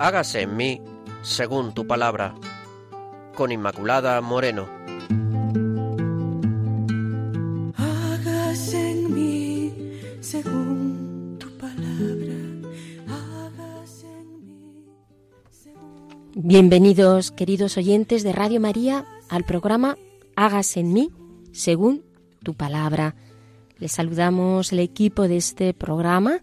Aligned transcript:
hágase 0.00 0.40
en 0.40 0.56
mí 0.56 0.80
según 1.22 1.74
tu 1.74 1.86
palabra. 1.86 2.34
Con 3.34 3.52
Inmaculada 3.52 4.20
Moreno. 4.22 4.66
Hágase 7.76 8.92
en 8.92 9.14
mí 9.14 9.72
según 10.20 11.36
tu 11.38 11.50
palabra. 11.58 12.34
Hágase 13.08 14.06
en 14.06 14.46
mí 14.46 14.84
según... 15.50 16.32
Bienvenidos, 16.34 17.30
queridos 17.30 17.76
oyentes 17.76 18.22
de 18.22 18.32
Radio 18.32 18.58
María, 18.58 19.04
al 19.28 19.44
programa 19.44 19.96
Hágase 20.34 20.80
en 20.80 20.94
mí 20.94 21.10
según 21.52 22.04
tu 22.42 22.54
palabra. 22.54 23.16
Les 23.76 23.92
saludamos 23.92 24.72
el 24.72 24.78
equipo 24.78 25.28
de 25.28 25.36
este 25.36 25.74
programa. 25.74 26.40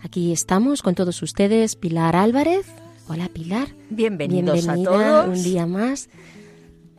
Aquí 0.00 0.32
estamos 0.32 0.82
con 0.82 0.96
todos 0.96 1.22
ustedes, 1.22 1.76
Pilar 1.76 2.16
Álvarez. 2.16 2.66
Hola 3.08 3.28
Pilar. 3.28 3.68
Bienvenidos 3.88 4.64
Bienvenida 4.64 5.20
a 5.20 5.22
todos. 5.22 5.38
un 5.38 5.44
día 5.44 5.64
más. 5.64 6.08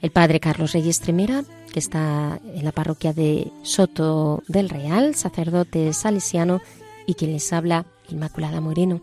El 0.02 0.12
padre 0.12 0.40
Carlos 0.40 0.72
Reyes 0.72 1.02
Tremera, 1.02 1.44
que 1.74 1.80
está 1.80 2.40
en 2.46 2.64
la 2.64 2.72
parroquia 2.72 3.12
de 3.12 3.52
Soto 3.64 4.42
del 4.48 4.70
Real, 4.70 5.16
sacerdote 5.16 5.92
salesiano, 5.92 6.62
y 7.06 7.16
quien 7.16 7.34
les 7.34 7.52
habla, 7.52 7.86
Inmaculada 8.10 8.62
Moreno. 8.62 9.02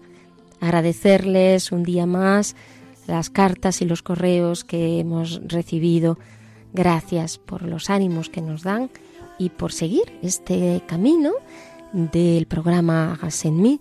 Agradecerles 0.61 1.73
un 1.73 1.83
día 1.83 2.07
más 2.07 2.57
las 3.07 3.29
cartas 3.29 3.83
y 3.83 3.85
los 3.85 4.03
correos 4.03 4.65
que 4.65 4.99
hemos 4.99 5.43
recibido. 5.47 6.19
Gracias 6.73 7.37
por 7.37 7.63
los 7.63 7.91
ánimos 7.91 8.31
que 8.31 8.41
nos 8.41 8.63
dan 8.63 8.89
y 9.39 9.51
por 9.51 9.73
seguir 9.73 10.05
este 10.23 10.83
camino 10.87 11.33
del 11.93 12.47
programa 12.47 13.13
Hágase 13.13 13.49
en 13.49 13.61
mí 13.61 13.81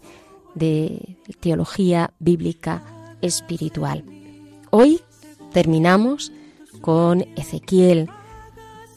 de 0.55 1.15
teología 1.39 2.13
bíblica 2.19 2.83
espiritual. 3.23 4.03
Hoy 4.69 5.01
terminamos 5.51 6.31
con 6.81 7.25
Ezequiel, 7.35 8.09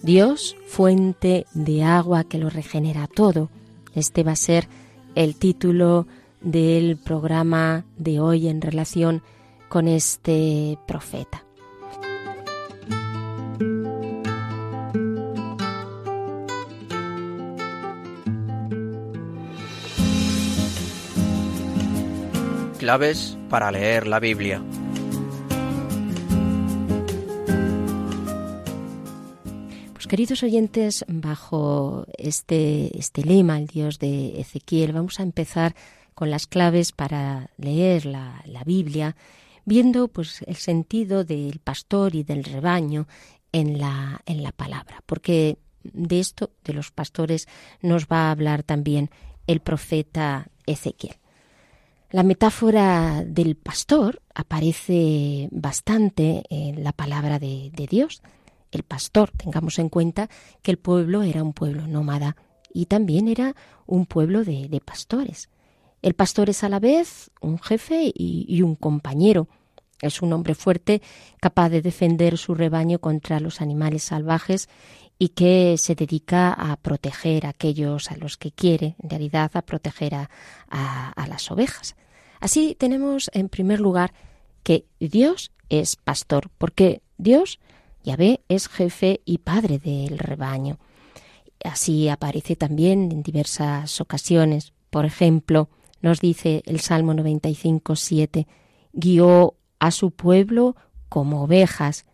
Dios, 0.03 0.57
fuente 0.67 1.47
de 1.55 1.85
agua 1.85 2.25
que 2.25 2.39
lo 2.39 2.51
regenera 2.51 3.07
todo. 3.07 3.49
Este 3.95 4.23
va 4.23 4.33
a 4.33 4.37
ser 4.37 4.69
el 5.15 5.37
título 5.37 6.07
del 6.43 6.99
programa 6.99 7.87
de 7.97 8.21
hoy 8.21 8.49
en 8.49 8.61
relación 8.61 9.23
con 9.69 9.89
este 9.89 10.79
profeta. 10.87 11.46
Claves 22.87 23.37
para 23.51 23.73
leer 23.73 24.07
la 24.07 24.21
Biblia. 24.21 24.63
Pues 29.93 30.07
queridos 30.07 30.45
oyentes, 30.45 31.05
bajo 31.09 32.07
este, 32.17 32.97
este 32.97 33.25
lema, 33.25 33.59
el 33.59 33.67
Dios 33.67 33.99
de 33.99 34.41
Ezequiel, 34.41 34.93
vamos 34.93 35.19
a 35.19 35.25
empezar 35.25 35.75
con 36.15 36.31
las 36.31 36.47
claves 36.47 36.93
para 36.93 37.51
leer 37.57 38.07
la, 38.07 38.41
la 38.45 38.63
Biblia, 38.63 39.17
viendo 39.65 40.07
pues 40.07 40.43
el 40.43 40.55
sentido 40.55 41.25
del 41.25 41.59
pastor 41.59 42.15
y 42.15 42.23
del 42.23 42.45
rebaño 42.45 43.09
en 43.51 43.81
la, 43.81 44.21
en 44.27 44.45
la 44.45 44.53
palabra, 44.53 45.03
porque 45.07 45.59
de 45.83 46.21
esto, 46.21 46.53
de 46.63 46.73
los 46.73 46.93
pastores, 46.93 47.49
nos 47.83 48.07
va 48.07 48.29
a 48.29 48.31
hablar 48.31 48.63
también 48.63 49.11
el 49.49 49.59
profeta 49.59 50.47
Ezequiel. 50.67 51.17
La 52.11 52.23
metáfora 52.23 53.25
del 53.27 53.57
pastor 53.57 54.23
aparece 54.33 55.49
bastante 55.51 56.45
en 56.51 56.85
la 56.85 56.93
palabra 56.93 57.41
de, 57.41 57.71
Dios. 57.91 58.23
El 58.71 58.85
pastor, 58.85 59.33
tengamos 59.33 59.81
en 59.81 59.89
cuenta 59.89 60.31
que 60.63 60.71
el 60.71 60.79
pueblo 60.79 61.25
era 61.25 61.43
un 61.43 61.53
pueblo 61.53 61.89
nómada 61.89 62.37
y 62.73 62.87
también 62.87 63.27
era 63.27 63.57
un 63.87 64.07
pueblo 64.07 64.45
de, 64.45 64.69
de 64.69 64.81
pastores. 64.81 65.49
El 66.01 66.15
pastor 66.15 66.49
es 66.49 66.63
a 66.63 66.69
la 66.69 66.79
vez 66.79 67.33
un 67.41 67.59
jefe 67.59 68.13
y, 68.15 68.47
y 68.49 68.63
un 68.63 68.77
compañero. 68.77 69.49
Es 70.01 70.23
un 70.23 70.33
hombre 70.33 70.55
fuerte, 70.55 71.03
capaz 71.41 71.71
de 71.71 71.83
defender 71.83 72.39
su 72.39 72.55
rebaño 72.55 73.01
contra 73.01 73.41
los 73.41 73.61
animales 73.61 74.05
salvajes 74.05 74.69
y 75.19 75.31
que 75.31 75.77
se 75.79 75.95
dedica 75.95 76.53
a 76.53 76.77
proteger 76.77 77.47
a 77.47 77.51
aquellos 77.51 78.11
a 78.11 78.17
los 78.17 78.37
que 78.37 78.53
quiere, 78.53 78.97
en 79.03 79.11
realidad 79.11 79.51
a 79.55 79.63
proteger 79.63 80.15
a, 80.15 80.31
a, 80.69 81.27
las 81.27 81.51
ovejas. 81.51 81.97
Así 82.41 82.77
tenemos 82.79 83.31
en 83.33 83.49
primer 83.49 83.81
lugar 83.81 84.13
que 84.63 84.85
Dios 85.01 85.53
es 85.71 85.97
pastor, 85.97 86.51
porque 86.59 87.01
Dios, 87.17 87.61
Yahvé, 88.05 88.43
es 88.49 88.69
jefe 88.69 89.21
y 89.25 89.39
padre 89.39 89.79
del 89.79 90.19
rebaño. 90.19 90.79
Así 91.65 92.09
aparece 92.09 92.55
también 92.55 93.11
en 93.11 93.23
diversas 93.23 94.01
ocasiones. 94.01 94.75
Por 94.91 95.07
ejemplo, 95.07 95.71
nos 96.03 96.21
dice 96.21 96.63
el 96.67 96.81
Salmo 96.81 97.15
95, 97.15 97.97
7, 97.97 98.47
guió 98.93 99.55
a 99.79 99.91
su 99.91 100.11
pueblo 100.11 100.77
como 101.09 101.43
ovejas. 101.43 102.05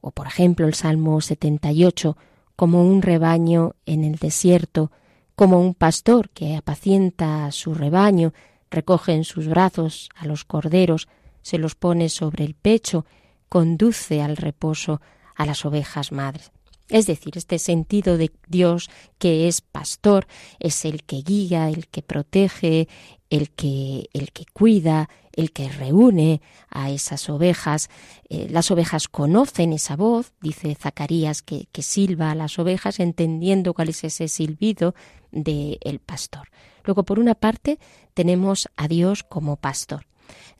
O 0.00 0.10
por 0.10 0.26
ejemplo 0.26 0.66
el 0.66 0.74
Salmo 0.74 1.20
78, 1.20 2.16
como 2.62 2.84
un 2.84 3.02
rebaño 3.02 3.74
en 3.86 4.04
el 4.04 4.20
desierto, 4.20 4.92
como 5.34 5.60
un 5.60 5.74
pastor 5.74 6.30
que 6.30 6.54
apacienta 6.54 7.44
a 7.44 7.50
su 7.50 7.74
rebaño, 7.74 8.34
recoge 8.70 9.14
en 9.14 9.24
sus 9.24 9.48
brazos 9.48 10.10
a 10.14 10.26
los 10.26 10.44
corderos, 10.44 11.08
se 11.40 11.58
los 11.58 11.74
pone 11.74 12.08
sobre 12.08 12.44
el 12.44 12.54
pecho, 12.54 13.04
conduce 13.48 14.22
al 14.22 14.36
reposo 14.36 15.00
a 15.34 15.44
las 15.44 15.64
ovejas 15.64 16.12
madres. 16.12 16.52
Es 16.92 17.06
decir, 17.06 17.38
este 17.38 17.58
sentido 17.58 18.18
de 18.18 18.30
Dios 18.48 18.90
que 19.18 19.48
es 19.48 19.62
pastor, 19.62 20.26
es 20.60 20.84
el 20.84 21.04
que 21.04 21.22
guía, 21.22 21.70
el 21.70 21.88
que 21.88 22.02
protege, 22.02 22.86
el 23.30 23.50
que, 23.50 24.10
el 24.12 24.30
que 24.30 24.44
cuida, 24.52 25.08
el 25.32 25.52
que 25.52 25.70
reúne 25.70 26.42
a 26.68 26.90
esas 26.90 27.30
ovejas. 27.30 27.88
Eh, 28.28 28.46
las 28.50 28.70
ovejas 28.70 29.08
conocen 29.08 29.72
esa 29.72 29.96
voz, 29.96 30.34
dice 30.42 30.74
Zacarías, 30.74 31.40
que, 31.40 31.66
que 31.72 31.82
silba 31.82 32.30
a 32.30 32.34
las 32.34 32.58
ovejas 32.58 33.00
entendiendo 33.00 33.72
cuál 33.72 33.88
es 33.88 34.04
ese 34.04 34.28
silbido 34.28 34.94
del 35.30 35.78
el 35.80 35.98
pastor. 35.98 36.50
Luego, 36.84 37.04
por 37.04 37.18
una 37.18 37.34
parte, 37.34 37.78
tenemos 38.12 38.68
a 38.76 38.86
Dios 38.86 39.22
como 39.22 39.56
pastor. 39.56 40.06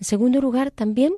En 0.00 0.06
segundo 0.06 0.41
lugar, 0.41 0.70
también 0.70 1.12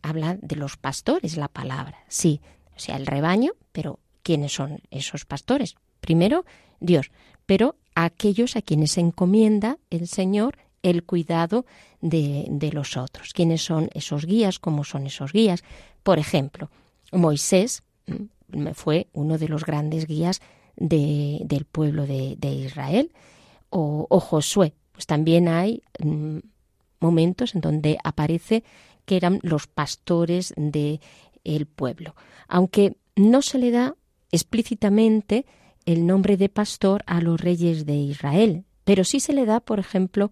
habla 0.00 0.36
de 0.40 0.54
los 0.54 0.76
pastores 0.76 1.36
la 1.36 1.48
palabra. 1.48 2.04
Sí, 2.06 2.40
o 2.76 2.78
sea, 2.78 2.96
el 2.96 3.06
rebaño, 3.06 3.54
pero 3.72 3.98
¿quiénes 4.30 4.52
son 4.52 4.80
esos 4.92 5.24
pastores? 5.24 5.74
Primero, 6.00 6.44
Dios, 6.78 7.10
pero 7.46 7.74
aquellos 7.96 8.54
a 8.54 8.62
quienes 8.62 8.96
encomienda 8.96 9.78
el 9.90 10.06
Señor 10.06 10.56
el 10.84 11.02
cuidado 11.02 11.66
de, 12.00 12.46
de 12.48 12.70
los 12.70 12.96
otros. 12.96 13.32
¿Quiénes 13.32 13.64
son 13.64 13.90
esos 13.92 14.26
guías? 14.26 14.60
¿Cómo 14.60 14.84
son 14.84 15.08
esos 15.08 15.32
guías? 15.32 15.64
Por 16.04 16.20
ejemplo, 16.20 16.70
Moisés 17.10 17.82
fue 18.74 19.08
uno 19.12 19.36
de 19.36 19.48
los 19.48 19.64
grandes 19.64 20.06
guías 20.06 20.40
de, 20.76 21.40
del 21.44 21.64
pueblo 21.64 22.06
de, 22.06 22.36
Israel 22.40 23.10
o, 23.68 24.20
Josué. 24.20 24.74
Pues 24.92 25.06
también 25.06 25.48
hay 25.48 25.82
mm, 25.98 26.38
momentos 27.00 27.56
en 27.56 27.62
donde 27.62 27.98
aparece 28.04 28.62
que 29.06 29.16
eran 29.16 29.40
los 29.42 29.66
pastores 29.66 30.54
del 30.56 31.00
el 31.42 31.66
pueblo. 31.66 32.14
Aunque 32.46 32.96
no 33.16 33.42
se 33.42 33.58
le 33.58 33.72
da 33.72 33.96
explícitamente 34.32 35.46
el 35.86 36.06
nombre 36.06 36.36
de 36.36 36.48
pastor 36.48 37.02
a 37.06 37.20
los 37.20 37.40
reyes 37.40 37.86
de 37.86 37.94
Israel, 37.94 38.64
pero 38.84 39.04
sí 39.04 39.20
se 39.20 39.32
le 39.32 39.46
da, 39.46 39.60
por 39.60 39.78
ejemplo, 39.78 40.30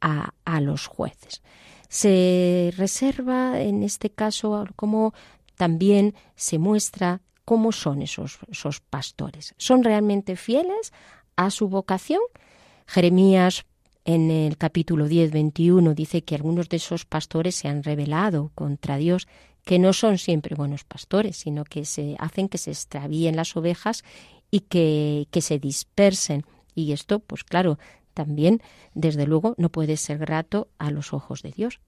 a, 0.00 0.34
a 0.44 0.60
los 0.60 0.86
jueces. 0.86 1.42
Se 1.88 2.72
reserva 2.76 3.60
en 3.60 3.82
este 3.82 4.10
caso 4.10 4.66
como 4.76 5.14
también 5.56 6.14
se 6.36 6.58
muestra 6.58 7.22
cómo 7.44 7.72
son 7.72 8.02
esos, 8.02 8.38
esos 8.50 8.80
pastores. 8.80 9.54
¿Son 9.56 9.82
realmente 9.82 10.36
fieles 10.36 10.92
a 11.36 11.50
su 11.50 11.68
vocación? 11.68 12.20
Jeremías 12.86 13.64
en 14.04 14.30
el 14.30 14.56
capítulo 14.56 15.06
10, 15.06 15.32
21 15.32 15.94
dice 15.94 16.22
que 16.22 16.34
algunos 16.34 16.68
de 16.68 16.78
esos 16.78 17.04
pastores 17.04 17.56
se 17.56 17.68
han 17.68 17.82
rebelado 17.82 18.52
contra 18.54 18.96
Dios, 18.96 19.28
que 19.68 19.78
no 19.78 19.92
son 19.92 20.16
siempre 20.16 20.56
buenos 20.56 20.84
pastores, 20.84 21.36
sino 21.36 21.62
que 21.62 21.84
se 21.84 22.16
hacen 22.18 22.48
que 22.48 22.56
se 22.56 22.70
extravíen 22.70 23.36
las 23.36 23.54
ovejas 23.54 24.02
y 24.50 24.60
que, 24.60 25.28
que 25.30 25.42
se 25.42 25.58
dispersen. 25.58 26.46
Y 26.74 26.92
esto, 26.92 27.18
pues 27.18 27.44
claro, 27.44 27.78
también, 28.14 28.62
desde 28.94 29.26
luego, 29.26 29.54
no 29.58 29.68
puede 29.68 29.98
ser 29.98 30.16
grato 30.16 30.68
a 30.78 30.90
los 30.90 31.12
ojos 31.12 31.42
de 31.42 31.50
Dios. 31.50 31.80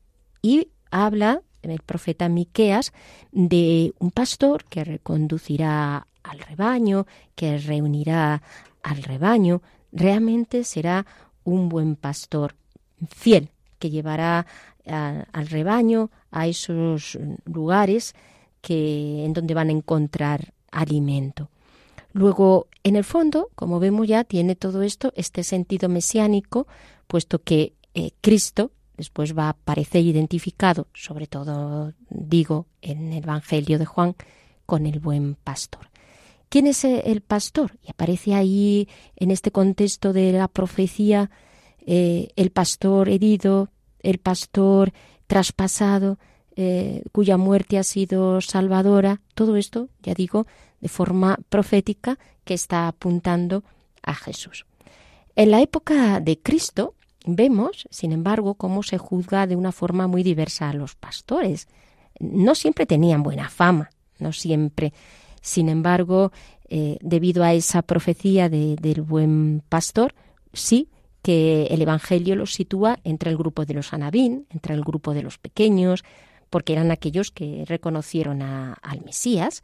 Y 0.43 0.69
habla 0.91 1.41
el 1.62 1.81
profeta 1.81 2.29
Miqueas 2.29 2.93
de 3.32 3.94
un 3.99 4.11
pastor 4.11 4.65
que 4.65 4.85
reconducirá 4.85 6.06
al 6.23 6.38
rebaño, 6.38 7.06
que 7.35 7.56
reunirá 7.56 8.43
al 8.82 9.03
rebaño, 9.03 9.62
realmente 9.91 10.65
será 10.65 11.06
un 11.44 11.71
buen 11.71 11.97
pastor, 11.97 12.56
fiel 13.09 13.49
que 13.81 13.91
llevará 13.91 14.47
al 14.87 15.49
rebaño 15.49 16.11
a 16.31 16.47
esos 16.47 17.19
lugares 17.44 18.15
que 18.61 19.25
en 19.25 19.32
donde 19.32 19.55
van 19.55 19.69
a 19.69 19.73
encontrar 19.73 20.53
alimento. 20.71 21.50
Luego, 22.12 22.67
en 22.82 22.97
el 22.97 23.05
fondo, 23.05 23.50
como 23.55 23.81
vemos 23.81 24.06
ya, 24.06 24.25
tiene 24.25 24.56
todo 24.56 24.82
esto 24.82 25.12
este 25.17 25.44
sentido 25.44 25.88
mesiánico, 25.88 26.67
puesto 27.06 27.41
que 27.41 27.75
eh, 27.94 28.11
Cristo 28.21 28.73
después 28.97 29.37
va 29.37 29.47
a 29.47 29.50
aparecer 29.50 30.03
identificado, 30.05 30.88
sobre 30.93 31.27
todo 31.27 31.94
digo 32.11 32.67
en 32.82 33.12
el 33.12 33.25
Evangelio 33.25 33.79
de 33.79 33.87
Juan, 33.87 34.15
con 34.67 34.87
el 34.87 34.99
buen 35.00 35.37
pastor. 35.37 35.88
¿Quién 36.49 36.67
es 36.67 36.85
el 36.85 37.21
pastor? 37.21 37.79
Y 37.87 37.91
aparece 37.91 38.35
ahí 38.35 38.88
en 39.17 39.31
este 39.31 39.53
contexto 39.53 40.12
de 40.12 40.32
la 40.32 40.49
profecía 40.49 41.31
eh, 41.87 42.29
el 42.37 42.50
pastor 42.50 43.09
herido, 43.09 43.71
el 44.00 44.19
pastor 44.19 44.93
traspasado, 45.27 46.19
eh, 46.56 47.03
cuya 47.12 47.37
muerte 47.37 47.79
ha 47.79 47.82
sido 47.82 48.41
salvadora. 48.41 49.21
Todo 49.35 49.56
esto, 49.56 49.88
ya 50.03 50.15
digo, 50.15 50.47
de 50.81 50.88
forma 50.88 51.38
profética 51.49 52.19
que 52.44 52.55
está 52.55 52.88
apuntando 52.88 53.65
a 54.03 54.15
Jesús. 54.15 54.67
En 55.37 55.50
la 55.50 55.61
época 55.61 56.21
de 56.21 56.38
Cristo 56.38 56.94
vemos, 57.25 57.87
sin 57.91 58.12
embargo, 58.12 58.55
cómo 58.55 58.82
se 58.82 58.99
juzga 58.99 59.47
de 59.47 59.56
una 59.56 59.73
forma 59.73 60.06
muy 60.06 60.23
diversa 60.23 60.69
a 60.69 60.75
los 60.75 60.97
pastores. 60.97 61.69
No 62.19 62.55
siempre 62.55 62.87
tenían 62.87 63.23
buena 63.23 63.49
fama, 63.49 63.91
no 64.19 64.32
siempre. 64.32 64.93
Sin 65.41 65.69
embargo, 65.69 66.32
eh, 66.69 66.99
debido 67.00 67.43
a 67.44 67.55
esa 67.55 67.82
profecía 67.82 68.49
del 68.49 69.03
buen 69.03 69.62
pastor, 69.69 70.15
sí 70.53 70.88
que 71.22 71.64
el 71.64 71.82
Evangelio 71.82 72.37
los 72.37 72.55
sitúa 72.55 72.99
entre 73.05 73.31
el 73.31 73.37
grupo 73.37 73.64
de 73.64 73.75
los 73.75 73.93
anabín, 73.93 74.46
entre 74.50 74.75
el 74.75 74.82
grupo 74.82 75.14
de 75.14 75.22
los 75.22 75.38
pequeños, 75.38 76.05
porque 76.49 76.72
eran 76.72 76.90
aquellos 76.90 77.31
que 77.31 77.64
reconocieron 77.67 78.43
al 78.43 79.05
Mesías 79.05 79.62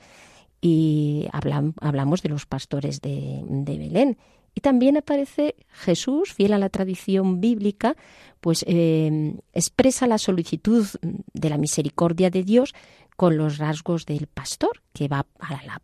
y 0.60 1.26
hablamos 1.32 2.22
de 2.22 2.28
los 2.28 2.46
pastores 2.46 3.00
de, 3.00 3.42
Belén. 3.66 4.16
Y 4.54 4.60
también 4.60 4.96
aparece 4.96 5.54
Jesús, 5.68 6.32
fiel 6.32 6.54
a 6.54 6.58
la 6.58 6.70
tradición 6.70 7.40
bíblica, 7.42 7.94
pues 8.40 8.64
eh, 8.66 9.34
expresa 9.52 10.06
la 10.06 10.16
solicitud 10.16 10.86
de 11.02 11.50
la 11.50 11.58
misericordia 11.58 12.30
de 12.30 12.42
Dios 12.42 12.74
con 13.16 13.36
los 13.36 13.58
rasgos 13.58 14.06
del 14.06 14.26
pastor 14.26 14.82
que 14.92 15.08
va 15.08 15.26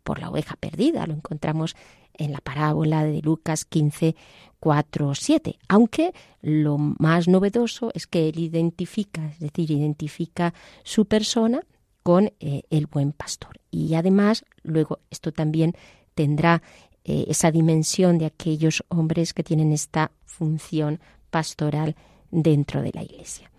por 0.03 0.19
la 0.19 0.29
oveja 0.29 0.55
perdida. 0.55 1.05
Lo 1.07 1.13
encontramos 1.13 1.75
en 2.13 2.31
la 2.31 2.39
parábola 2.39 3.03
de 3.03 3.21
Lucas 3.21 3.65
15, 3.65 4.15
4, 4.59 5.15
7. 5.15 5.59
Aunque 5.67 6.13
lo 6.41 6.77
más 6.77 7.27
novedoso 7.27 7.91
es 7.93 8.07
que 8.07 8.29
él 8.29 8.39
identifica, 8.39 9.25
es 9.27 9.39
decir, 9.39 9.71
identifica 9.71 10.53
su 10.83 11.05
persona 11.05 11.61
con 12.03 12.31
eh, 12.39 12.63
el 12.69 12.87
buen 12.87 13.13
pastor. 13.13 13.59
Y 13.71 13.95
además, 13.95 14.45
luego, 14.61 14.99
esto 15.09 15.31
también 15.31 15.73
tendrá 16.15 16.61
eh, 17.03 17.25
esa 17.27 17.51
dimensión 17.51 18.17
de 18.17 18.25
aquellos 18.25 18.83
hombres 18.89 19.33
que 19.33 19.43
tienen 19.43 19.71
esta 19.71 20.11
función 20.25 20.99
pastoral 21.29 21.95
dentro 22.29 22.81
de 22.81 22.91
la 22.93 23.03
Iglesia. 23.03 23.52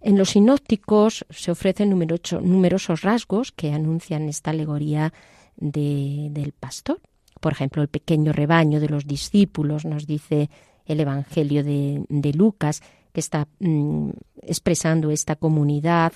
En 0.00 0.16
los 0.16 0.30
sinópticos 0.30 1.26
se 1.28 1.50
ofrecen 1.50 1.90
numerosos 1.90 3.02
rasgos 3.02 3.52
que 3.52 3.72
anuncian 3.72 4.28
esta 4.28 4.50
alegoría 4.50 5.12
del 5.56 6.52
pastor. 6.58 7.00
Por 7.40 7.52
ejemplo, 7.52 7.82
el 7.82 7.88
pequeño 7.88 8.32
rebaño 8.32 8.80
de 8.80 8.88
los 8.88 9.06
discípulos, 9.06 9.84
nos 9.84 10.06
dice 10.06 10.48
el 10.86 11.00
Evangelio 11.00 11.62
de, 11.62 12.32
Lucas, 12.34 12.82
que 13.12 13.20
está 13.20 13.46
mm, 13.58 14.10
expresando 14.42 15.10
esta 15.10 15.36
comunidad 15.36 16.12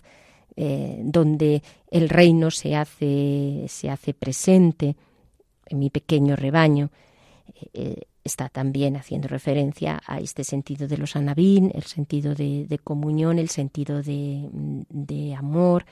eh, 0.57 1.01
donde 1.03 1.63
el 1.91 2.09
reino 2.09 2.51
se 2.51 2.77
hace, 2.77 3.67
se 3.69 3.91
hace 3.91 4.15
presente 4.15 4.97
en 5.67 5.79
mi 5.79 5.91
pequeño 5.91 6.37
rebaño. 6.37 6.91
Eh, 7.73 8.03
está 8.25 8.49
también 8.49 8.97
haciendo 8.97 9.29
referencia 9.29 10.03
a 10.06 10.19
este 10.19 10.44
sentido 10.44 10.88
de 10.88 10.97
los 10.97 11.15
anabín, 11.15 11.71
el 11.75 11.85
sentido 11.85 12.35
de, 12.35 12.81
comunión, 12.82 13.38
el 13.38 13.50
sentido 13.50 14.03
de, 14.03 14.49
de, 14.88 15.35
amor 15.35 15.85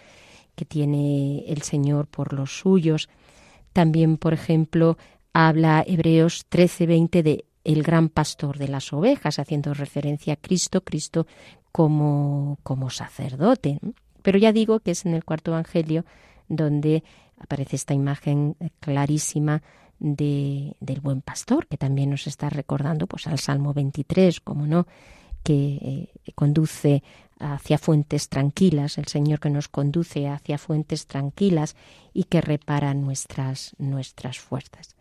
que 0.54 0.64
tiene 0.64 1.44
el 1.46 1.62
Señor 1.62 2.06
por 2.06 2.32
los 2.32 2.58
suyos. 2.58 3.08
También, 3.72 4.16
por 4.16 4.32
ejemplo, 4.32 4.96
habla 5.32 5.84
Hebreos 5.86 6.46
13:20 6.50 7.22
de 7.22 7.44
el 7.64 7.82
gran 7.82 8.08
pastor 8.08 8.58
de 8.58 8.68
las 8.68 8.92
ovejas, 8.92 9.38
haciendo 9.38 9.72
referencia 9.74 10.34
a 10.34 10.36
Cristo, 10.36 10.80
Cristo 10.80 11.26
como, 11.70 12.58
como 12.62 12.90
sacerdote. 12.90 13.78
Pero 14.22 14.38
ya 14.38 14.52
digo 14.52 14.80
que 14.80 14.92
es 14.92 15.06
en 15.06 15.14
el 15.14 15.24
cuarto 15.24 15.52
Evangelio 15.52 16.04
donde 16.48 17.04
aparece 17.38 17.76
esta 17.76 17.94
imagen 17.94 18.56
clarísima 18.80 19.62
de, 20.02 20.74
del 20.80 21.00
buen 21.00 21.22
pastor, 21.22 21.68
que 21.68 21.78
también 21.78 22.10
nos 22.10 22.26
está 22.26 22.50
recordando 22.50 23.06
pues, 23.06 23.26
al 23.28 23.38
Salmo 23.38 23.72
23, 23.72 24.40
como 24.40 24.66
no, 24.66 24.86
que 25.44 26.10
eh, 26.24 26.32
conduce 26.34 27.02
hacia 27.38 27.78
fuentes 27.78 28.28
tranquilas, 28.28 28.98
el 28.98 29.06
Señor 29.06 29.40
que 29.40 29.50
nos 29.50 29.68
conduce 29.68 30.28
hacia 30.28 30.58
fuentes 30.58 31.06
tranquilas 31.06 31.76
y 32.12 32.24
que 32.24 32.40
repara 32.40 32.94
nuestras, 32.94 33.74
nuestras 33.78 34.38
fuerzas. 34.38 34.96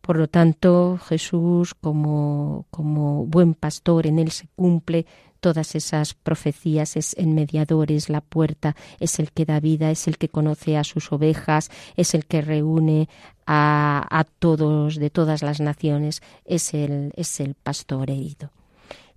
Por 0.00 0.16
lo 0.16 0.28
tanto, 0.28 0.98
Jesús, 0.98 1.74
como, 1.74 2.66
como 2.70 3.26
buen 3.26 3.54
pastor, 3.54 4.06
en 4.06 4.18
él 4.18 4.30
se 4.30 4.48
cumple 4.56 5.06
todas 5.40 5.74
esas 5.74 6.14
profecías, 6.14 6.96
es 6.96 7.14
el 7.14 7.28
mediador, 7.28 7.90
es 7.90 8.08
la 8.08 8.20
puerta, 8.20 8.76
es 8.98 9.18
el 9.18 9.32
que 9.32 9.44
da 9.44 9.58
vida, 9.60 9.90
es 9.90 10.06
el 10.06 10.18
que 10.18 10.28
conoce 10.28 10.76
a 10.76 10.84
sus 10.84 11.10
ovejas, 11.12 11.70
es 11.96 12.14
el 12.14 12.26
que 12.26 12.42
reúne 12.42 13.08
a, 13.46 14.24
todos 14.38 14.96
de 14.96 15.10
todas 15.10 15.42
las 15.42 15.60
naciones, 15.60 16.22
es 16.44 16.72
el, 16.74 17.12
es 17.16 17.40
el 17.40 17.54
pastor 17.54 18.10
herido. 18.10 18.52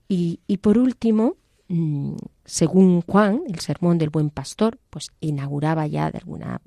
Y, 0.07 0.39
y 0.47 0.57
por 0.57 0.77
último, 0.77 1.35
mm, 1.67 2.15
según 2.45 3.01
Juan, 3.01 3.41
el 3.47 3.59
sermón 3.59 3.97
del 3.97 4.09
buen 4.09 4.29
pastor, 4.29 4.79
pues 4.89 5.11
inauguraba 5.21 5.85
ya 5.87 6.09
de 6.09 6.17
alguna 6.17 6.61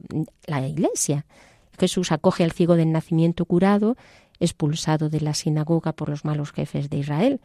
la 0.47 0.67
iglesia. 0.67 1.27
Jesús 1.79 2.13
acoge 2.13 2.45
al 2.45 2.53
ciego 2.53 2.77
del 2.77 2.93
nacimiento 2.93 3.45
curado, 3.45 3.97
expulsado 4.41 5.09
de 5.09 5.21
la 5.21 5.35
sinagoga 5.35 5.93
por 5.93 6.09
los 6.09 6.25
malos 6.25 6.53
jefes 6.53 6.91
de 6.91 6.99
Israel, 6.99 7.41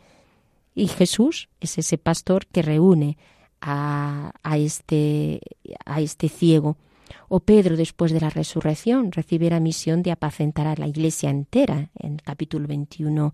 y 0.74 0.88
Jesús 0.88 1.50
es 1.60 1.78
ese 1.78 1.98
pastor 1.98 2.48
que 2.48 2.62
reúne 2.62 3.18
a, 3.62 4.34
este, 4.56 5.40
a 5.86 6.02
este 6.02 6.30
ciego. 6.30 6.78
O 7.28 7.42
Pedro, 7.42 7.78
después 7.78 8.12
de 8.12 8.22
la 8.22 8.30
resurrección, 8.30 9.12
recibe 9.12 9.50
la 9.50 9.60
misión 9.60 10.02
de 10.02 10.12
apacentar 10.12 10.68
a 10.68 10.76
la 10.76 10.88
iglesia 10.88 11.30
entera, 11.30 11.90
en 12.00 12.14
el 12.14 12.22
capítulo 12.22 12.68
21, 12.68 13.34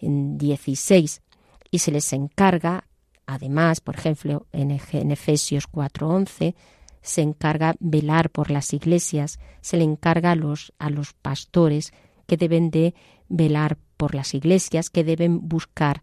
en 0.00 0.38
16. 0.38 1.22
Y 1.70 1.78
se 1.78 1.90
les 1.90 2.12
encarga, 2.12 2.84
además, 3.26 3.80
por 3.80 3.96
ejemplo, 3.96 4.46
en, 4.52 4.70
en 4.70 5.10
Efesios 5.10 5.70
4:11, 5.70 6.54
se 7.00 7.22
encarga 7.22 7.74
velar 7.80 8.30
por 8.30 8.50
las 8.50 8.72
iglesias, 8.72 9.38
se 9.60 9.76
le 9.76 9.84
encarga 9.84 10.32
a 10.32 10.36
los, 10.36 10.72
a 10.78 10.90
los 10.90 11.14
pastores 11.14 11.92
que 12.26 12.36
deben 12.36 12.70
de 12.70 12.94
velar 13.28 13.76
por 13.96 14.14
las 14.14 14.34
iglesias, 14.34 14.90
que 14.90 15.04
deben 15.04 15.48
buscar 15.48 16.02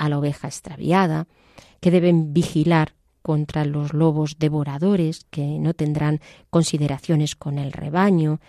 a 0.00 0.08
la 0.08 0.18
oveja 0.18 0.48
extraviada, 0.48 1.26
que 1.80 1.90
deben 1.90 2.32
vigilar 2.32 2.94
contra 3.20 3.66
los 3.66 3.92
lobos 3.92 4.38
devoradores, 4.38 5.26
que 5.30 5.58
no 5.58 5.74
tendrán 5.74 6.20
consideraciones 6.48 7.36
con 7.36 7.58
el 7.58 7.70
rebaño, 7.70 8.40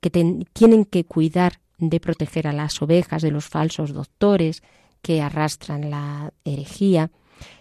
que 0.00 0.10
tienen 0.10 0.84
que 0.84 1.04
cuidar 1.04 1.60
de 1.78 1.98
proteger 1.98 2.46
a 2.46 2.52
las 2.52 2.80
ovejas 2.80 3.22
de 3.22 3.32
los 3.32 3.46
falsos 3.46 3.92
doctores 3.92 4.62
que 5.02 5.20
arrastran 5.20 5.90
la 5.90 6.32
herejía. 6.44 7.10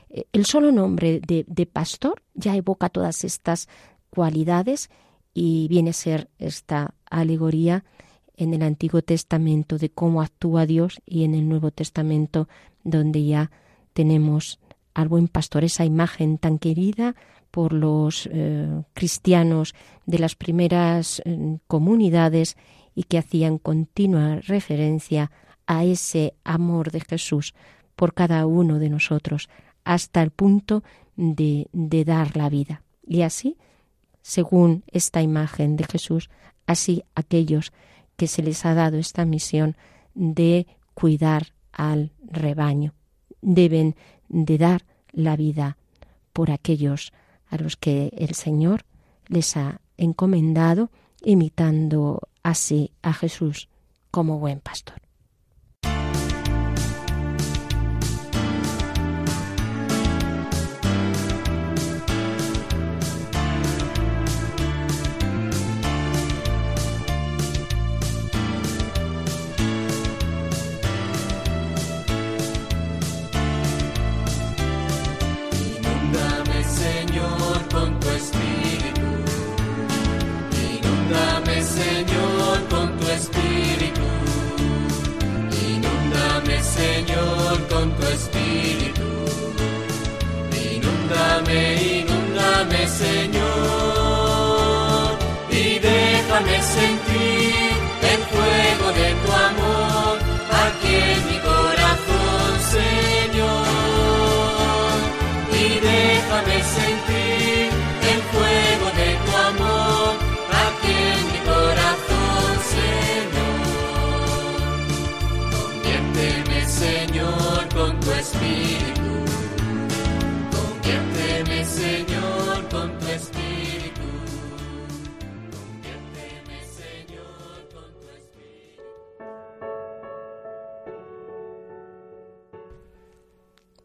Eh, 0.09 0.25
el 0.31 0.45
solo 0.45 0.71
nombre 0.71 1.19
de, 1.25 1.43
de 1.47 1.65
pastor 1.65 2.21
ya 2.35 2.55
evoca 2.55 2.89
todas 2.89 3.23
estas 3.23 3.67
cualidades 4.11 4.91
y 5.33 5.67
viene 5.69 5.89
a 5.89 5.93
ser 5.93 6.29
esta 6.37 6.93
alegoría 7.09 7.83
en 8.37 8.53
el 8.53 8.61
Antiguo 8.61 9.01
Testamento 9.01 9.77
de 9.77 9.89
cómo 9.89 10.21
actúa 10.21 10.65
Dios 10.65 11.01
y 11.05 11.23
en 11.23 11.33
el 11.33 11.49
Nuevo 11.49 11.71
Testamento 11.71 12.47
donde 12.83 13.25
ya 13.25 13.51
tenemos 13.93 14.59
al 14.93 15.07
buen 15.07 15.27
pastor, 15.27 15.63
esa 15.63 15.85
imagen 15.85 16.37
tan 16.37 16.59
querida 16.59 17.15
por 17.51 17.73
los 17.73 18.29
eh, 18.31 18.83
cristianos 18.93 19.73
de 20.05 20.19
las 20.19 20.35
primeras 20.35 21.21
eh, 21.25 21.57
comunidades 21.67 22.57
y 22.95 23.03
que 23.03 23.17
hacían 23.17 23.57
continua 23.57 24.39
referencia 24.41 25.31
a 25.65 25.83
ese 25.83 26.33
amor 26.43 26.91
de 26.91 27.01
Jesús 27.01 27.53
por 27.95 28.13
cada 28.13 28.45
uno 28.45 28.79
de 28.79 28.89
nosotros 28.89 29.49
hasta 29.83 30.21
el 30.21 30.31
punto 30.31 30.83
de, 31.15 31.67
de 31.71 32.05
dar 32.05 32.35
la 32.35 32.49
vida. 32.49 32.83
Y 33.05 33.21
así, 33.21 33.57
según 34.21 34.83
esta 34.87 35.21
imagen 35.21 35.75
de 35.75 35.85
Jesús, 35.85 36.29
así 36.65 37.03
aquellos 37.15 37.71
que 38.15 38.27
se 38.27 38.43
les 38.43 38.65
ha 38.65 38.73
dado 38.73 38.97
esta 38.97 39.25
misión 39.25 39.75
de 40.13 40.67
cuidar 40.93 41.53
al 41.71 42.11
rebaño. 42.21 42.93
Deben 43.41 43.95
de 44.27 44.57
dar 44.57 44.85
la 45.11 45.35
vida 45.35 45.77
por 46.33 46.51
aquellos 46.51 47.11
a 47.47 47.57
los 47.57 47.75
que 47.75 48.11
el 48.17 48.35
Señor 48.35 48.85
les 49.27 49.57
ha 49.57 49.81
encomendado, 49.97 50.91
imitando 51.23 52.21
así 52.43 52.91
a 53.01 53.13
Jesús 53.13 53.69
como 54.11 54.39
buen 54.39 54.59
pastor. 54.59 55.08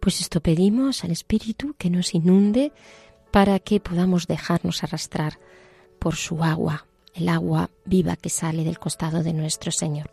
Pues 0.05 0.21
esto 0.21 0.43
pedimos 0.43 1.03
al 1.03 1.13
Espíritu 1.13 1.75
que 1.79 1.89
nos 1.89 2.15
inunde 2.15 2.73
para 3.31 3.59
que 3.59 3.81
podamos 3.81 4.27
dejarnos 4.27 4.85
arrastrar 4.85 5.39
por 5.99 6.15
su 6.15 6.45
agua, 6.45 6.87
el 7.15 7.31
agua 7.31 7.71
viva 7.87 8.17
que 8.17 8.29
sale 8.29 8.65
del 8.65 8.79
costado 8.79 9.23
de 9.23 9.33
nuestro 9.33 9.73
Señor. 9.73 10.11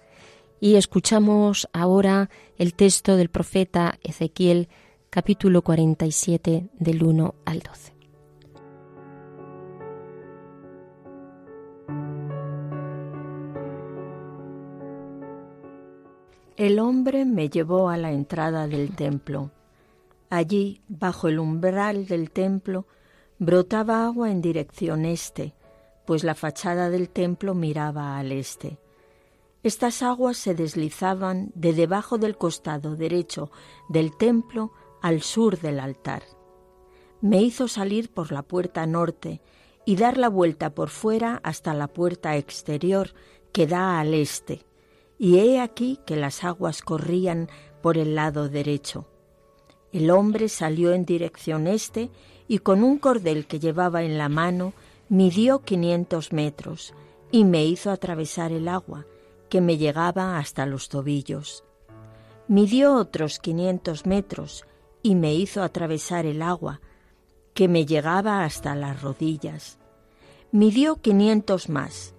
Y 0.62 0.75
escuchamos 0.75 1.67
ahora 1.74 2.29
el 2.57 2.74
texto 2.74 3.17
del 3.17 3.27
profeta 3.27 4.00
Ezequiel 4.01 4.69
capítulo 5.10 5.62
47 5.62 6.69
del 6.79 7.03
1 7.03 7.36
al 7.43 7.60
12. 7.60 7.93
El 16.55 16.79
hombre 16.79 17.25
me 17.25 17.50
llevó 17.50 17.89
a 17.89 17.98
la 17.98 18.13
entrada 18.13 18.69
del 18.69 18.95
templo 18.95 19.51
Allí, 20.31 20.81
bajo 20.88 21.27
el 21.27 21.39
umbral 21.39 22.07
del 22.07 22.31
templo, 22.31 22.88
brotaba 23.38 24.05
agua 24.05 24.31
en 24.31 24.41
dirección 24.41 25.03
este, 25.03 25.53
pues 26.05 26.23
la 26.23 26.35
fachada 26.35 26.89
del 26.89 27.09
templo 27.09 27.53
miraba 27.53 28.17
al 28.17 28.31
este. 28.31 28.79
Estas 29.61 30.01
aguas 30.01 30.38
se 30.38 30.55
deslizaban 30.55 31.51
de 31.53 31.73
debajo 31.73 32.17
del 32.17 32.38
costado 32.38 32.95
derecho 32.95 33.51
del 33.89 34.15
templo 34.15 34.71
al 35.01 35.21
sur 35.21 35.59
del 35.59 35.81
altar. 35.81 36.23
Me 37.19 37.41
hizo 37.41 37.67
salir 37.67 38.09
por 38.09 38.31
la 38.31 38.41
puerta 38.41 38.85
norte 38.85 39.41
y 39.85 39.97
dar 39.97 40.17
la 40.17 40.29
vuelta 40.29 40.73
por 40.73 40.88
fuera 40.88 41.41
hasta 41.43 41.73
la 41.73 41.89
puerta 41.89 42.38
exterior 42.38 43.13
que 43.51 43.67
da 43.67 44.00
al 44.00 44.13
este, 44.13 44.65
y 45.19 45.39
he 45.39 45.59
aquí 45.59 46.00
que 46.05 46.15
las 46.15 46.45
aguas 46.45 46.81
corrían 46.81 47.50
por 47.81 47.97
el 47.97 48.15
lado 48.15 48.47
derecho. 48.47 49.09
El 49.93 50.10
hombre 50.10 50.48
salió 50.48 50.93
en 50.93 51.05
dirección 51.05 51.67
este 51.67 52.10
y 52.48 52.60
con 52.60 52.83
un 52.83 52.98
cordel 52.98 53.45
que 53.45 53.60
llevaba 53.60 54.03
en 54.03 54.17
la 54.17 54.29
mano 54.29 54.74
midió 55.10 55.60
quinientos 55.60 56.31
metros 56.31 56.93
y 57.31 57.43
me 57.43 57.65
hizo 57.65 57.91
atravesar 57.91 58.51
el 58.51 58.67
agua, 58.67 59.05
que 59.50 59.60
me 59.60 59.77
llegaba 59.77 60.38
hasta 60.38 60.65
los 60.65 60.88
tobillos. 60.88 61.65
Midió 62.48 62.95
otros 62.95 63.39
quinientos 63.39 64.05
metros 64.05 64.65
y 65.03 65.15
me 65.15 65.33
hizo 65.33 65.62
atravesar 65.63 66.25
el 66.25 66.41
agua, 66.41 66.79
que 67.53 67.67
me 67.67 67.86
llegaba 67.86 68.43
hasta 68.45 68.75
las 68.75 69.01
rodillas. 69.01 69.77
Midió 70.53 70.98
quinientos 70.98 71.69
más 71.69 72.13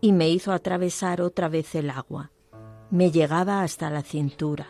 y 0.00 0.12
me 0.12 0.28
hizo 0.28 0.52
atravesar 0.52 1.20
otra 1.20 1.48
vez 1.48 1.74
el 1.76 1.90
agua. 1.90 2.32
Me 2.90 3.10
llegaba 3.12 3.62
hasta 3.62 3.90
la 3.90 4.02
cintura 4.02 4.68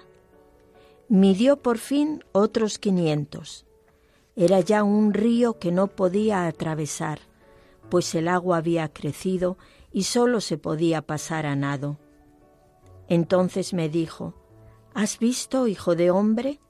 midió 1.12 1.58
por 1.58 1.76
fin 1.76 2.24
otros 2.32 2.78
quinientos. 2.78 3.66
Era 4.34 4.60
ya 4.60 4.82
un 4.82 5.12
río 5.12 5.58
que 5.58 5.70
no 5.70 5.88
podía 5.88 6.46
atravesar, 6.46 7.20
pues 7.90 8.14
el 8.14 8.28
agua 8.28 8.56
había 8.56 8.90
crecido 8.90 9.58
y 9.92 10.04
sólo 10.04 10.40
se 10.40 10.56
podía 10.56 11.02
pasar 11.02 11.44
a 11.44 11.54
nado. 11.54 11.98
Entonces 13.08 13.74
me 13.74 13.90
dijo, 13.90 14.32
¿Has 14.94 15.18
visto, 15.18 15.68
hijo 15.68 15.96
de 15.96 16.10
hombre? 16.10 16.60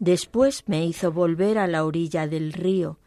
Después 0.00 0.64
me 0.66 0.84
hizo 0.84 1.12
volver 1.12 1.56
a 1.58 1.68
la 1.68 1.84
orilla 1.84 2.26
del 2.26 2.52
río, 2.52 2.98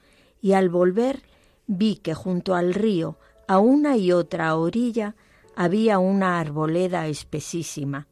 y 0.41 0.53
al 0.53 0.69
volver 0.69 1.23
vi 1.67 1.97
que 1.97 2.13
junto 2.13 2.55
al 2.55 2.73
río, 2.73 3.17
a 3.49 3.59
una 3.59 3.97
y 3.97 4.13
otra 4.13 4.55
orilla, 4.55 5.17
había 5.53 5.99
una 5.99 6.39
arboleda 6.39 7.07
espesísima. 7.07 8.07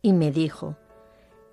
Y 0.00 0.14
me 0.14 0.32
dijo, 0.32 0.78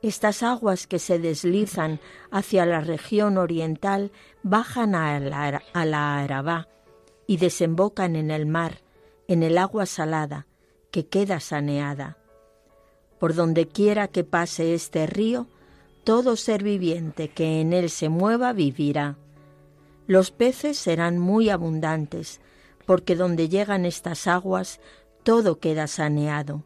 estas 0.02 0.42
aguas 0.42 0.88
que 0.88 1.00
se 1.00 1.20
deslizan 1.20 2.00
hacia 2.32 2.66
la 2.66 2.82
región 2.82 3.38
oriental 3.38 4.12
bajan 4.42 4.96
a 4.96 5.20
la, 5.20 6.20
Arabá 6.20 6.68
y 7.28 7.38
desembocan 7.38 8.16
en 8.16 8.32
el 8.32 8.46
mar, 8.46 8.80
en 9.28 9.44
el 9.44 9.58
agua 9.58 9.86
salada, 9.86 10.48
que 10.90 11.06
queda 11.08 11.40
saneada. 11.40 12.18
Por 13.20 13.36
donde 13.36 13.68
quiera 13.68 14.08
que 14.08 14.24
pase 14.24 14.74
este 14.74 15.06
río, 15.06 15.48
todo 16.04 16.36
ser 16.36 16.64
viviente 16.64 17.30
que 17.30 17.62
en 17.62 17.72
él 17.72 17.92
se 17.92 18.10
mueva 18.10 18.54
vivirá. 18.54 19.18
Los 20.08 20.32
peces 20.32 20.78
serán 20.78 21.20
muy 21.20 21.50
abundantes, 21.50 22.42
porque 22.88 23.16
donde 23.16 23.48
llegan 23.48 23.86
estas 23.86 24.26
aguas, 24.26 24.82
todo 25.22 25.60
queda 25.60 25.86
saneado. 25.86 26.64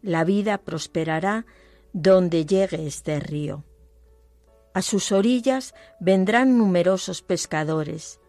La 0.00 0.22
vida 0.22 0.58
prosperará 0.58 1.44
donde 1.92 2.46
llegue 2.46 2.86
este 2.86 3.20
río. 3.20 3.64
A 4.74 4.82
sus 4.82 5.12
orillas 5.12 5.74
vendrán 6.00 6.56
numerosos 6.56 7.22
pescadores. 7.22 8.20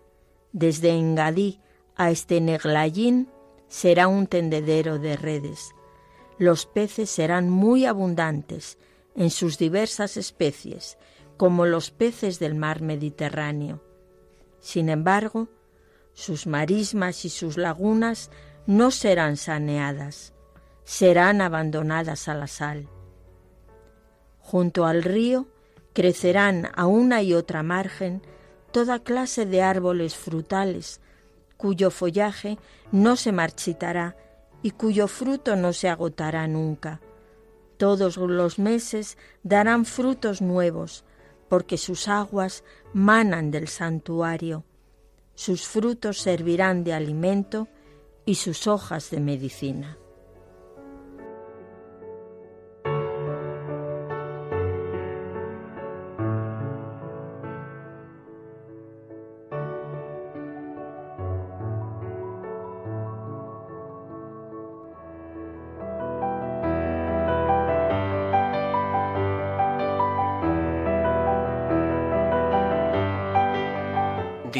Desde 0.52 0.90
Engadí 0.90 1.62
a 1.96 2.12
este 2.12 2.42
Neglayín 2.42 3.30
será 3.68 4.08
un 4.08 4.28
tendedero 4.28 5.00
de 5.00 5.16
redes. 5.16 5.74
Los 6.38 6.66
peces 6.66 7.10
serán 7.10 7.50
muy 7.50 7.86
abundantes 7.86 8.78
en 9.16 9.30
sus 9.30 9.58
diversas 9.58 10.18
especies, 10.18 10.98
como 11.38 11.66
los 11.66 11.92
peces 11.92 12.40
del 12.40 12.56
mar 12.56 12.82
Mediterráneo. 12.82 13.82
Sin 14.60 14.90
embargo, 14.90 15.48
sus 16.14 16.46
marismas 16.46 17.26
y 17.26 17.30
sus 17.30 17.58
lagunas 17.58 18.30
no 18.66 18.92
serán 18.92 19.38
saneadas, 19.38 20.34
serán 20.84 21.42
abandonadas 21.42 22.28
a 22.28 22.36
la 22.36 22.48
sal. 22.48 22.90
Junto 24.44 24.86
al 24.86 25.04
río 25.04 25.48
crecerán 25.94 26.70
a 26.76 26.86
una 26.86 27.24
y 27.24 27.34
otra 27.34 27.64
margen 27.64 28.22
toda 28.72 29.00
clase 29.00 29.46
de 29.46 29.62
árboles 29.62 30.16
frutales, 30.16 31.00
cuyo 31.58 31.90
follaje 31.90 32.60
no 32.92 33.16
se 33.16 33.32
marchitará 33.32 34.18
y 34.62 34.72
cuyo 34.72 35.08
fruto 35.08 35.56
no 35.56 35.72
se 35.74 35.90
agotará 35.90 36.48
nunca. 36.48 37.00
Todos 37.78 38.18
los 38.18 38.60
meses 38.60 39.18
darán 39.44 39.86
frutos 39.86 40.42
nuevos, 40.42 41.06
porque 41.50 41.78
sus 41.78 42.08
aguas 42.08 42.64
manan 42.94 43.50
del 43.50 43.68
santuario. 43.68 44.64
Sus 45.36 45.68
frutos 45.68 46.20
servirán 46.20 46.84
de 46.84 46.94
alimento 46.94 47.68
y 48.26 48.36
sus 48.36 48.68
hojas 48.68 49.10
de 49.10 49.20
medicina. 49.20 49.98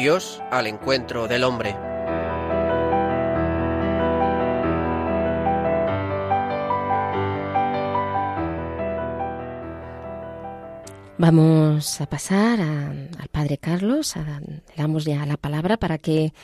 Dios 0.04 0.42
al 0.50 0.66
encuentro 0.66 1.26
del 1.28 1.44
hombre. 1.44 1.74
Vamos 11.16 12.02
a 12.02 12.06
pasar 12.06 12.60
al 12.60 13.28
Padre 13.32 13.56
Carlos, 13.56 14.14
le 14.16 14.74
damos 14.76 15.06
ya 15.06 15.24
la 15.24 15.38
palabra 15.38 15.78
para 15.78 15.96
que 15.96 16.34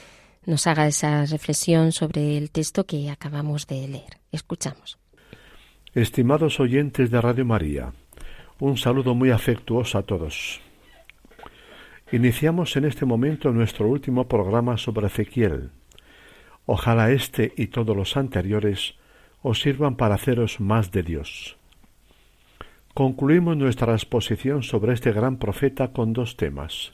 nos 0.47 0.67
haga 0.67 0.87
esa 0.87 1.26
reflexión 1.26 1.93
sobre 1.93 2.38
el 2.38 2.50
texto 2.50 2.87
que 2.87 3.11
acabamos 3.11 3.67
de 3.67 3.87
leer. 3.88 4.21
Escuchamos. 4.33 4.99
Estimados 5.93 6.61
oyentes 6.61 7.11
de 7.11 7.21
Radio 7.21 7.45
María, 7.45 7.93
un 8.59 8.79
saludo 8.79 9.14
muy 9.14 9.31
afectuoso 9.31 9.99
a 9.99 10.02
todos. 10.02 10.62
Iniciamos 12.12 12.76
en 12.76 12.87
este 12.87 13.07
momento 13.07 13.52
nuestro 13.52 13.87
último 13.87 14.26
programa 14.26 14.76
sobre 14.76 15.07
Ezequiel. 15.07 15.71
Ojalá 16.67 17.12
este 17.12 17.52
y 17.57 17.69
todos 17.69 17.97
los 17.97 18.17
anteriores 18.17 18.97
os 19.43 19.61
sirvan 19.61 19.95
para 19.95 20.17
haceros 20.17 20.59
más 20.59 20.90
de 20.90 21.05
Dios. 21.05 21.57
Concluimos 22.95 23.57
nuestra 23.57 23.93
exposición 23.93 24.64
sobre 24.64 24.93
este 24.93 25.12
gran 25.12 25.37
profeta 25.37 25.93
con 25.93 26.12
dos 26.12 26.37
temas. 26.37 26.93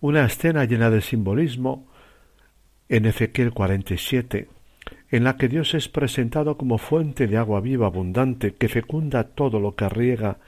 Una 0.00 0.24
escena 0.24 0.64
llena 0.64 0.90
de 0.90 1.00
simbolismo 1.00 1.86
en 2.88 3.06
Ezequiel 3.06 3.52
47, 3.52 4.48
en 5.10 5.22
la 5.22 5.36
que 5.36 5.46
Dios 5.46 5.72
es 5.74 5.88
presentado 5.88 6.56
como 6.56 6.78
fuente 6.78 7.28
de 7.28 7.36
agua 7.36 7.60
viva 7.60 7.86
abundante 7.86 8.54
que 8.54 8.68
fecunda 8.68 9.22
todo 9.22 9.60
lo 9.60 9.76
que 9.76 9.88
riega 9.88 10.38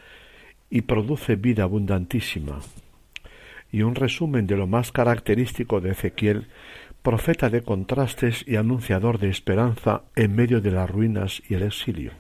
y 0.69 0.81
produce 0.83 1.37
vida 1.37 1.63
abundantísima. 1.63 2.59
Y 3.77 3.83
un 3.83 3.95
resumen 3.95 4.47
de 4.47 4.57
lo 4.57 4.67
más 4.67 4.91
característico 4.91 5.83
de 5.83 5.91
Ezequiel, 5.91 6.47
profeta 7.03 7.51
de 7.51 7.61
contrastes 7.61 8.43
y 8.49 8.57
anunciador 8.57 9.19
de 9.19 9.29
esperanza 9.29 10.05
en 10.15 10.35
medio 10.35 10.63
de 10.63 10.71
las 10.71 10.89
ruinas 10.89 11.43
y 11.47 11.57
el 11.57 11.63
exilio. 11.63 12.13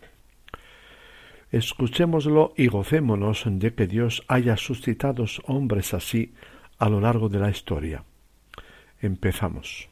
Escuchémoslo 1.50 2.52
y 2.58 2.66
gocémonos 2.66 3.44
de 3.46 3.72
que 3.72 3.86
Dios 3.86 4.22
haya 4.28 4.58
suscitado 4.58 5.24
hombres 5.46 5.94
así 5.94 6.34
a 6.78 6.90
lo 6.90 7.00
largo 7.00 7.30
de 7.30 7.38
la 7.38 7.48
historia. 7.48 8.04
Empezamos. 9.00 9.88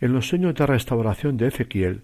En 0.00 0.12
los 0.12 0.26
sueños 0.26 0.56
de 0.56 0.66
restauración 0.66 1.36
de 1.36 1.46
Ezequiel 1.46 2.02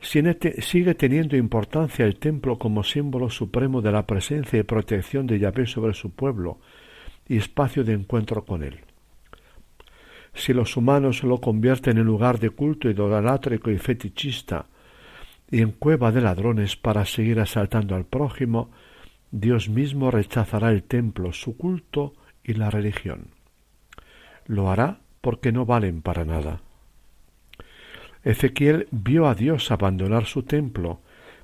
sigue 0.00 0.94
teniendo 0.94 1.36
importancia 1.36 2.06
el 2.06 2.16
templo 2.16 2.58
como 2.58 2.82
símbolo 2.82 3.28
supremo 3.28 3.82
de 3.82 3.92
la 3.92 4.06
presencia 4.06 4.58
y 4.58 4.62
protección 4.62 5.26
de 5.26 5.38
Yahvé 5.38 5.66
sobre 5.66 5.92
su 5.92 6.12
pueblo 6.12 6.60
y 7.30 7.36
espacio 7.36 7.84
de 7.84 7.92
encuentro 7.92 8.44
con 8.44 8.64
él. 8.64 8.80
Si 10.34 10.52
los 10.52 10.76
humanos 10.76 11.22
lo 11.22 11.40
convierten 11.40 11.96
en 11.96 12.04
lugar 12.04 12.40
de 12.40 12.50
culto 12.50 12.90
idolátrico 12.90 13.70
y 13.70 13.78
fetichista, 13.78 14.66
y 15.48 15.62
en 15.62 15.70
cueva 15.70 16.10
de 16.10 16.22
ladrones 16.22 16.74
para 16.74 17.04
seguir 17.04 17.38
asaltando 17.38 17.94
al 17.94 18.04
prójimo, 18.04 18.72
Dios 19.30 19.68
mismo 19.68 20.10
rechazará 20.10 20.72
el 20.72 20.82
templo, 20.82 21.32
su 21.32 21.56
culto 21.56 22.14
y 22.42 22.54
la 22.54 22.68
religión. 22.68 23.28
Lo 24.46 24.68
hará 24.68 24.98
porque 25.20 25.52
no 25.52 25.64
valen 25.64 26.02
para 26.02 26.24
nada. 26.24 26.62
Ezequiel 28.24 28.88
vio 28.90 29.28
a 29.28 29.36
Dios 29.36 29.70
abandonar 29.70 30.26
su 30.26 30.42
templo 30.42 31.00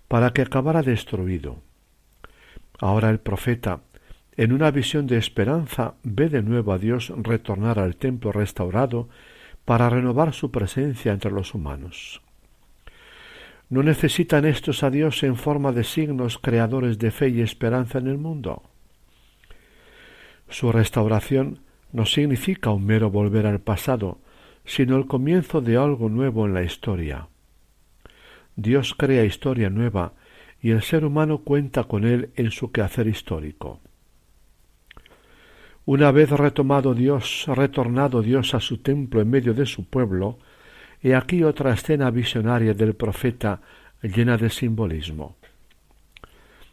para 0.08 0.32
que 0.32 0.42
acabara 0.42 0.82
destruido. 0.82 1.58
Ahora 2.80 3.08
el 3.10 3.20
profeta, 3.20 3.82
en 4.36 4.52
una 4.52 4.70
visión 4.70 5.06
de 5.06 5.16
esperanza, 5.16 5.94
ve 6.02 6.28
de 6.28 6.42
nuevo 6.42 6.72
a 6.72 6.78
Dios 6.78 7.12
retornar 7.16 7.78
al 7.78 7.96
templo 7.96 8.32
restaurado 8.32 9.08
para 9.64 9.88
renovar 9.88 10.34
su 10.34 10.50
presencia 10.50 11.12
entre 11.12 11.30
los 11.30 11.54
humanos. 11.54 12.20
¿No 13.68 13.82
necesitan 13.82 14.44
estos 14.44 14.82
a 14.82 14.90
Dios 14.90 15.22
en 15.22 15.36
forma 15.36 15.72
de 15.72 15.84
signos 15.84 16.38
creadores 16.38 16.98
de 16.98 17.10
fe 17.10 17.30
y 17.30 17.40
esperanza 17.40 17.98
en 17.98 18.06
el 18.06 18.18
mundo? 18.18 18.62
Su 20.48 20.70
restauración 20.70 21.60
no 21.92 22.06
significa 22.06 22.70
un 22.70 22.86
mero 22.86 23.10
volver 23.10 23.46
al 23.46 23.60
pasado, 23.60 24.20
sino 24.64 24.96
el 24.96 25.06
comienzo 25.06 25.60
de 25.60 25.76
algo 25.76 26.08
nuevo 26.08 26.46
en 26.46 26.54
la 26.54 26.62
historia. 26.62 27.28
Dios 28.54 28.94
crea 28.94 29.24
historia 29.24 29.70
nueva 29.70 30.12
y 30.60 30.70
el 30.70 30.82
ser 30.82 31.04
humano 31.04 31.38
cuenta 31.38 31.84
con 31.84 32.04
él 32.04 32.30
en 32.36 32.50
su 32.50 32.70
quehacer 32.70 33.06
histórico. 33.08 33.80
Una 35.86 36.10
vez 36.10 36.30
retomado 36.30 36.94
Dios, 36.94 37.44
retornado 37.46 38.20
Dios 38.20 38.54
a 38.54 38.60
su 38.60 38.78
templo 38.78 39.20
en 39.20 39.30
medio 39.30 39.54
de 39.54 39.66
su 39.66 39.84
pueblo, 39.84 40.38
He 41.00 41.14
aquí 41.14 41.44
otra 41.44 41.72
escena 41.72 42.10
visionaria 42.10 42.74
del 42.74 42.94
profeta 42.94 43.60
llena 44.02 44.36
de 44.36 44.50
simbolismo. 44.50 45.36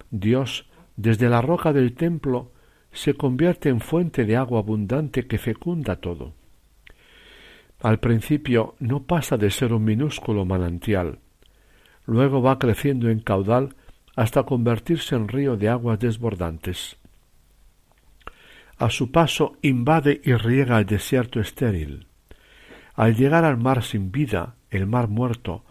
Dios, 0.10 0.65
desde 0.95 1.30
la 1.30 1.41
roca 1.41 1.71
del 1.73 1.93
templo, 1.93 2.52
se 2.91 3.13
convierte 3.13 3.69
en 3.69 3.80
fuente 3.80 4.26
de 4.26 4.36
agua 4.36 4.60
abundante 4.60 5.28
que 5.28 5.38
fecunda 5.38 5.97
todo. 5.97 6.34
Al 7.82 7.99
principio 7.99 8.73
no 8.80 9.04
pasa 9.04 9.38
de 9.38 9.52
ser 9.52 9.73
un 9.73 9.84
minúsculo 9.84 10.45
manantial, 10.45 11.19
luego 12.08 12.41
va 12.41 12.58
creciendo 12.58 13.10
en 13.10 13.19
caudal 13.19 13.76
hasta 14.15 14.43
convertirse 14.43 15.15
en 15.15 15.28
río 15.28 15.58
de 15.58 15.69
aguas 15.69 15.99
desbordantes. 15.99 16.97
A 18.84 18.89
su 18.89 19.13
paso 19.13 19.56
invade 19.62 20.19
y 20.26 20.34
riega 20.34 20.78
el 20.78 20.86
desierto 20.86 21.39
estéril. 21.39 22.08
Al 22.96 23.15
llegar 23.15 23.46
al 23.46 23.56
mar 23.56 23.82
sin 23.82 24.12
vida, 24.12 24.58
el 24.72 24.88
mar 24.88 25.08
muerto, 25.08 25.63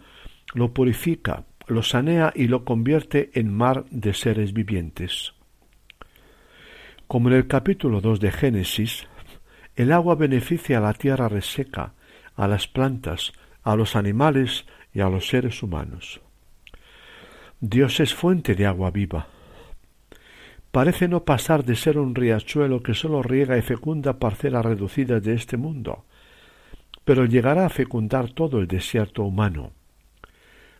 lo 0.55 0.73
purifica, 0.73 1.45
lo 1.67 1.83
sanea 1.83 2.33
y 2.35 2.47
lo 2.47 2.65
convierte 2.65 3.29
en 3.35 3.53
mar 3.53 3.85
de 3.91 4.15
seres 4.15 4.51
vivientes. 4.51 5.35
Como 7.05 7.29
en 7.29 7.35
el 7.35 7.45
capítulo 7.45 8.01
2 8.01 8.19
de 8.19 8.31
Génesis, 8.31 9.05
el 9.75 9.91
agua 9.91 10.15
beneficia 10.15 10.79
a 10.79 10.81
la 10.81 10.95
tierra 10.95 11.29
reseca, 11.29 11.93
a 12.35 12.47
las 12.47 12.67
plantas, 12.67 13.31
a 13.61 13.75
los 13.75 13.95
animales 13.95 14.65
y 14.91 15.01
a 15.01 15.09
los 15.09 15.27
seres 15.27 15.61
humanos. 15.61 16.19
Dios 17.59 17.99
es 17.99 18.15
fuente 18.15 18.55
de 18.55 18.65
agua 18.65 18.89
viva. 18.89 19.27
Parece 20.73 21.07
no 21.07 21.23
pasar 21.23 21.63
de 21.63 21.75
ser 21.75 21.99
un 21.99 22.15
riachuelo 22.15 22.81
que 22.81 22.95
sólo 22.95 23.21
riega 23.21 23.59
y 23.59 23.61
fecunda 23.61 24.17
parcelas 24.17 24.65
reducidas 24.65 25.21
de 25.21 25.35
este 25.35 25.55
mundo, 25.55 26.03
pero 27.05 27.25
llegará 27.25 27.67
a 27.67 27.69
fecundar 27.69 28.31
todo 28.31 28.57
el 28.57 28.65
desierto 28.65 29.21
humano. 29.21 29.73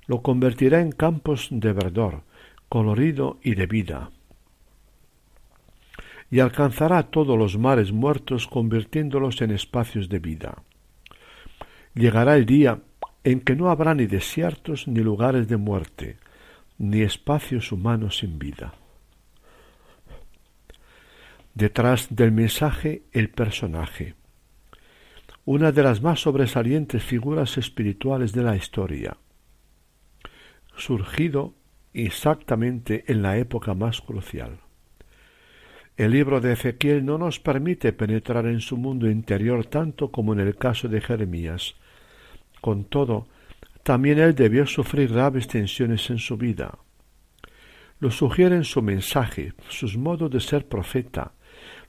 Lo 0.07 0.23
convertirá 0.23 0.81
en 0.81 0.93
campos 0.93 1.49
de 1.51 1.73
verdor, 1.73 2.23
colorido 2.69 3.37
y 3.43 3.53
de 3.53 3.67
vida. 3.67 4.09
Y 6.31 6.39
alcanzará 6.39 7.03
todos 7.03 7.37
los 7.37 7.59
mares 7.59 7.91
muertos 7.91 8.47
convirtiéndolos 8.47 9.43
en 9.43 9.51
espacios 9.51 10.09
de 10.09 10.17
vida. 10.17 10.63
Llegará 11.93 12.35
el 12.35 12.47
día 12.47 12.79
en 13.23 13.41
que 13.41 13.55
no 13.55 13.69
habrá 13.69 13.93
ni 13.93 14.07
desiertos 14.07 14.87
ni 14.87 15.01
lugares 15.01 15.47
de 15.47 15.57
muerte, 15.57 16.17
ni 16.79 17.03
espacios 17.03 17.71
humanos 17.71 18.17
sin 18.17 18.39
vida. 18.39 18.73
Detrás 21.53 22.07
del 22.09 22.31
mensaje 22.31 23.03
el 23.11 23.29
personaje 23.29 24.15
una 25.45 25.73
de 25.73 25.83
las 25.83 26.01
más 26.01 26.21
sobresalientes 26.21 27.03
figuras 27.03 27.57
espirituales 27.57 28.31
de 28.31 28.43
la 28.43 28.55
historia, 28.55 29.17
surgido 30.77 31.53
exactamente 31.93 33.03
en 33.07 33.21
la 33.21 33.37
época 33.37 33.73
más 33.73 33.99
crucial. 33.99 34.59
El 35.97 36.11
libro 36.11 36.39
de 36.39 36.53
Ezequiel 36.53 37.05
no 37.05 37.17
nos 37.17 37.39
permite 37.39 37.91
penetrar 37.91 38.45
en 38.45 38.61
su 38.61 38.77
mundo 38.77 39.09
interior 39.09 39.65
tanto 39.65 40.11
como 40.11 40.33
en 40.33 40.39
el 40.39 40.55
caso 40.55 40.87
de 40.87 41.01
Jeremías. 41.01 41.75
Con 42.61 42.85
todo, 42.85 43.27
también 43.83 44.19
él 44.19 44.33
debió 44.33 44.65
sufrir 44.65 45.11
graves 45.11 45.47
tensiones 45.47 46.09
en 46.09 46.19
su 46.19 46.37
vida. 46.37 46.79
Lo 47.99 48.11
sugieren 48.11 48.63
su 48.63 48.81
mensaje, 48.81 49.53
sus 49.67 49.97
modos 49.97 50.31
de 50.31 50.39
ser 50.39 50.67
profeta, 50.67 51.33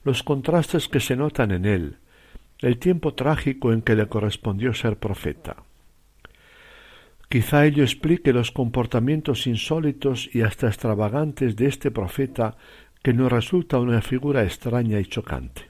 los 0.05 0.23
contrastes 0.23 0.87
que 0.87 0.99
se 0.99 1.15
notan 1.15 1.51
en 1.51 1.65
él, 1.65 1.97
el 2.59 2.77
tiempo 2.77 3.15
trágico 3.15 3.73
en 3.73 3.81
que 3.81 3.95
le 3.95 4.07
correspondió 4.07 4.73
ser 4.73 4.97
profeta. 4.97 5.57
Quizá 7.27 7.65
ello 7.65 7.83
explique 7.83 8.31
los 8.31 8.51
comportamientos 8.51 9.47
insólitos 9.47 10.29
y 10.31 10.43
hasta 10.43 10.67
extravagantes 10.67 11.55
de 11.55 11.65
este 11.65 11.89
profeta 11.89 12.55
que 13.01 13.13
nos 13.13 13.31
resulta 13.31 13.79
una 13.79 14.01
figura 14.01 14.43
extraña 14.43 14.99
y 14.99 15.05
chocante. 15.05 15.63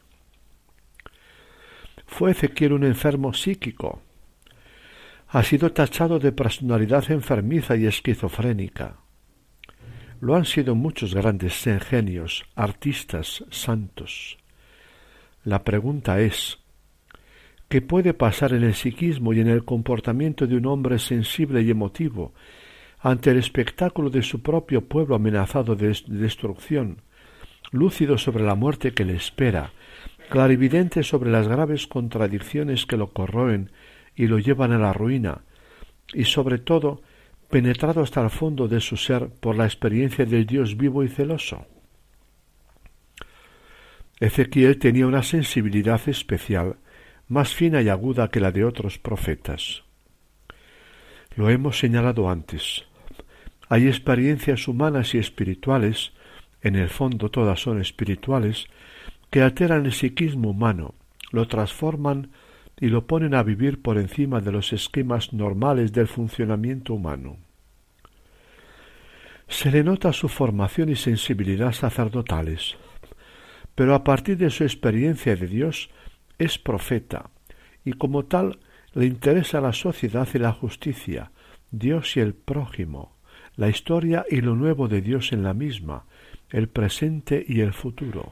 Fue 2.05 2.31
Ezequiel 2.31 2.73
un 2.73 2.83
enfermo 2.83 3.33
psíquico. 3.33 4.01
Ha 5.29 5.43
sido 5.43 5.71
tachado 5.71 6.19
de 6.19 6.33
personalidad 6.33 7.09
enfermiza 7.09 7.77
y 7.77 7.87
esquizofrénica. 7.87 8.97
Lo 10.25 10.35
han 10.35 10.45
sido 10.45 10.73
muchos 10.73 11.13
grandes 11.13 11.63
genios, 11.87 12.45
artistas, 12.55 13.45
santos. 13.51 14.39
La 15.43 15.63
pregunta 15.63 16.19
es 16.19 16.57
¿qué 17.69 17.83
puede 17.83 18.15
pasar 18.15 18.53
en 18.53 18.63
el 18.63 18.73
psiquismo 18.73 19.33
y 19.33 19.41
en 19.41 19.47
el 19.49 19.63
comportamiento 19.65 20.47
de 20.47 20.57
un 20.57 20.65
hombre 20.65 20.97
sensible 20.97 21.61
y 21.61 21.69
emotivo 21.69 22.33
ante 22.97 23.29
el 23.29 23.37
espectáculo 23.37 24.09
de 24.09 24.23
su 24.23 24.41
propio 24.41 24.81
pueblo 24.81 25.13
amenazado 25.13 25.75
de 25.75 25.95
destrucción, 26.07 27.03
lúcido 27.71 28.17
sobre 28.17 28.43
la 28.43 28.55
muerte 28.55 28.93
que 28.95 29.05
le 29.05 29.13
espera, 29.13 29.73
clarividente 30.31 31.03
sobre 31.03 31.29
las 31.29 31.47
graves 31.47 31.85
contradicciones 31.85 32.87
que 32.87 32.97
lo 32.97 33.13
corroen 33.13 33.69
y 34.15 34.25
lo 34.25 34.39
llevan 34.39 34.71
a 34.71 34.79
la 34.79 34.91
ruina, 34.91 35.41
y 36.15 36.23
sobre 36.23 36.57
todo 36.57 37.03
penetrado 37.49 38.01
hasta 38.01 38.21
el 38.21 38.29
fondo 38.29 38.67
de 38.67 38.81
su 38.81 38.97
ser 38.97 39.29
por 39.29 39.55
la 39.55 39.65
experiencia 39.65 40.25
del 40.25 40.45
Dios 40.45 40.77
vivo 40.77 41.03
y 41.03 41.07
celoso. 41.07 41.65
Ezequiel 44.19 44.77
tenía 44.79 45.07
una 45.07 45.23
sensibilidad 45.23 46.01
especial, 46.07 46.77
más 47.27 47.53
fina 47.53 47.81
y 47.81 47.89
aguda 47.89 48.29
que 48.29 48.39
la 48.39 48.51
de 48.51 48.63
otros 48.63 48.97
profetas. 48.97 49.83
Lo 51.35 51.49
hemos 51.49 51.79
señalado 51.79 52.29
antes. 52.29 52.85
Hay 53.67 53.87
experiencias 53.87 54.67
humanas 54.67 55.13
y 55.15 55.17
espirituales, 55.17 56.13
en 56.61 56.75
el 56.75 56.89
fondo 56.89 57.29
todas 57.29 57.59
son 57.59 57.81
espirituales, 57.81 58.67
que 59.31 59.41
alteran 59.41 59.85
el 59.85 59.91
psiquismo 59.91 60.51
humano, 60.51 60.95
lo 61.31 61.47
transforman 61.47 62.31
y 62.79 62.87
lo 62.87 63.07
ponen 63.07 63.33
a 63.33 63.43
vivir 63.43 63.81
por 63.81 63.97
encima 63.97 64.41
de 64.41 64.51
los 64.51 64.73
esquemas 64.73 65.33
normales 65.33 65.93
del 65.93 66.07
funcionamiento 66.07 66.93
humano. 66.93 67.37
Se 69.47 69.71
le 69.71 69.83
nota 69.83 70.11
su 70.11 70.27
formación 70.27 70.89
y 70.89 70.95
sensibilidad 70.95 71.71
sacerdotales, 71.71 72.75
pero 73.75 73.93
a 73.93 74.03
partir 74.03 74.37
de 74.37 74.49
su 74.49 74.63
experiencia 74.63 75.35
de 75.35 75.47
Dios 75.47 75.89
es 76.37 76.57
profeta, 76.57 77.29
y 77.83 77.93
como 77.93 78.25
tal 78.25 78.59
le 78.93 79.05
interesa 79.05 79.61
la 79.61 79.73
sociedad 79.73 80.27
y 80.33 80.39
la 80.39 80.51
justicia, 80.51 81.31
Dios 81.71 82.17
y 82.17 82.21
el 82.21 82.33
prójimo, 82.33 83.15
la 83.55 83.69
historia 83.69 84.25
y 84.29 84.41
lo 84.41 84.55
nuevo 84.55 84.87
de 84.87 85.01
Dios 85.01 85.31
en 85.33 85.43
la 85.43 85.53
misma, 85.53 86.05
el 86.49 86.67
presente 86.67 87.43
y 87.47 87.61
el 87.61 87.73
futuro. 87.73 88.31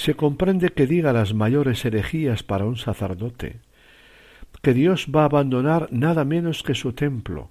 Se 0.00 0.14
comprende 0.14 0.70
que 0.70 0.86
diga 0.86 1.12
las 1.12 1.34
mayores 1.34 1.84
herejías 1.84 2.42
para 2.42 2.64
un 2.64 2.76
sacerdote, 2.76 3.60
que 4.62 4.72
Dios 4.72 5.08
va 5.14 5.20
a 5.20 5.24
abandonar 5.26 5.88
nada 5.90 6.24
menos 6.24 6.62
que 6.62 6.74
su 6.74 6.94
templo, 6.94 7.50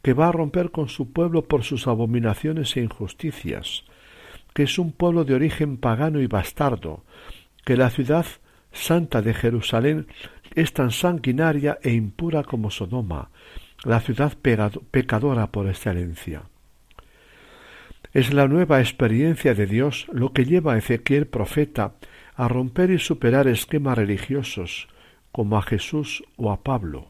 que 0.00 0.12
va 0.12 0.28
a 0.28 0.32
romper 0.32 0.70
con 0.70 0.88
su 0.88 1.12
pueblo 1.12 1.48
por 1.48 1.64
sus 1.64 1.88
abominaciones 1.88 2.76
e 2.76 2.80
injusticias, 2.80 3.82
que 4.54 4.62
es 4.62 4.78
un 4.78 4.92
pueblo 4.92 5.24
de 5.24 5.34
origen 5.34 5.76
pagano 5.76 6.20
y 6.20 6.28
bastardo, 6.28 7.02
que 7.64 7.76
la 7.76 7.90
ciudad 7.90 8.26
santa 8.70 9.20
de 9.20 9.34
Jerusalén 9.34 10.06
es 10.54 10.74
tan 10.74 10.92
sanguinaria 10.92 11.80
e 11.82 11.92
impura 11.92 12.44
como 12.44 12.70
Sodoma, 12.70 13.30
la 13.82 13.98
ciudad 13.98 14.38
pecadora 14.38 15.48
por 15.48 15.66
excelencia. 15.66 16.44
Es 18.14 18.32
la 18.32 18.46
nueva 18.46 18.78
experiencia 18.78 19.54
de 19.54 19.66
Dios 19.66 20.06
lo 20.12 20.32
que 20.32 20.44
lleva 20.44 20.74
a 20.74 20.78
Ezequiel 20.78 21.26
profeta 21.26 21.94
a 22.36 22.46
romper 22.46 22.92
y 22.92 23.00
superar 23.00 23.48
esquemas 23.48 23.98
religiosos, 23.98 24.86
como 25.32 25.58
a 25.58 25.62
Jesús 25.62 26.22
o 26.36 26.52
a 26.52 26.62
Pablo. 26.62 27.08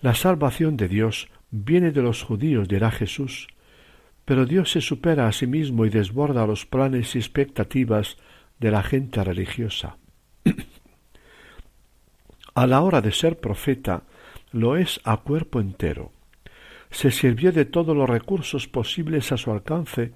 La 0.00 0.14
salvación 0.14 0.78
de 0.78 0.88
Dios 0.88 1.28
viene 1.50 1.90
de 1.90 2.00
los 2.00 2.22
judíos, 2.22 2.66
dirá 2.66 2.90
Jesús, 2.90 3.48
pero 4.24 4.46
Dios 4.46 4.70
se 4.70 4.80
supera 4.80 5.28
a 5.28 5.32
sí 5.32 5.46
mismo 5.46 5.84
y 5.84 5.90
desborda 5.90 6.46
los 6.46 6.64
planes 6.64 7.14
y 7.14 7.18
expectativas 7.18 8.16
de 8.58 8.70
la 8.70 8.82
gente 8.82 9.22
religiosa. 9.22 9.98
a 12.54 12.66
la 12.66 12.80
hora 12.80 13.02
de 13.02 13.12
ser 13.12 13.38
profeta, 13.38 14.04
lo 14.50 14.78
es 14.78 14.98
a 15.04 15.18
cuerpo 15.18 15.60
entero. 15.60 16.13
Se 16.94 17.10
sirvió 17.10 17.50
de 17.50 17.64
todos 17.64 17.96
los 17.96 18.08
recursos 18.08 18.68
posibles 18.68 19.32
a 19.32 19.36
su 19.36 19.50
alcance 19.50 20.12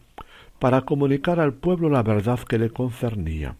para 0.61 0.83
comunicar 0.83 1.41
al 1.41 1.55
pueblo 1.55 1.91
la 1.91 2.05
verdad 2.05 2.39
que 2.39 2.57
le 2.57 2.71
concernía. 2.71 3.57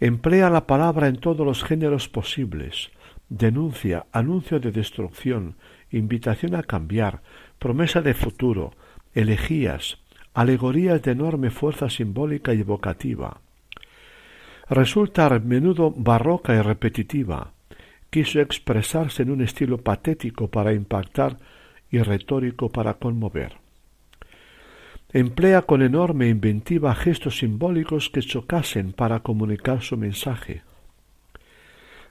Emplea 0.00 0.50
la 0.50 0.66
palabra 0.66 1.06
en 1.06 1.18
todos 1.18 1.46
los 1.46 1.62
géneros 1.62 2.08
posibles, 2.08 2.90
denuncia, 3.28 4.06
anuncio 4.10 4.58
de 4.58 4.72
destrucción, 4.72 5.54
invitación 5.92 6.56
a 6.56 6.64
cambiar, 6.64 7.22
promesa 7.60 8.02
de 8.02 8.14
futuro, 8.14 8.72
elegías, 9.14 9.98
alegorías 10.34 11.00
de 11.02 11.12
enorme 11.12 11.50
fuerza 11.50 11.88
simbólica 11.88 12.52
y 12.52 12.62
evocativa. 12.62 13.40
Resulta 14.68 15.26
a 15.26 15.38
menudo 15.38 15.92
barroca 15.96 16.52
y 16.52 16.62
repetitiva. 16.62 17.52
Quiso 18.10 18.40
expresarse 18.40 19.22
en 19.22 19.30
un 19.30 19.40
estilo 19.40 19.78
patético 19.78 20.48
para 20.48 20.72
impactar 20.72 21.36
y 21.90 21.98
retórico 21.98 22.70
para 22.70 22.94
conmover. 22.94 23.54
Emplea 25.12 25.62
con 25.62 25.82
enorme 25.82 26.28
inventiva 26.28 26.94
gestos 26.94 27.38
simbólicos 27.38 28.10
que 28.10 28.20
chocasen 28.20 28.92
para 28.92 29.20
comunicar 29.20 29.82
su 29.82 29.96
mensaje 29.96 30.62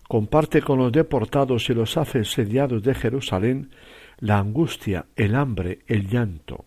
comparte 0.10 0.64
con 0.64 0.80
los 0.80 0.92
deportados 0.92 1.70
y 1.70 1.76
los 1.76 1.96
asediados 1.96 2.82
de 2.82 2.96
Jerusalén 2.96 3.70
la 4.18 4.40
angustia, 4.40 5.06
el 5.16 5.36
hambre, 5.36 5.82
el 5.86 6.10
llanto. 6.10 6.66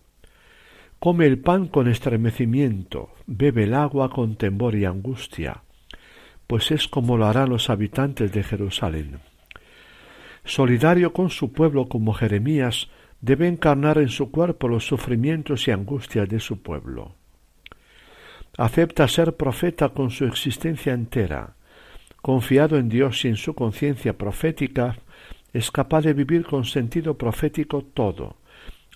Come 1.01 1.27
el 1.27 1.40
pan 1.40 1.66
con 1.66 1.88
estremecimiento, 1.88 3.11
bebe 3.27 3.64
el 3.64 3.75
agua 3.75 4.11
con 4.11 4.37
temor 4.37 4.77
y 4.77 4.85
angustia, 4.85 5.64
pues 6.46 6.70
es 6.70 6.87
como 6.87 7.16
lo 7.16 7.27
harán 7.27 7.51
los 7.51 7.68
habitantes 7.68 8.31
de 8.33 8.44
Jerusalén. 8.44 9.18
Solidario 10.44 11.12
con 11.12 11.29
su 11.29 11.53
pueblo 11.53 11.88
como 11.88 12.14
Jeremías, 12.14 12.90
debe 13.23 13.47
encarnar 13.47 13.99
en 13.99 14.09
su 14.09 14.31
cuerpo 14.31 14.69
los 14.69 14.85
sufrimientos 14.85 15.67
y 15.69 15.71
angustias 15.71 16.29
de 16.29 16.41
su 16.41 16.61
pueblo. 16.61 17.15
Acepta 18.59 19.09
ser 19.09 19.37
profeta 19.37 19.91
con 19.91 20.11
su 20.11 20.27
existencia 20.27 20.93
entera, 20.93 21.55
confiado 22.21 22.77
en 22.77 22.89
Dios 22.89 23.25
y 23.25 23.29
en 23.29 23.37
su 23.37 23.55
conciencia 23.55 24.19
profética, 24.19 24.99
es 25.53 25.71
capaz 25.71 26.03
de 26.03 26.15
vivir 26.15 26.45
con 26.45 26.65
sentido 26.65 27.17
profético 27.17 27.83
todo, 27.83 28.37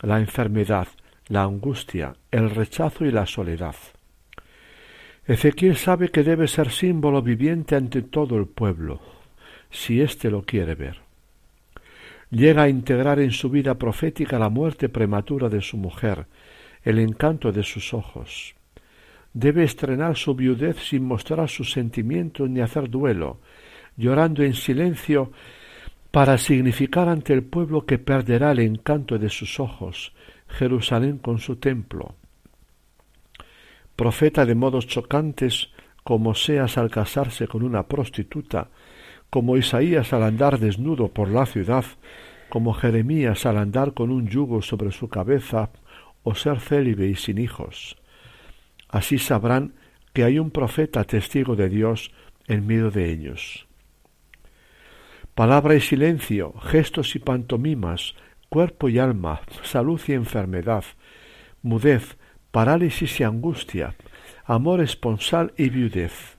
la 0.02 0.18
enfermedad, 0.18 0.88
la 1.28 1.42
angustia, 1.42 2.16
el 2.30 2.50
rechazo 2.50 3.04
y 3.04 3.12
la 3.12 3.26
soledad. 3.26 3.76
Ezequiel 5.24 5.76
sabe 5.76 6.10
que 6.10 6.22
debe 6.22 6.48
ser 6.48 6.70
símbolo 6.70 7.22
viviente 7.22 7.76
ante 7.76 8.02
todo 8.02 8.36
el 8.36 8.46
pueblo, 8.46 9.00
si 9.70 10.00
éste 10.00 10.30
lo 10.30 10.42
quiere 10.42 10.74
ver. 10.74 11.05
Llega 12.30 12.64
a 12.64 12.68
integrar 12.68 13.20
en 13.20 13.30
su 13.30 13.50
vida 13.50 13.76
profética 13.76 14.38
la 14.38 14.48
muerte 14.48 14.88
prematura 14.88 15.48
de 15.48 15.60
su 15.60 15.76
mujer, 15.76 16.26
el 16.82 16.98
encanto 16.98 17.52
de 17.52 17.62
sus 17.62 17.94
ojos 17.94 18.56
debe 19.36 19.64
estrenar 19.64 20.16
su 20.16 20.34
viudez 20.34 20.78
sin 20.78 21.04
mostrar 21.04 21.46
sus 21.50 21.70
sentimientos 21.70 22.48
ni 22.48 22.60
hacer 22.62 22.88
duelo, 22.88 23.38
llorando 23.94 24.42
en 24.42 24.54
silencio 24.54 25.30
para 26.10 26.38
significar 26.38 27.10
ante 27.10 27.34
el 27.34 27.42
pueblo 27.42 27.84
que 27.84 27.98
perderá 27.98 28.52
el 28.52 28.60
encanto 28.60 29.18
de 29.18 29.28
sus 29.28 29.60
ojos, 29.60 30.14
Jerusalén 30.48 31.18
con 31.18 31.38
su 31.38 31.56
templo. 31.56 32.14
Profeta 33.94 34.46
de 34.46 34.54
modos 34.54 34.86
chocantes, 34.86 35.68
como 36.02 36.34
Seas 36.34 36.78
al 36.78 36.90
casarse 36.90 37.46
con 37.46 37.62
una 37.62 37.82
prostituta, 37.82 38.70
como 39.30 39.56
Isaías 39.56 40.12
al 40.12 40.22
andar 40.22 40.58
desnudo 40.58 41.08
por 41.08 41.28
la 41.28 41.46
ciudad, 41.46 41.84
como 42.48 42.74
Jeremías 42.74 43.46
al 43.46 43.58
andar 43.58 43.94
con 43.94 44.10
un 44.10 44.28
yugo 44.28 44.62
sobre 44.62 44.92
su 44.92 45.08
cabeza, 45.08 45.70
o 46.22 46.34
ser 46.34 46.60
célibe 46.60 47.06
y 47.06 47.14
sin 47.14 47.38
hijos. 47.38 47.96
Así 48.88 49.18
sabrán 49.18 49.74
que 50.12 50.24
hay 50.24 50.38
un 50.38 50.50
profeta 50.50 51.04
testigo 51.04 51.54
de 51.54 51.68
Dios 51.68 52.10
en 52.48 52.66
medio 52.66 52.90
de 52.90 53.12
ellos. 53.12 53.66
Palabra 55.34 55.74
y 55.74 55.80
silencio, 55.80 56.54
gestos 56.54 57.14
y 57.14 57.18
pantomimas, 57.18 58.14
cuerpo 58.48 58.88
y 58.88 58.98
alma, 58.98 59.42
salud 59.62 60.00
y 60.08 60.14
enfermedad, 60.14 60.84
mudez, 61.62 62.16
parálisis 62.50 63.20
y 63.20 63.24
angustia, 63.24 63.94
amor 64.46 64.80
esponsal 64.80 65.52
y 65.58 65.68
viudez. 65.68 66.35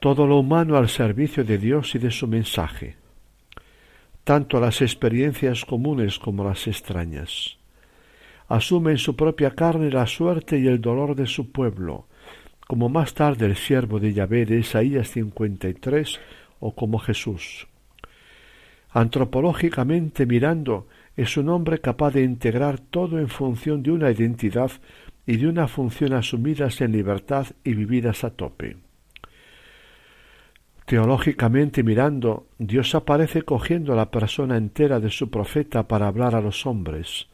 Todo 0.00 0.26
lo 0.26 0.38
humano 0.38 0.76
al 0.76 0.88
servicio 0.88 1.44
de 1.44 1.58
Dios 1.58 1.94
y 1.94 1.98
de 1.98 2.10
su 2.10 2.26
mensaje, 2.26 2.96
tanto 4.24 4.60
las 4.60 4.80
experiencias 4.80 5.64
comunes 5.64 6.18
como 6.18 6.44
las 6.44 6.66
extrañas 6.66 7.58
asume 8.48 8.92
en 8.92 8.98
su 8.98 9.14
propia 9.14 9.50
carne 9.50 9.90
la 9.90 10.06
suerte 10.06 10.58
y 10.58 10.66
el 10.66 10.80
dolor 10.80 11.14
de 11.14 11.26
su 11.26 11.52
pueblo, 11.52 12.06
como 12.66 12.88
más 12.88 13.14
tarde 13.14 13.46
el 13.46 13.56
siervo 13.56 14.00
de 14.00 14.12
Yahvé 14.12 14.46
de 14.46 14.58
Isaías 14.58 15.10
53 15.10 16.18
o 16.60 16.74
como 16.74 16.98
Jesús. 16.98 17.68
Antropológicamente 18.90 20.24
mirando, 20.24 20.88
es 21.16 21.36
un 21.36 21.50
hombre 21.50 21.80
capaz 21.80 22.12
de 22.12 22.22
integrar 22.22 22.78
todo 22.78 23.18
en 23.18 23.28
función 23.28 23.82
de 23.82 23.90
una 23.90 24.10
identidad 24.10 24.70
y 25.26 25.36
de 25.36 25.46
una 25.46 25.68
función 25.68 26.14
asumidas 26.14 26.80
en 26.80 26.92
libertad 26.92 27.46
y 27.64 27.74
vividas 27.74 28.24
a 28.24 28.30
tope. 28.30 28.76
Teológicamente 30.88 31.82
mirando, 31.82 32.46
Dios 32.56 32.94
aparece 32.94 33.42
cogiendo 33.42 33.94
la 33.94 34.10
persona 34.10 34.56
entera 34.56 35.00
de 35.00 35.10
su 35.10 35.28
profeta 35.28 35.86
para 35.86 36.08
hablar 36.08 36.34
a 36.34 36.40
los 36.40 36.64
hombres. 36.64 37.28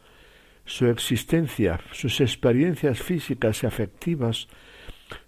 Su 0.65 0.87
existencia, 0.87 1.79
sus 1.93 2.19
experiencias 2.19 3.01
físicas 3.01 3.63
y 3.63 3.65
afectivas 3.65 4.49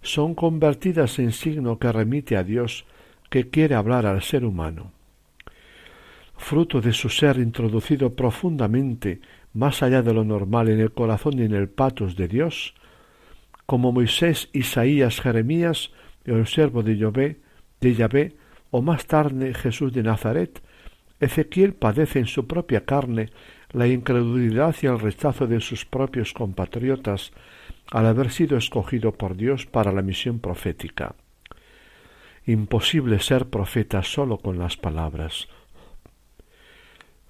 son 0.02 0.34
convertidas 0.34 1.18
en 1.18 1.32
signo 1.32 1.78
que 1.78 1.90
remite 1.90 2.36
a 2.36 2.44
Dios 2.44 2.84
que 3.30 3.48
quiere 3.48 3.76
hablar 3.76 4.04
al 4.04 4.20
ser 4.20 4.44
humano. 4.44 4.92
Fruto 6.36 6.82
de 6.82 6.92
su 6.92 7.08
ser 7.08 7.38
introducido 7.38 8.14
profundamente 8.14 9.22
más 9.54 9.82
allá 9.82 10.02
de 10.02 10.12
lo 10.12 10.22
normal 10.22 10.68
en 10.68 10.80
el 10.80 10.92
corazón 10.92 11.38
y 11.38 11.44
en 11.44 11.54
el 11.54 11.70
patos 11.70 12.14
de 12.14 12.28
Dios, 12.28 12.74
como 13.64 13.90
Moisés, 13.90 14.50
Isaías, 14.52 15.18
Jeremías, 15.18 15.92
el 16.26 16.46
siervo 16.46 16.82
de 16.82 16.98
Yahvé, 16.98 17.47
de 17.80 17.94
Yahvé, 17.94 18.36
o 18.70 18.82
más 18.82 19.06
tarde 19.06 19.54
Jesús 19.54 19.92
de 19.92 20.02
Nazaret, 20.02 20.62
Ezequiel 21.20 21.74
padece 21.74 22.20
en 22.20 22.26
su 22.26 22.46
propia 22.46 22.84
carne 22.84 23.30
la 23.72 23.86
incredulidad 23.86 24.74
y 24.82 24.86
el 24.86 25.00
rechazo 25.00 25.46
de 25.46 25.60
sus 25.60 25.84
propios 25.84 26.32
compatriotas 26.32 27.32
al 27.90 28.06
haber 28.06 28.30
sido 28.30 28.56
escogido 28.56 29.12
por 29.12 29.36
Dios 29.36 29.66
para 29.66 29.92
la 29.92 30.02
misión 30.02 30.38
profética. 30.38 31.14
Imposible 32.46 33.18
ser 33.20 33.46
profeta 33.46 34.02
solo 34.02 34.38
con 34.38 34.58
las 34.58 34.76
palabras. 34.76 35.48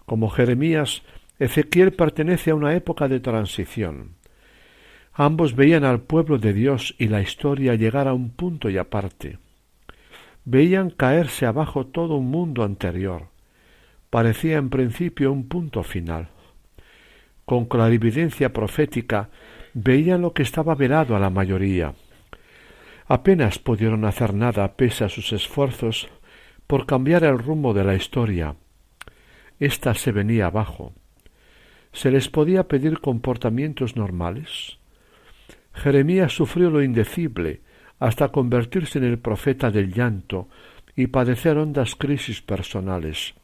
Como 0.04 0.30
Jeremías, 0.30 1.02
Ezequiel 1.38 1.92
pertenece 1.92 2.50
a 2.50 2.54
una 2.54 2.74
época 2.74 3.08
de 3.08 3.20
transición. 3.20 4.16
Ambos 5.12 5.56
veían 5.56 5.84
al 5.84 6.00
pueblo 6.00 6.38
de 6.38 6.52
Dios 6.52 6.94
y 6.98 7.08
la 7.08 7.20
historia 7.20 7.74
llegar 7.74 8.06
a 8.06 8.14
un 8.14 8.30
punto 8.30 8.70
y 8.70 8.78
aparte. 8.78 9.38
Veían 10.50 10.88
caerse 10.88 11.44
abajo 11.44 11.88
todo 11.88 12.16
un 12.16 12.30
mundo 12.30 12.64
anterior. 12.64 13.28
Parecía 14.08 14.56
en 14.56 14.70
principio 14.70 15.30
un 15.30 15.46
punto 15.46 15.82
final. 15.82 16.30
Con 17.44 17.66
clarividencia 17.66 18.50
profética 18.50 19.28
veían 19.74 20.22
lo 20.22 20.32
que 20.32 20.42
estaba 20.42 20.74
velado 20.74 21.14
a 21.14 21.20
la 21.20 21.28
mayoría. 21.28 21.92
Apenas 23.08 23.58
pudieron 23.58 24.06
hacer 24.06 24.32
nada 24.32 24.74
pese 24.74 25.04
a 25.04 25.10
sus 25.10 25.34
esfuerzos 25.34 26.08
por 26.66 26.86
cambiar 26.86 27.24
el 27.24 27.38
rumbo 27.38 27.74
de 27.74 27.84
la 27.84 27.94
historia. 27.94 28.56
Esta 29.60 29.92
se 29.92 30.12
venía 30.12 30.46
abajo. 30.46 30.94
¿Se 31.92 32.10
les 32.10 32.30
podía 32.30 32.68
pedir 32.68 33.00
comportamientos 33.00 33.96
normales? 33.96 34.78
Jeremías 35.74 36.32
sufrió 36.32 36.70
lo 36.70 36.82
indecible 36.82 37.60
hasta 37.98 38.28
convertirse 38.28 38.98
en 38.98 39.04
el 39.04 39.18
profeta 39.18 39.70
del 39.70 39.92
llanto 39.92 40.48
y 40.94 41.08
padecer 41.08 41.58
hondas 41.58 41.94
crisis 41.94 42.42
personales. 42.42 43.34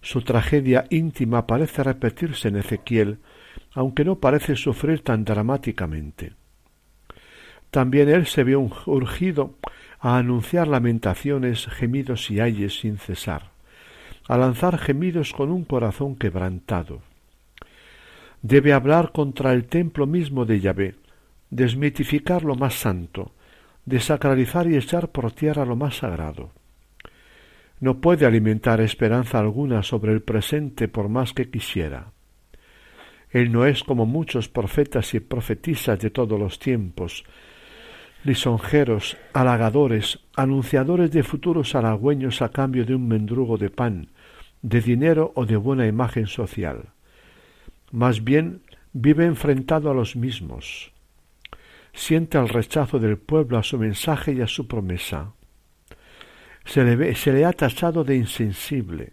Su 0.00 0.22
tragedia 0.22 0.84
íntima 0.90 1.46
parece 1.46 1.82
repetirse 1.82 2.48
en 2.48 2.56
Ezequiel, 2.56 3.18
aunque 3.72 4.04
no 4.04 4.16
parece 4.16 4.54
sufrir 4.56 5.02
tan 5.02 5.24
dramáticamente. 5.24 6.34
También 7.70 8.08
él 8.08 8.26
se 8.26 8.44
vio 8.44 8.60
urgido 8.86 9.54
a 9.98 10.18
anunciar 10.18 10.68
lamentaciones, 10.68 11.66
gemidos 11.66 12.30
y 12.30 12.40
ayes 12.40 12.80
sin 12.80 12.98
cesar, 12.98 13.50
a 14.28 14.36
lanzar 14.36 14.78
gemidos 14.78 15.32
con 15.32 15.50
un 15.50 15.64
corazón 15.64 16.16
quebrantado. 16.16 17.00
Debe 18.42 18.74
hablar 18.74 19.12
contra 19.12 19.54
el 19.54 19.64
templo 19.64 20.06
mismo 20.06 20.44
de 20.44 20.60
Yahvé, 20.60 20.96
desmitificar 21.54 22.42
lo 22.42 22.56
más 22.56 22.74
santo, 22.74 23.30
desacralizar 23.86 24.66
y 24.66 24.76
echar 24.76 25.12
por 25.12 25.30
tierra 25.30 25.64
lo 25.64 25.76
más 25.76 25.98
sagrado. 25.98 26.50
No 27.78 28.00
puede 28.00 28.26
alimentar 28.26 28.80
esperanza 28.80 29.38
alguna 29.38 29.84
sobre 29.84 30.12
el 30.12 30.20
presente 30.20 30.88
por 30.88 31.08
más 31.08 31.32
que 31.32 31.50
quisiera. 31.50 32.10
Él 33.30 33.52
no 33.52 33.66
es 33.66 33.84
como 33.84 34.04
muchos 34.04 34.48
profetas 34.48 35.14
y 35.14 35.20
profetisas 35.20 36.00
de 36.00 36.10
todos 36.10 36.40
los 36.40 36.58
tiempos, 36.58 37.24
lisonjeros, 38.24 39.16
halagadores, 39.32 40.18
anunciadores 40.34 41.12
de 41.12 41.22
futuros 41.22 41.76
halagüeños 41.76 42.42
a 42.42 42.48
cambio 42.48 42.84
de 42.84 42.96
un 42.96 43.06
mendrugo 43.06 43.58
de 43.58 43.70
pan, 43.70 44.08
de 44.62 44.80
dinero 44.80 45.30
o 45.36 45.46
de 45.46 45.56
buena 45.56 45.86
imagen 45.86 46.26
social. 46.26 46.88
Más 47.92 48.24
bien 48.24 48.62
vive 48.92 49.24
enfrentado 49.24 49.88
a 49.88 49.94
los 49.94 50.16
mismos. 50.16 50.93
Siente 51.94 52.38
el 52.38 52.48
rechazo 52.48 52.98
del 52.98 53.18
pueblo 53.18 53.56
a 53.56 53.62
su 53.62 53.78
mensaje 53.78 54.32
y 54.32 54.40
a 54.40 54.46
su 54.46 54.66
promesa. 54.66 55.32
Se 56.64 56.82
le, 56.82 57.14
se 57.14 57.32
le 57.32 57.44
ha 57.44 57.52
tachado 57.52 58.02
de 58.04 58.16
insensible. 58.16 59.12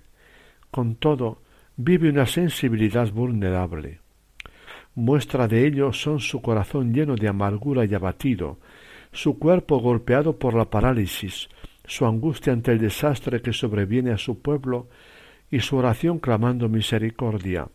Con 0.72 0.96
todo, 0.96 1.42
vive 1.78 2.10
una 2.10 2.26
sensibilidad 2.26 3.12
vulnerable. 3.12 4.00
Muestra 4.96 5.48
de 5.48 5.66
ello 5.68 5.94
son 5.94 6.20
su 6.20 6.42
corazón 6.42 6.94
lleno 6.94 7.16
de 7.16 7.30
amargura 7.30 7.86
y 7.86 7.94
abatido, 7.94 8.60
su 9.12 9.38
cuerpo 9.40 9.80
golpeado 9.80 10.38
por 10.38 10.54
la 10.54 10.70
parálisis, 10.70 11.50
su 11.86 12.06
angustia 12.06 12.52
ante 12.52 12.72
el 12.72 12.80
desastre 12.80 13.42
que 13.42 13.54
sobreviene 13.54 14.12
a 14.12 14.18
su 14.18 14.42
pueblo 14.42 14.90
y 15.50 15.60
su 15.60 15.78
oración 15.78 16.20
clamando 16.20 16.68
misericordia, 16.68 17.68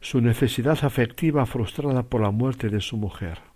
su 0.00 0.20
necesidad 0.20 0.78
afectiva 0.82 1.46
frustrada 1.46 2.02
por 2.02 2.22
la 2.22 2.30
muerte 2.30 2.68
de 2.68 2.80
su 2.80 2.96
mujer. 2.96 3.53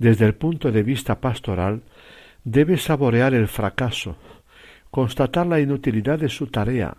Desde 0.00 0.24
el 0.24 0.34
punto 0.34 0.72
de 0.72 0.82
vista 0.82 1.20
pastoral, 1.20 1.82
debe 2.42 2.78
saborear 2.78 3.34
el 3.34 3.48
fracaso, 3.48 4.16
constatar 4.90 5.46
la 5.46 5.60
inutilidad 5.60 6.18
de 6.18 6.30
su 6.30 6.46
tarea, 6.46 6.96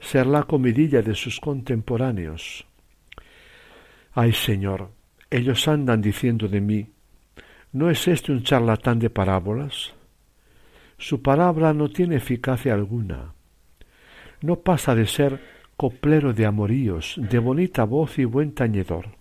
ser 0.00 0.26
la 0.26 0.44
comidilla 0.44 1.02
de 1.02 1.14
sus 1.14 1.40
contemporáneos. 1.40 2.66
Ay 4.14 4.32
Señor, 4.32 4.92
ellos 5.28 5.68
andan 5.68 6.00
diciendo 6.00 6.48
de 6.48 6.62
mí, 6.62 6.86
¿no 7.72 7.90
es 7.90 8.08
este 8.08 8.32
un 8.32 8.42
charlatán 8.42 8.98
de 8.98 9.10
parábolas? 9.10 9.92
Su 10.96 11.20
palabra 11.20 11.74
no 11.74 11.90
tiene 11.90 12.16
eficacia 12.16 12.72
alguna. 12.72 13.34
No 14.40 14.60
pasa 14.60 14.94
de 14.94 15.06
ser 15.06 15.38
coplero 15.76 16.32
de 16.32 16.46
amoríos, 16.46 17.16
de 17.18 17.40
bonita 17.40 17.84
voz 17.84 18.18
y 18.18 18.24
buen 18.24 18.54
tañedor. 18.54 19.17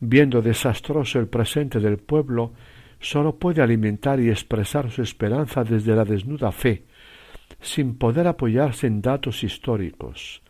Viendo 0.00 0.42
desastroso 0.42 1.18
el 1.18 1.28
presente 1.28 1.80
del 1.80 1.98
pueblo, 1.98 2.52
sólo 3.00 3.36
puede 3.36 3.62
alimentar 3.62 4.20
y 4.20 4.30
expresar 4.30 4.90
su 4.90 5.02
esperanza 5.02 5.64
desde 5.64 5.94
la 5.94 6.04
desnuda 6.04 6.52
fe, 6.52 6.84
sin 7.60 7.96
poder 7.96 8.26
apoyarse 8.26 8.86
en 8.86 9.00
datos 9.00 9.42
históricos, 9.42 10.42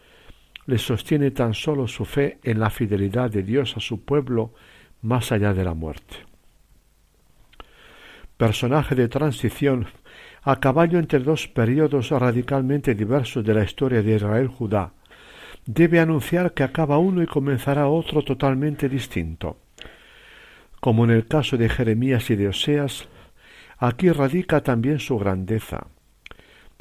le 0.66 0.78
sostiene 0.78 1.30
tan 1.30 1.54
solo 1.54 1.88
su 1.88 2.04
fe 2.04 2.38
en 2.42 2.60
la 2.60 2.68
fidelidad 2.68 3.30
de 3.30 3.42
Dios 3.42 3.76
a 3.76 3.80
su 3.80 4.04
pueblo 4.04 4.52
más 5.00 5.32
allá 5.32 5.54
de 5.54 5.64
la 5.64 5.74
muerte. 5.74 6.16
Personaje 8.36 8.94
de 8.94 9.08
transición 9.08 9.86
a 10.42 10.60
caballo 10.60 10.98
entre 10.98 11.20
dos 11.20 11.48
periodos 11.48 12.10
radicalmente 12.10 12.94
diversos 12.94 13.44
de 13.44 13.54
la 13.54 13.64
historia 13.64 14.02
de 14.02 14.16
Israel-Judá, 14.16 14.92
debe 15.66 16.00
anunciar 16.00 16.54
que 16.54 16.62
acaba 16.62 16.98
uno 16.98 17.22
y 17.22 17.26
comenzará 17.26 17.88
otro 17.88 18.22
totalmente 18.22 18.88
distinto. 18.88 19.58
Como 20.80 21.04
en 21.04 21.10
el 21.10 21.26
caso 21.26 21.56
de 21.56 21.68
Jeremías 21.68 22.30
y 22.30 22.36
de 22.36 22.48
Oseas, 22.48 23.08
aquí 23.78 24.10
radica 24.10 24.62
también 24.62 24.98
su 24.98 25.18
grandeza 25.18 25.88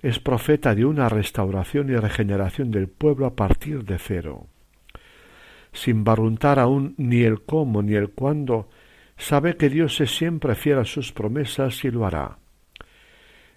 es 0.01 0.19
profeta 0.19 0.75
de 0.75 0.85
una 0.85 1.09
restauración 1.09 1.89
y 1.89 1.95
regeneración 1.95 2.71
del 2.71 2.87
pueblo 2.87 3.25
a 3.25 3.35
partir 3.35 3.83
de 3.83 3.97
cero. 3.97 4.47
Sin 5.73 6.03
barruntar 6.03 6.59
aún 6.59 6.93
ni 6.97 7.21
el 7.21 7.41
cómo 7.41 7.81
ni 7.81 7.95
el 7.95 8.11
cuándo, 8.11 8.69
sabe 9.17 9.57
que 9.57 9.69
Dios 9.69 9.99
es 9.99 10.15
siempre 10.15 10.55
fiel 10.55 10.79
a 10.79 10.85
sus 10.85 11.11
promesas 11.11 11.83
y 11.83 11.91
lo 11.91 12.05
hará. 12.05 12.37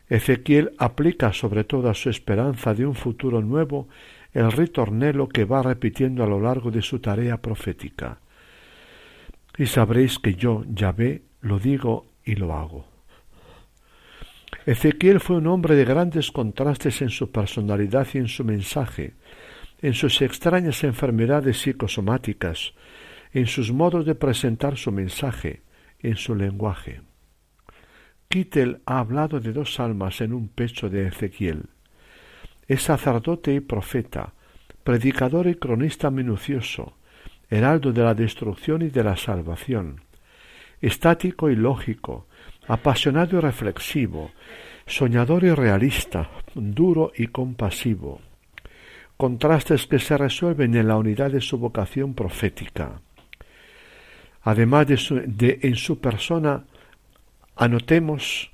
Ezequiel 0.09 0.73
aplica 0.79 1.33
sobre 1.33 1.65
toda 1.65 1.95
su 1.95 2.11
esperanza 2.11 2.75
de 2.75 2.87
un 2.87 2.95
futuro 2.95 3.43
nuevo 3.43 3.89
el 4.33 4.53
ritornelo 4.53 5.29
que 5.29 5.45
va 5.45 5.63
repitiendo 5.63 6.23
a 6.23 6.27
lo 6.27 6.41
largo 6.41 6.71
de 6.71 6.83
su 6.83 6.99
tarea 7.01 7.41
profética. 7.41 8.19
Y 9.59 9.67
sabréis 9.67 10.19
que 10.19 10.35
yo, 10.35 10.65
Yahvé, 10.69 11.23
lo 11.41 11.59
digo 11.59 12.07
y 12.25 12.37
lo 12.37 12.55
hago. 12.55 12.87
Ezequiel 14.67 15.21
fue 15.21 15.37
un 15.37 15.47
hombre 15.47 15.75
de 15.75 15.85
grandes 15.85 16.31
contrastes 16.31 17.03
en 17.03 17.11
su 17.11 17.31
personalidad 17.31 18.07
y 18.13 18.19
en 18.19 18.29
su 18.29 18.45
mensaje, 18.45 19.15
en 19.81 19.95
sus 19.95 20.21
extrañas 20.23 20.85
enfermedades 20.85 21.61
psicosomáticas, 21.61 22.75
en 23.33 23.47
sus 23.47 23.73
modos 23.73 24.05
de 24.05 24.15
presentar 24.15 24.77
su 24.77 24.93
mensaje, 24.93 25.63
en 26.01 26.17
su 26.17 26.35
lenguaje. 26.35 27.01
Kittel 28.29 28.81
ha 28.87 29.01
hablado 29.01 29.41
de 29.41 29.53
dos 29.53 29.81
almas 29.81 30.21
en 30.21 30.33
un 30.33 30.49
pecho 30.49 30.89
de 30.89 31.09
Ezequiel. 31.09 31.65
Es 32.71 32.83
sacerdote 32.83 33.53
y 33.53 33.59
profeta, 33.59 34.33
predicador 34.85 35.49
y 35.49 35.57
cronista 35.57 36.09
minucioso, 36.09 36.95
heraldo 37.51 37.93
de 37.93 38.05
la 38.05 38.15
destrucción 38.15 38.83
y 38.83 38.91
de 38.91 39.03
la 39.03 39.17
salvación, 39.17 40.03
estático 40.81 41.51
y 41.51 41.57
lógico, 41.57 42.29
apasionado 42.69 43.39
y 43.39 43.41
reflexivo, 43.41 44.31
soñador 44.87 45.43
y 45.43 45.53
realista, 45.53 46.31
duro 46.55 47.11
y 47.17 47.27
compasivo, 47.27 48.21
contrastes 49.17 49.89
que 49.89 49.99
se 49.99 50.17
resuelven 50.17 50.77
en 50.77 50.87
la 50.87 50.97
unidad 50.97 51.33
de 51.33 51.41
su 51.41 51.59
vocación 51.59 52.15
profética. 52.15 53.01
Además 54.43 54.87
de, 54.87 55.59
en 55.61 55.75
su 55.75 55.99
persona, 55.99 56.67
anotemos 57.57 58.53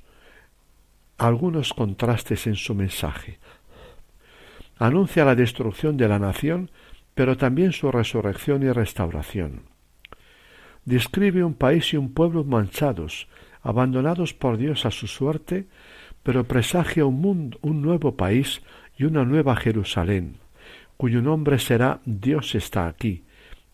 algunos 1.19 1.71
contrastes 1.71 2.47
en 2.47 2.55
su 2.55 2.73
mensaje. 2.73 3.37
Anuncia 4.79 5.25
la 5.25 5.35
destrucción 5.35 5.97
de 5.97 6.07
la 6.07 6.19
nación, 6.19 6.69
pero 7.15 7.35
también 7.35 7.71
su 7.71 7.91
resurrección 7.91 8.61
y 8.61 8.71
restauración. 8.71 9.63
Describe 10.85 11.43
un 11.43 11.55
país 11.55 11.93
y 11.93 11.97
un 11.97 12.13
pueblo 12.13 12.43
manchados, 12.43 13.27
abandonados 13.63 14.33
por 14.33 14.57
Dios 14.57 14.85
a 14.85 14.91
su 14.91 15.07
suerte, 15.07 15.67
pero 16.21 16.43
presagia 16.43 17.05
un, 17.05 17.19
mundo, 17.19 17.57
un 17.61 17.81
nuevo 17.81 18.15
país 18.15 18.61
y 18.97 19.05
una 19.05 19.25
nueva 19.25 19.55
Jerusalén, 19.55 20.37
cuyo 20.95 21.21
nombre 21.21 21.57
será 21.57 21.99
Dios 22.05 22.53
está 22.53 22.87
aquí, 22.87 23.23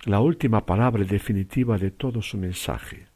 la 0.05 0.21
última 0.21 0.65
palabra 0.65 1.03
definitiva 1.03 1.77
de 1.77 1.91
todo 1.91 2.21
su 2.21 2.37
mensaje. 2.37 3.07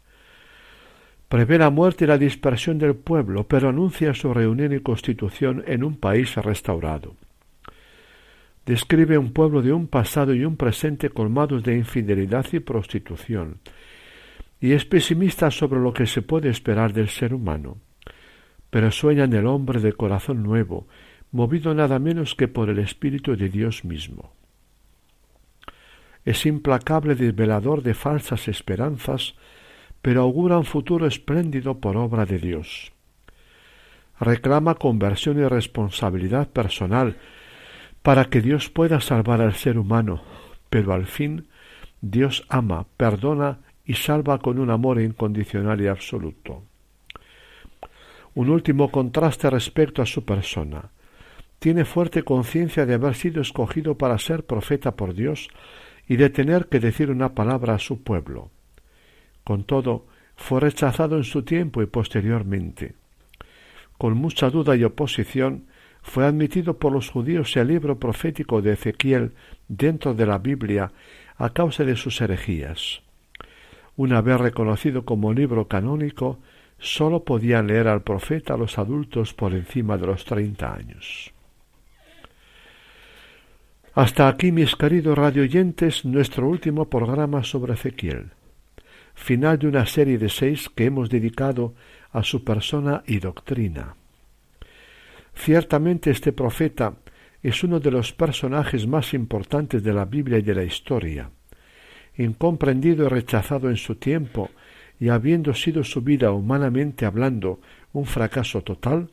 Prevé 1.29 1.57
la 1.57 1.69
muerte 1.69 2.05
y 2.05 2.07
la 2.07 2.17
dispersión 2.17 2.79
del 2.79 2.95
pueblo, 2.95 3.47
pero 3.47 3.69
anuncia 3.69 4.13
su 4.13 4.33
reunión 4.33 4.73
y 4.73 4.79
constitución 4.79 5.63
en 5.67 5.83
un 5.83 5.97
país 5.97 6.35
restaurado. 6.35 7.15
Describe 8.67 9.17
un 9.17 9.31
pueblo 9.31 9.61
de 9.61 9.71
un 9.71 9.87
pasado 9.87 10.33
y 10.35 10.43
un 10.43 10.57
presente 10.57 11.09
colmados 11.09 11.63
de 11.63 11.77
infidelidad 11.77 12.45
y 12.51 12.59
prostitución, 12.59 13.61
y 14.59 14.73
es 14.73 14.83
pesimista 14.83 15.49
sobre 15.51 15.79
lo 15.79 15.93
que 15.93 16.05
se 16.05 16.21
puede 16.21 16.49
esperar 16.49 16.91
del 16.91 17.07
ser 17.07 17.33
humano, 17.33 17.77
pero 18.69 18.91
sueña 18.91 19.23
en 19.23 19.31
el 19.31 19.47
hombre 19.47 19.79
de 19.79 19.93
corazón 19.93 20.43
nuevo, 20.43 20.85
movido 21.31 21.73
nada 21.73 21.97
menos 21.97 22.35
que 22.35 22.49
por 22.49 22.69
el 22.69 22.79
Espíritu 22.79 23.37
de 23.37 23.47
Dios 23.47 23.85
mismo. 23.85 24.33
Es 26.25 26.45
implacable 26.45 27.15
desvelador 27.15 27.83
de 27.83 27.93
falsas 27.93 28.49
esperanzas, 28.49 29.35
pero 30.01 30.23
augura 30.23 30.57
un 30.57 30.65
futuro 30.65 31.07
espléndido 31.07 31.79
por 31.79 31.95
obra 31.95 32.25
de 32.25 32.37
Dios. 32.37 32.91
Reclama 34.19 34.75
conversión 34.75 35.39
y 35.39 35.47
responsabilidad 35.47 36.49
personal 36.49 37.15
para 38.07 38.29
que 38.29 38.39
Dios 38.39 38.69
pueda 38.69 39.01
salvar 39.01 39.41
al 39.41 39.55
ser 39.55 39.77
humano, 39.77 40.21
pero 40.69 40.93
al 40.93 41.07
fin 41.07 41.49
Dios 41.99 42.45
ama, 42.47 42.87
perdona 42.95 43.59
y 43.83 43.95
salva 43.95 44.39
con 44.39 44.59
un 44.59 44.69
amor 44.69 45.01
incondicional 45.01 45.81
y 45.81 45.87
absoluto. 45.87 46.63
Un 48.33 48.49
último 48.49 48.91
contraste 48.91 49.49
respecto 49.49 50.01
a 50.01 50.05
su 50.05 50.23
persona 50.23 50.89
tiene 51.59 51.83
fuerte 51.83 52.23
conciencia 52.23 52.85
de 52.85 52.93
haber 52.93 53.13
sido 53.13 53.41
escogido 53.41 53.97
para 53.97 54.17
ser 54.19 54.45
profeta 54.45 54.95
por 54.95 55.13
Dios 55.13 55.49
y 56.07 56.15
de 56.15 56.29
tener 56.29 56.67
que 56.67 56.79
decir 56.79 57.11
una 57.11 57.35
palabra 57.35 57.75
a 57.75 57.79
su 57.79 58.03
pueblo. 58.03 58.51
Con 59.43 59.65
todo, 59.65 60.05
fue 60.37 60.61
rechazado 60.61 61.17
en 61.17 61.25
su 61.25 61.43
tiempo 61.43 61.81
y 61.81 61.87
posteriormente. 61.87 62.95
Con 63.97 64.15
mucha 64.15 64.49
duda 64.49 64.77
y 64.77 64.85
oposición, 64.85 65.65
fue 66.07 66.25
admitido 66.25 66.77
por 66.79 66.93
los 66.93 67.09
judíos 67.09 67.55
el 67.57 67.67
libro 67.67 67.99
profético 67.99 68.61
de 68.61 68.73
Ezequiel 68.73 69.33
dentro 69.67 70.13
de 70.13 70.25
la 70.25 70.37
Biblia 70.37 70.93
a 71.35 71.49
causa 71.49 71.83
de 71.83 71.97
sus 71.97 72.21
herejías. 72.21 73.01
Una 73.97 74.21
vez 74.21 74.39
reconocido 74.39 75.03
como 75.03 75.33
libro 75.33 75.67
canónico, 75.67 76.39
sólo 76.79 77.25
podían 77.25 77.67
leer 77.67 77.89
al 77.89 78.03
profeta 78.03 78.55
los 78.55 78.77
adultos 78.77 79.33
por 79.33 79.53
encima 79.53 79.97
de 79.97 80.07
los 80.07 80.23
treinta 80.23 80.73
años. 80.73 81.33
Hasta 83.93 84.29
aquí, 84.29 84.53
mis 84.53 84.77
queridos 84.77 85.17
radioyentes, 85.17 86.05
nuestro 86.05 86.47
último 86.47 86.85
programa 86.85 87.43
sobre 87.43 87.73
Ezequiel, 87.73 88.31
final 89.13 89.59
de 89.59 89.67
una 89.67 89.85
serie 89.85 90.17
de 90.17 90.29
seis 90.29 90.69
que 90.69 90.85
hemos 90.85 91.09
dedicado 91.09 91.73
a 92.11 92.23
su 92.23 92.45
persona 92.45 93.03
y 93.05 93.19
doctrina. 93.19 93.95
Ciertamente 95.37 96.09
este 96.09 96.33
profeta 96.33 96.95
es 97.43 97.63
uno 97.63 97.79
de 97.79 97.91
los 97.91 98.11
personajes 98.11 98.87
más 98.87 99.13
importantes 99.13 99.83
de 99.83 99.93
la 99.93 100.03
Biblia 100.03 100.39
y 100.39 100.41
de 100.41 100.55
la 100.55 100.63
historia. 100.63 101.29
Incomprendido 102.17 103.05
y 103.05 103.09
rechazado 103.09 103.69
en 103.69 103.77
su 103.77 103.95
tiempo, 103.95 104.49
y 104.99 105.09
habiendo 105.09 105.53
sido 105.53 105.83
su 105.83 106.01
vida 106.01 106.31
humanamente 106.31 107.05
hablando 107.05 107.61
un 107.93 108.05
fracaso 108.05 108.63
total, 108.63 109.11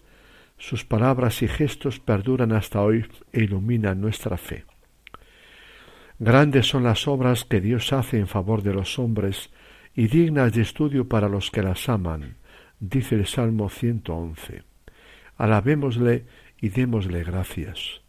sus 0.56 0.84
palabras 0.84 1.42
y 1.42 1.48
gestos 1.48 2.00
perduran 2.00 2.52
hasta 2.52 2.80
hoy 2.80 3.04
e 3.32 3.44
iluminan 3.44 4.00
nuestra 4.00 4.38
fe. 4.38 4.64
Grandes 6.18 6.66
son 6.66 6.84
las 6.84 7.06
obras 7.06 7.44
que 7.44 7.60
Dios 7.60 7.92
hace 7.92 8.18
en 8.18 8.28
favor 8.28 8.62
de 8.62 8.72
los 8.72 8.98
hombres 8.98 9.50
y 9.94 10.06
dignas 10.06 10.54
de 10.54 10.62
estudio 10.62 11.06
para 11.06 11.28
los 11.28 11.50
que 11.50 11.62
las 11.62 11.86
aman, 11.88 12.38
dice 12.80 13.14
el 13.14 13.26
Salmo 13.26 13.68
111. 13.68 14.73
Alabémosle 15.36 16.24
y 16.60 16.68
démosle 16.68 17.24
gracias. 17.24 18.00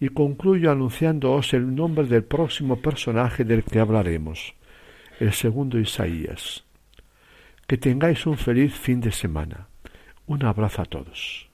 Y 0.00 0.08
concluyo 0.08 0.70
anunciándoos 0.70 1.54
el 1.54 1.74
nombre 1.74 2.06
del 2.06 2.24
próximo 2.24 2.76
personaje 2.76 3.44
del 3.44 3.64
que 3.64 3.78
hablaremos, 3.78 4.54
el 5.20 5.32
segundo 5.32 5.78
Isaías. 5.78 6.64
Que 7.66 7.78
tengáis 7.78 8.26
un 8.26 8.36
feliz 8.36 8.74
fin 8.74 9.00
de 9.00 9.12
semana. 9.12 9.68
Un 10.26 10.44
abrazo 10.44 10.82
a 10.82 10.84
todos. 10.84 11.48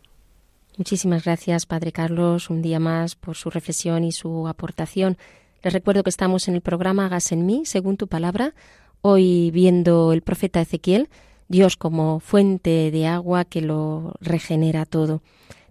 Muchísimas 0.79 1.25
gracias, 1.25 1.67
Padre 1.67 1.91
Carlos, 1.91 2.51
un 2.51 2.63
día 2.63 2.79
más 2.79 3.17
por 3.17 3.37
su 3.37 3.51
reflexión 3.51 4.05
y 4.05 4.13
su 4.13 4.47
aportación. 4.47 5.19
Les 5.63 5.73
recuerdo 5.73 6.05
que 6.05 6.11
estamos 6.11 6.47
en 6.47 6.55
el 6.55 6.61
programa 6.61 7.07
Hagas 7.07 7.33
en 7.33 7.47
mí, 7.47 7.63
según 7.65 7.97
tu 7.97 8.07
palabra, 8.07 8.55
hoy 9.01 9.51
viendo 9.51 10.13
el 10.13 10.23
profeta 10.23 10.61
Ezequiel, 10.61 11.09
Dios 11.49 11.77
como 11.77 12.21
fuente 12.21 12.91
de 12.91 13.07
agua 13.07 13.45
que 13.45 13.63
lo 13.63 14.15
regenera 14.21 14.85
todo. 14.85 15.23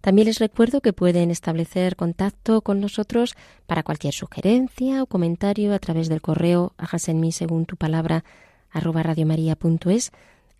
También 0.01 0.27
les 0.27 0.39
recuerdo 0.39 0.81
que 0.81 0.93
pueden 0.93 1.31
establecer 1.31 1.95
contacto 1.95 2.61
con 2.61 2.79
nosotros 2.79 3.35
para 3.65 3.83
cualquier 3.83 4.13
sugerencia 4.13 5.03
o 5.03 5.07
comentario 5.07 5.73
a 5.73 5.79
través 5.79 6.07
del 6.09 6.21
correo 6.21 6.73
hagas 6.77 7.09
en 7.09 7.19
mí 7.19 7.31
según 7.31 7.65
tu 7.65 7.77
palabra 7.77 8.23
arroba 8.71 9.03
radiomaria.es, 9.03 10.11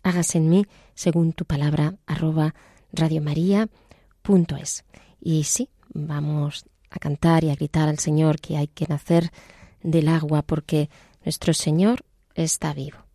hagas 0.02 0.34
en 0.34 0.48
mí 0.48 0.66
según 0.94 1.32
tu 1.32 1.44
palabra 1.44 1.94
arroba 2.06 2.54
radiomaria.es. 2.92 4.84
Y 5.20 5.44
sí, 5.44 5.68
vamos 5.94 6.64
a 6.90 6.98
cantar 6.98 7.44
y 7.44 7.50
a 7.50 7.54
gritar 7.54 7.88
al 7.88 7.98
Señor 7.98 8.40
que 8.40 8.56
hay 8.56 8.68
que 8.68 8.86
nacer 8.86 9.30
del 9.82 10.08
agua 10.08 10.42
porque 10.42 10.90
nuestro 11.24 11.54
Señor 11.54 12.04
está 12.34 12.72
vivo. 12.74 13.07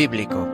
Bíblico. 0.00 0.48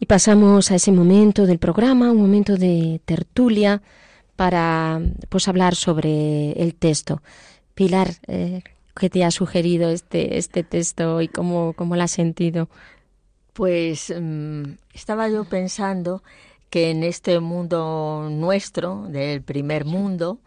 Y 0.00 0.06
pasamos 0.06 0.72
a 0.72 0.74
ese 0.74 0.90
momento 0.90 1.46
del 1.46 1.60
programa, 1.60 2.10
un 2.10 2.20
momento 2.20 2.56
de 2.56 3.00
tertulia 3.04 3.82
para 4.34 5.00
pues 5.28 5.46
hablar 5.46 5.76
sobre 5.76 6.60
el 6.60 6.74
texto. 6.74 7.22
Pilar, 7.76 8.08
eh, 8.26 8.62
¿qué 8.96 9.08
te 9.10 9.22
ha 9.22 9.30
sugerido 9.30 9.90
este, 9.90 10.36
este 10.36 10.64
texto 10.64 11.22
y 11.22 11.28
cómo, 11.28 11.72
cómo 11.74 11.94
lo 11.94 12.02
has 12.02 12.10
sentido? 12.10 12.68
Pues 13.52 14.12
mm, 14.12 14.62
estaba 14.92 15.28
yo 15.28 15.44
pensando 15.44 16.24
que 16.68 16.90
en 16.90 17.04
este 17.04 17.38
mundo 17.38 18.26
nuestro, 18.28 19.06
del 19.08 19.40
primer 19.40 19.84
mundo, 19.84 20.40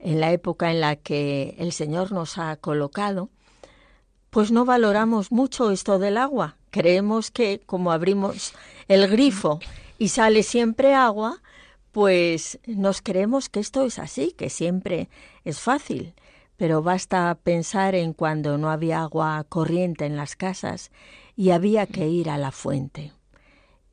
en 0.00 0.20
la 0.20 0.32
época 0.32 0.70
en 0.70 0.80
la 0.80 0.96
que 0.96 1.54
el 1.58 1.72
Señor 1.72 2.12
nos 2.12 2.38
ha 2.38 2.56
colocado, 2.56 3.30
pues 4.30 4.50
no 4.50 4.64
valoramos 4.64 5.32
mucho 5.32 5.70
esto 5.70 5.98
del 5.98 6.16
agua. 6.16 6.56
Creemos 6.70 7.30
que 7.30 7.60
como 7.66 7.92
abrimos 7.92 8.54
el 8.88 9.08
grifo 9.08 9.60
y 9.98 10.08
sale 10.08 10.42
siempre 10.42 10.94
agua, 10.94 11.42
pues 11.92 12.58
nos 12.66 13.02
creemos 13.02 13.48
que 13.48 13.60
esto 13.60 13.84
es 13.84 13.98
así, 13.98 14.32
que 14.32 14.48
siempre 14.48 15.08
es 15.44 15.60
fácil. 15.60 16.14
Pero 16.56 16.82
basta 16.82 17.36
pensar 17.42 17.94
en 17.94 18.12
cuando 18.12 18.58
no 18.58 18.70
había 18.70 19.02
agua 19.02 19.44
corriente 19.48 20.06
en 20.06 20.16
las 20.16 20.36
casas 20.36 20.90
y 21.34 21.50
había 21.50 21.86
que 21.86 22.06
ir 22.06 22.30
a 22.30 22.38
la 22.38 22.52
fuente. 22.52 23.12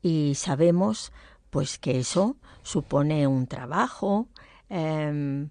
Y 0.02 0.34
sabemos 0.36 1.12
pues 1.50 1.78
que 1.78 1.98
eso 1.98 2.36
supone 2.62 3.26
un 3.26 3.46
trabajo, 3.46 4.28
em, 4.68 5.48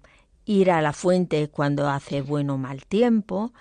ir 0.48 0.70
a 0.70 0.82
la 0.82 0.92
fuente 0.92 1.48
cuando 1.48 1.88
hace 1.88 2.22
bueno 2.22 2.54
o 2.54 2.58
mal 2.58 2.86
tiempo, 2.86 3.52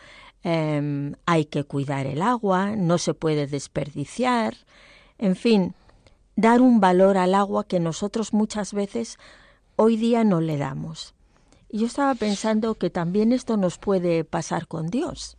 em, 0.44 1.14
hay 1.26 1.46
que 1.46 1.64
cuidar 1.64 2.08
el 2.08 2.22
agua, 2.22 2.76
no 2.76 2.98
se 2.98 3.14
puede 3.14 3.46
desperdiciar, 3.46 4.56
en 5.18 5.36
fin, 5.36 5.76
dar 6.36 6.62
un 6.62 6.80
valor 6.80 7.18
al 7.18 7.36
agua 7.36 7.68
que 7.68 7.80
nosotros 7.80 8.34
muchas 8.34 8.74
veces 8.74 9.18
hoy 9.76 9.98
día 9.98 10.24
no 10.24 10.40
le 10.42 10.58
damos. 10.58 11.14
Y 11.70 11.80
yo 11.80 11.88
estaba 11.88 12.16
pensando 12.16 12.76
que 12.76 12.90
también 12.90 13.34
esto 13.34 13.58
nos 13.58 13.78
puede 13.78 14.24
pasar 14.24 14.68
con 14.68 14.88
Dios. 14.88 15.38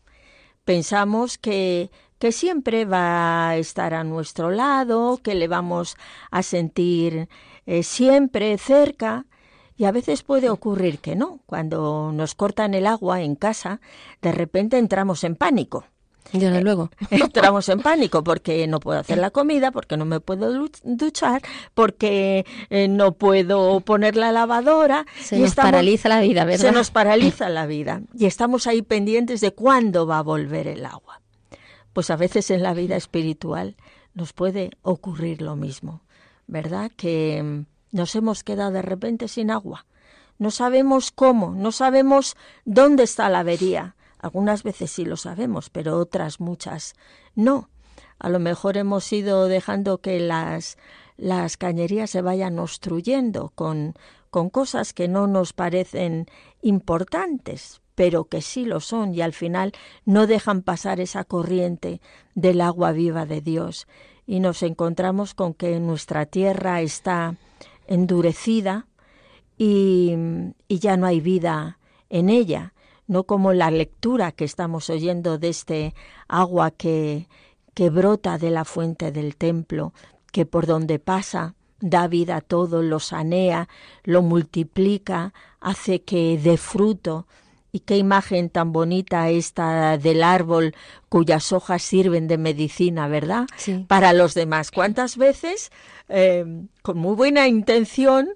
Pensamos 0.64 1.38
que 1.38 1.90
que 2.18 2.32
siempre 2.32 2.84
va 2.84 3.51
a 3.51 3.57
estar 3.57 3.94
a 3.94 4.05
nuestro 4.05 4.51
lado, 4.51 5.20
que 5.22 5.34
le 5.34 5.49
vamos 5.49 5.96
a 6.30 6.42
sentir 6.42 7.28
eh, 7.66 7.82
siempre 7.82 8.59
cerca. 8.59 9.26
Y 9.78 9.86
a 9.86 9.92
veces 9.92 10.22
puede 10.22 10.50
ocurrir 10.50 10.98
que 10.98 11.16
no. 11.16 11.40
Cuando 11.46 12.12
nos 12.12 12.34
cortan 12.34 12.74
el 12.74 12.86
agua 12.86 13.22
en 13.22 13.36
casa, 13.36 13.80
de 14.20 14.32
repente 14.32 14.76
entramos 14.76 15.24
en 15.24 15.36
pánico. 15.36 15.86
Desde 16.32 16.60
luego. 16.60 16.90
Entramos 17.10 17.70
en 17.70 17.80
pánico 17.80 18.22
porque 18.22 18.66
no 18.66 18.80
puedo 18.80 18.98
hacer 18.98 19.16
la 19.16 19.30
comida, 19.30 19.70
porque 19.70 19.96
no 19.96 20.04
me 20.04 20.20
puedo 20.20 20.68
duchar, 20.84 21.40
porque 21.72 22.44
eh, 22.68 22.88
no 22.88 23.12
puedo 23.12 23.80
poner 23.80 24.14
la 24.16 24.30
lavadora. 24.30 25.06
Se 25.18 25.38
nos 25.38 25.54
paraliza 25.54 26.10
la 26.10 26.20
vida, 26.20 26.44
¿verdad? 26.44 26.66
Se 26.66 26.72
nos 26.72 26.90
paraliza 26.90 27.48
la 27.48 27.64
vida. 27.64 28.02
Y 28.12 28.26
estamos 28.26 28.66
ahí 28.66 28.82
pendientes 28.82 29.40
de 29.40 29.52
cuándo 29.52 30.06
va 30.06 30.18
a 30.18 30.22
volver 30.22 30.66
el 30.66 30.84
agua 30.84 31.22
pues 31.98 32.10
a 32.10 32.16
veces 32.16 32.52
en 32.52 32.62
la 32.62 32.74
vida 32.74 32.94
espiritual 32.94 33.74
nos 34.14 34.32
puede 34.32 34.70
ocurrir 34.82 35.42
lo 35.42 35.56
mismo, 35.56 36.02
¿verdad? 36.46 36.92
Que 36.96 37.42
mm, 37.42 37.64
nos 37.91 38.14
hemos 38.14 38.45
quedado 38.45 38.72
de 38.72 38.82
repente 38.82 39.28
sin 39.28 39.51
agua. 39.51 39.86
No 40.39 40.51
sabemos 40.51 41.11
cómo, 41.11 41.55
no 41.55 41.72
sabemos 41.72 42.36
dónde 42.64 43.03
está 43.03 43.28
la 43.28 43.41
avería. 43.41 43.97
Algunas 44.18 44.62
veces 44.62 44.91
sí 44.91 45.05
lo 45.05 45.16
sabemos, 45.16 45.70
pero 45.70 45.99
otras 45.99 46.41
muchas 46.41 46.95
no. 47.34 47.70
A 48.18 48.28
lo 48.28 48.39
mejor 48.39 48.76
hemos 48.76 49.12
ido 49.12 49.47
dejando 49.47 49.99
que 49.99 50.20
las, 50.20 50.76
las 51.16 51.57
cañerías 51.57 52.11
se 52.11 52.22
vayan 52.22 52.59
obstruyendo 52.59 53.53
con, 53.55 53.95
con 54.30 54.51
cosas 54.51 54.93
que 54.93 55.09
no 55.09 55.26
nos 55.26 55.53
parecen 55.53 56.26
importantes, 56.62 57.80
pero 57.95 58.24
que 58.24 58.43
sí 58.43 58.64
lo 58.64 58.80
son 58.80 59.14
y 59.14 59.22
al 59.22 59.32
final 59.32 59.72
no 60.05 60.26
dejan 60.26 60.62
pasar 60.62 61.01
esa 61.01 61.24
corriente 61.24 62.01
del 62.34 62.61
agua 62.61 62.93
viva 62.93 63.26
de 63.26 63.41
Dios. 63.41 63.89
Y 64.26 64.41
nos 64.41 64.62
encontramos 64.62 65.34
con 65.34 65.55
que 65.55 65.80
nuestra 65.80 66.26
tierra 66.26 66.80
está 66.80 67.36
endurecida 67.89 68.86
y, 69.57 70.14
y 70.68 70.78
ya 70.78 70.97
no 70.97 71.07
hay 71.07 71.20
vida 71.20 71.78
en 72.09 72.28
ella, 72.28 72.74
no 73.09 73.24
como 73.24 73.53
la 73.53 73.70
lectura 73.70 74.30
que 74.32 74.45
estamos 74.45 74.89
oyendo 74.91 75.39
de 75.39 75.49
este 75.49 75.95
agua 76.28 76.70
que, 76.70 77.26
que 77.74 77.91
brota 77.91 78.39
de 78.39 78.51
la 78.51 78.64
fuente 78.64 79.11
del 79.11 79.36
templo, 79.36 79.93
que 80.30 80.47
por 80.47 80.66
donde 80.66 80.99
pasa 80.99 81.55
da 81.80 82.09
vida 82.09 82.36
a 82.36 82.41
todo, 82.41 82.82
lo 82.82 82.99
sanea, 82.99 83.68
lo 84.05 84.22
multiplica, 84.22 85.32
hace 85.61 86.03
que 86.03 86.39
dé 86.39 86.57
fruto, 86.57 87.26
y 87.78 87.80
qué 87.80 87.96
imagen 87.96 88.50
tan 88.50 88.72
bonita 88.72 89.30
esta 89.30 89.98
del 89.98 90.24
árbol 90.24 90.74
cuyas 91.08 91.52
hojas 91.52 91.80
sirven 91.80 92.26
de 92.26 92.36
medicina, 92.36 93.06
¿verdad? 93.06 93.46
Para 93.86 94.12
los 94.12 94.34
demás. 94.34 94.72
¿Cuántas 94.72 95.16
veces, 95.16 95.70
eh, 96.08 96.44
con 96.82 96.98
muy 96.98 97.14
buena 97.14 97.46
intención 97.46 98.30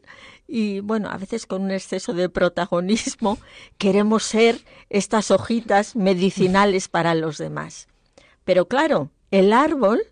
y, 0.46 0.78
bueno, 0.78 1.10
a 1.10 1.16
veces 1.16 1.46
con 1.46 1.62
un 1.62 1.72
exceso 1.72 2.12
de 2.12 2.28
protagonismo, 2.28 3.38
queremos 3.78 4.22
ser 4.22 4.60
estas 4.90 5.32
hojitas 5.32 5.96
medicinales 5.96 6.86
para 6.86 7.16
los 7.16 7.38
demás? 7.38 7.88
Pero 8.44 8.68
claro, 8.68 9.10
el 9.32 9.52
árbol 9.52 10.02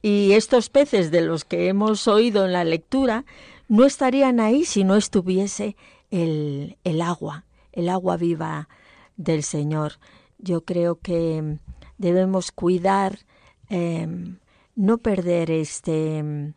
y 0.00 0.32
estos 0.32 0.68
peces 0.68 1.10
de 1.10 1.22
los 1.22 1.44
que 1.44 1.66
hemos 1.66 2.06
oído 2.06 2.44
en 2.44 2.52
la 2.52 2.62
lectura 2.62 3.24
no 3.66 3.84
estarían 3.84 4.38
ahí 4.38 4.64
si 4.64 4.84
no 4.84 4.94
estuviese 4.94 5.74
el, 6.12 6.76
el 6.84 7.02
agua, 7.02 7.46
el 7.72 7.88
agua 7.88 8.16
viva 8.16 8.68
del 9.16 9.42
Señor. 9.42 9.94
Yo 10.38 10.64
creo 10.64 11.00
que 11.00 11.58
debemos 11.98 12.52
cuidar, 12.52 13.20
em, 13.68 14.38
no 14.74 14.98
perder 14.98 15.50
este, 15.50 16.54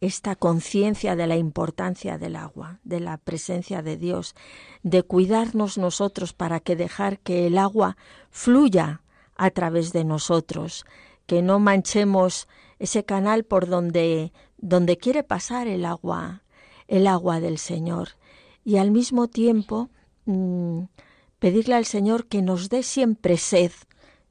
esta 0.00 0.34
conciencia 0.34 1.16
de 1.16 1.26
la 1.26 1.36
importancia 1.36 2.18
del 2.18 2.36
agua, 2.36 2.80
de 2.82 3.00
la 3.00 3.16
presencia 3.18 3.82
de 3.82 3.96
Dios, 3.96 4.34
de 4.82 5.02
cuidarnos 5.02 5.78
nosotros 5.78 6.32
para 6.32 6.60
que 6.60 6.76
dejar 6.76 7.20
que 7.20 7.46
el 7.46 7.58
agua 7.58 7.96
fluya 8.30 9.02
a 9.36 9.50
través 9.50 9.92
de 9.92 10.04
nosotros, 10.04 10.84
que 11.26 11.42
no 11.42 11.58
manchemos 11.58 12.48
ese 12.78 13.04
canal 13.04 13.44
por 13.44 13.68
donde 13.68 14.32
donde 14.64 14.96
quiere 14.96 15.22
pasar 15.22 15.66
el 15.66 15.84
agua, 15.84 16.42
el 16.88 17.06
agua 17.06 17.38
del 17.38 17.58
Señor, 17.58 18.10
y 18.64 18.78
al 18.78 18.90
mismo 18.90 19.28
tiempo 19.28 19.90
Mm, 20.26 20.84
pedirle 21.38 21.74
al 21.74 21.84
Señor 21.84 22.26
que 22.26 22.40
nos 22.40 22.70
dé 22.70 22.82
siempre 22.82 23.36
sed 23.36 23.72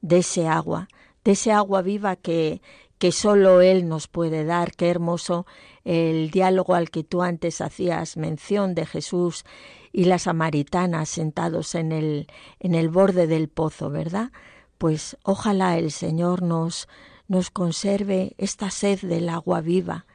de 0.01 0.19
ese 0.19 0.47
agua, 0.47 0.87
de 1.23 1.31
ese 1.33 1.51
agua 1.51 1.81
viva 1.81 2.15
que, 2.15 2.61
que 2.97 3.11
solo 3.11 3.61
Él 3.61 3.87
nos 3.87 4.07
puede 4.07 4.43
dar. 4.43 4.71
Qué 4.75 4.89
hermoso 4.89 5.45
el 5.83 6.31
diálogo 6.31 6.73
al 6.73 6.89
que 6.89 7.03
tú 7.03 7.21
antes 7.21 7.61
hacías 7.61 8.17
mención 8.17 8.73
de 8.73 8.85
Jesús 8.85 9.45
y 9.91 10.05
la 10.05 10.17
samaritana 10.17 11.05
sentados 11.05 11.75
en 11.75 11.91
el, 11.91 12.27
en 12.59 12.73
el 12.73 12.89
borde 12.89 13.27
del 13.27 13.47
pozo, 13.49 13.91
¿verdad? 13.91 14.31
Pues 14.79 15.17
ojalá 15.23 15.77
el 15.77 15.91
Señor 15.91 16.41
nos, 16.41 16.87
nos 17.27 17.51
conserve 17.51 18.33
esta 18.39 18.71
sed 18.71 18.99
del 19.01 19.29
agua 19.29 19.61
viva, 19.61 20.07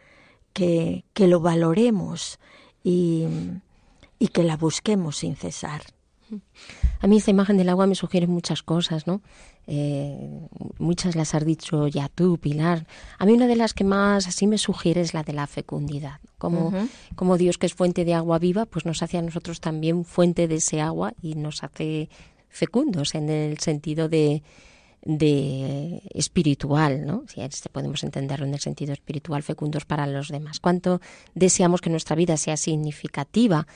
que, 0.52 1.04
que 1.14 1.28
lo 1.28 1.38
valoremos 1.38 2.40
y, 2.82 3.26
y 4.18 4.28
que 4.28 4.42
la 4.42 4.56
busquemos 4.56 5.18
sin 5.18 5.36
cesar. 5.36 5.82
A 7.00 7.06
mí 7.06 7.16
esta 7.16 7.30
imagen 7.30 7.56
del 7.56 7.68
agua 7.68 7.86
me 7.86 7.94
sugiere 7.94 8.26
muchas 8.26 8.62
cosas, 8.62 9.06
¿no? 9.06 9.22
Eh, 9.66 10.46
muchas 10.78 11.16
las 11.16 11.34
has 11.34 11.44
dicho 11.44 11.86
ya 11.86 12.08
tú, 12.08 12.38
Pilar. 12.38 12.86
A 13.18 13.26
mí 13.26 13.32
una 13.32 13.46
de 13.46 13.56
las 13.56 13.74
que 13.74 13.84
más 13.84 14.26
así 14.26 14.46
me 14.46 14.58
sugiere 14.58 15.00
es 15.00 15.14
la 15.14 15.22
de 15.22 15.32
la 15.32 15.46
fecundidad. 15.46 16.20
Como, 16.38 16.72
como 17.16 17.36
Dios 17.36 17.58
que 17.58 17.66
es 17.66 17.74
fuente 17.74 18.04
de 18.04 18.14
agua 18.14 18.38
viva, 18.38 18.66
pues 18.66 18.84
nos 18.84 19.02
hace 19.02 19.18
a 19.18 19.22
nosotros 19.22 19.60
también 19.60 20.04
fuente 20.04 20.48
de 20.48 20.56
ese 20.56 20.80
agua 20.80 21.14
y 21.20 21.34
nos 21.34 21.62
hace 21.64 22.08
fecundos 22.48 23.14
en 23.14 23.28
el 23.28 23.58
sentido 23.58 24.08
de, 24.08 24.42
de 25.02 26.02
espiritual, 26.14 27.06
¿no? 27.06 27.24
Si 27.28 27.40
este 27.40 27.68
podemos 27.68 28.02
entenderlo 28.04 28.46
en 28.46 28.54
el 28.54 28.60
sentido 28.60 28.92
espiritual, 28.92 29.42
fecundos 29.42 29.84
para 29.84 30.06
los 30.06 30.28
demás. 30.28 30.60
¿Cuánto 30.60 31.00
deseamos 31.34 31.80
que 31.80 31.90
nuestra 31.90 32.16
vida 32.16 32.36
sea 32.36 32.56
significativa? 32.56 33.66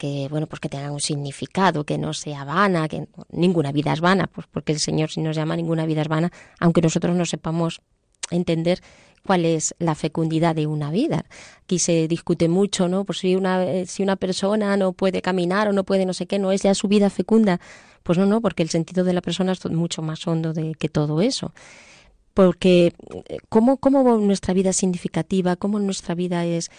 Que 0.00 0.28
bueno 0.30 0.46
pues 0.46 0.60
que 0.60 0.70
tenga 0.70 0.90
un 0.90 1.00
significado 1.00 1.84
que 1.84 1.98
no 1.98 2.14
sea 2.14 2.42
vana 2.44 2.88
que 2.88 3.06
ninguna 3.30 3.70
vida 3.70 3.92
es 3.92 4.00
vana 4.00 4.26
pues 4.34 4.46
porque 4.50 4.72
el 4.72 4.80
Señor 4.80 5.10
si 5.10 5.20
nos 5.20 5.36
llama 5.36 5.56
ninguna 5.56 5.84
vida 5.84 6.00
es 6.00 6.08
vana 6.08 6.32
aunque 6.58 6.80
nosotros 6.80 7.14
no 7.14 7.26
sepamos 7.26 7.82
entender 8.30 8.80
cuál 9.26 9.44
es 9.44 9.74
la 9.78 9.94
fecundidad 9.94 10.54
de 10.54 10.66
una 10.66 10.90
vida. 10.90 11.26
Aquí 11.64 11.78
se 11.78 12.08
discute 12.08 12.48
mucho, 12.48 12.88
¿no? 12.88 13.04
Por 13.04 13.16
si 13.16 13.36
una, 13.36 13.64
eh, 13.64 13.84
si 13.86 14.02
una 14.02 14.16
persona 14.16 14.76
no 14.78 14.92
puede 14.92 15.20
caminar 15.20 15.68
o 15.68 15.72
no 15.72 15.84
puede 15.84 16.06
no 16.06 16.14
sé 16.14 16.26
qué, 16.26 16.38
no 16.38 16.52
es 16.52 16.62
ya 16.62 16.74
su 16.74 16.88
vida 16.88 17.10
fecunda. 17.10 17.60
Pues 18.02 18.16
no, 18.16 18.24
no, 18.24 18.40
porque 18.40 18.62
el 18.62 18.70
sentido 18.70 19.04
de 19.04 19.12
la 19.12 19.20
persona 19.20 19.52
es 19.52 19.64
mucho 19.66 20.00
más 20.00 20.26
hondo 20.26 20.52
de, 20.54 20.74
que 20.74 20.88
todo 20.88 21.20
eso. 21.20 21.52
Porque 22.32 22.94
eh, 23.28 23.38
¿cómo, 23.48 23.76
cómo 23.76 24.16
nuestra 24.16 24.54
vida 24.54 24.70
es 24.70 24.76
significativa, 24.76 25.56
cómo 25.56 25.78
nuestra 25.80 26.14
vida 26.14 26.46
es, 26.46 26.70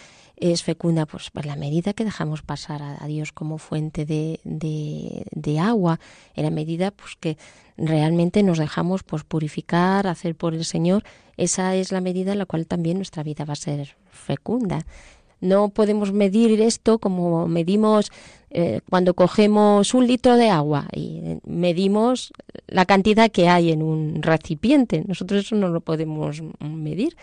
es 0.41 0.63
fecunda, 0.63 1.05
pues 1.05 1.29
por 1.29 1.45
la 1.45 1.55
medida 1.55 1.93
que 1.93 2.03
dejamos 2.03 2.41
pasar 2.41 2.81
a, 2.81 3.07
Dios 3.07 3.31
como 3.31 3.59
fuente 3.59 4.05
de, 4.05 4.39
de, 4.43 5.23
de, 5.31 5.59
agua, 5.59 5.99
en 6.35 6.43
la 6.43 6.49
medida 6.49 6.89
pues 6.91 7.15
que 7.19 7.37
realmente 7.77 8.41
nos 8.41 8.57
dejamos 8.57 9.03
pues 9.03 9.23
purificar, 9.23 10.07
hacer 10.07 10.35
por 10.35 10.55
el 10.55 10.65
Señor, 10.65 11.03
esa 11.37 11.75
es 11.75 11.91
la 11.91 12.01
medida 12.01 12.31
en 12.31 12.39
la 12.39 12.45
cual 12.47 12.65
también 12.65 12.97
nuestra 12.97 13.23
vida 13.23 13.45
va 13.45 13.53
a 13.53 13.55
ser 13.55 13.95
fecunda. 14.09 14.85
No 15.41 15.69
podemos 15.69 16.11
medir 16.11 16.61
esto 16.61 16.99
como 16.99 17.47
medimos 17.47 18.11
eh, 18.51 18.81
cuando 18.89 19.13
cogemos 19.13 19.93
un 19.93 20.05
litro 20.05 20.35
de 20.35 20.49
agua 20.49 20.87
y 20.91 21.19
eh, 21.23 21.39
medimos 21.45 22.31
la 22.67 22.85
cantidad 22.85 23.31
que 23.31 23.47
hay 23.47 23.71
en 23.71 23.81
un 23.81 24.21
recipiente. 24.21 25.03
Nosotros 25.07 25.45
eso 25.45 25.55
no 25.55 25.69
lo 25.69 25.81
podemos 25.81 26.43
medir, 26.59 27.15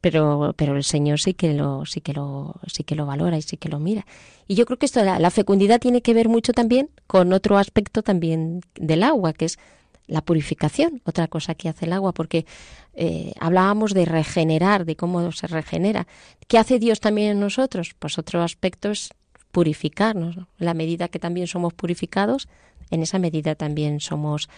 pero, 0.00 0.54
pero 0.56 0.76
el 0.76 0.84
Señor 0.84 1.20
sí 1.20 1.34
que 1.34 1.54
lo, 1.54 1.84
sí 1.86 2.00
que 2.00 2.12
lo, 2.12 2.54
sí 2.66 2.84
que 2.84 2.94
lo 2.94 3.06
valora 3.06 3.38
y 3.38 3.42
sí 3.42 3.56
que 3.56 3.68
lo 3.68 3.78
mira. 3.78 4.06
Y 4.48 4.54
yo 4.54 4.64
creo 4.66 4.78
que 4.78 4.86
esto, 4.86 5.02
la 5.02 5.30
fecundidad 5.30 5.80
tiene 5.80 6.02
que 6.02 6.14
ver 6.14 6.28
mucho 6.28 6.52
también 6.52 6.90
con 7.06 7.32
otro 7.32 7.58
aspecto 7.58 8.02
también 8.02 8.60
del 8.74 9.02
agua, 9.02 9.32
que 9.32 9.46
es 9.46 9.58
la 10.06 10.22
purificación, 10.22 11.02
otra 11.04 11.26
cosa 11.28 11.54
que 11.54 11.68
hace 11.68 11.86
el 11.86 11.92
agua, 11.92 12.12
porque 12.12 12.46
eh, 12.94 13.32
hablábamos 13.40 13.92
de 13.92 14.04
regenerar, 14.04 14.84
de 14.84 14.96
cómo 14.96 15.32
se 15.32 15.46
regenera. 15.46 16.06
¿Qué 16.46 16.58
hace 16.58 16.78
Dios 16.78 17.00
también 17.00 17.32
en 17.32 17.40
nosotros? 17.40 17.94
Pues 17.98 18.18
otro 18.18 18.42
aspecto 18.42 18.90
es 18.90 19.10
purificarnos. 19.50 20.36
La 20.58 20.74
medida 20.74 21.08
que 21.08 21.18
también 21.18 21.46
somos 21.46 21.74
purificados, 21.74 22.48
en 22.90 23.02
esa 23.02 23.18
medida 23.18 23.54
también 23.54 24.00
somos, 24.00 24.48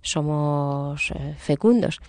somos 0.00 1.10
eh, 1.10 1.34
fecundos. 1.38 2.00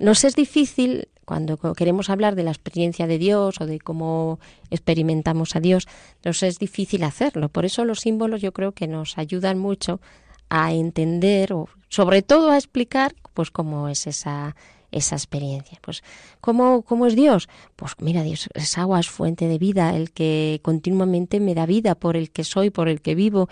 Nos 0.00 0.24
es 0.24 0.34
difícil 0.34 1.08
cuando 1.26 1.58
queremos 1.74 2.08
hablar 2.08 2.34
de 2.34 2.42
la 2.42 2.50
experiencia 2.50 3.06
de 3.06 3.18
Dios 3.18 3.60
o 3.60 3.66
de 3.66 3.78
cómo 3.78 4.40
experimentamos 4.70 5.54
a 5.54 5.60
Dios, 5.60 5.86
nos 6.24 6.42
es 6.42 6.58
difícil 6.58 7.04
hacerlo. 7.04 7.50
Por 7.50 7.66
eso 7.66 7.84
los 7.84 8.00
símbolos 8.00 8.40
yo 8.40 8.52
creo 8.52 8.72
que 8.72 8.88
nos 8.88 9.18
ayudan 9.18 9.58
mucho 9.58 10.00
a 10.48 10.72
entender 10.72 11.52
o 11.52 11.68
sobre 11.90 12.22
todo 12.22 12.50
a 12.50 12.56
explicar 12.56 13.14
pues 13.34 13.50
cómo 13.50 13.88
es 13.88 14.06
esa 14.06 14.56
esa 14.90 15.16
experiencia. 15.16 15.78
Pues, 15.80 16.02
¿cómo, 16.40 16.82
¿cómo 16.82 17.06
es 17.06 17.16
Dios? 17.16 17.48
Pues 17.76 17.92
mira, 17.98 18.22
Dios 18.22 18.48
es 18.54 18.78
agua, 18.78 19.00
es 19.00 19.08
fuente 19.08 19.48
de 19.48 19.58
vida, 19.58 19.96
el 19.96 20.12
que 20.12 20.60
continuamente 20.62 21.40
me 21.40 21.54
da 21.54 21.66
vida, 21.66 21.94
por 21.94 22.16
el 22.16 22.30
que 22.30 22.44
soy, 22.44 22.70
por 22.70 22.88
el 22.88 23.00
que 23.00 23.14
vivo, 23.14 23.48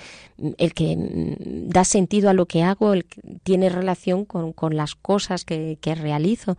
el 0.58 0.74
que 0.74 0.96
mm, 0.96 1.68
da 1.70 1.84
sentido 1.84 2.30
a 2.30 2.34
lo 2.34 2.46
que 2.46 2.62
hago, 2.62 2.92
el 2.92 3.04
que 3.04 3.20
tiene 3.42 3.68
relación 3.68 4.24
con, 4.24 4.52
con 4.52 4.76
las 4.76 4.94
cosas 4.94 5.44
que, 5.44 5.78
que 5.80 5.94
realizo 5.94 6.56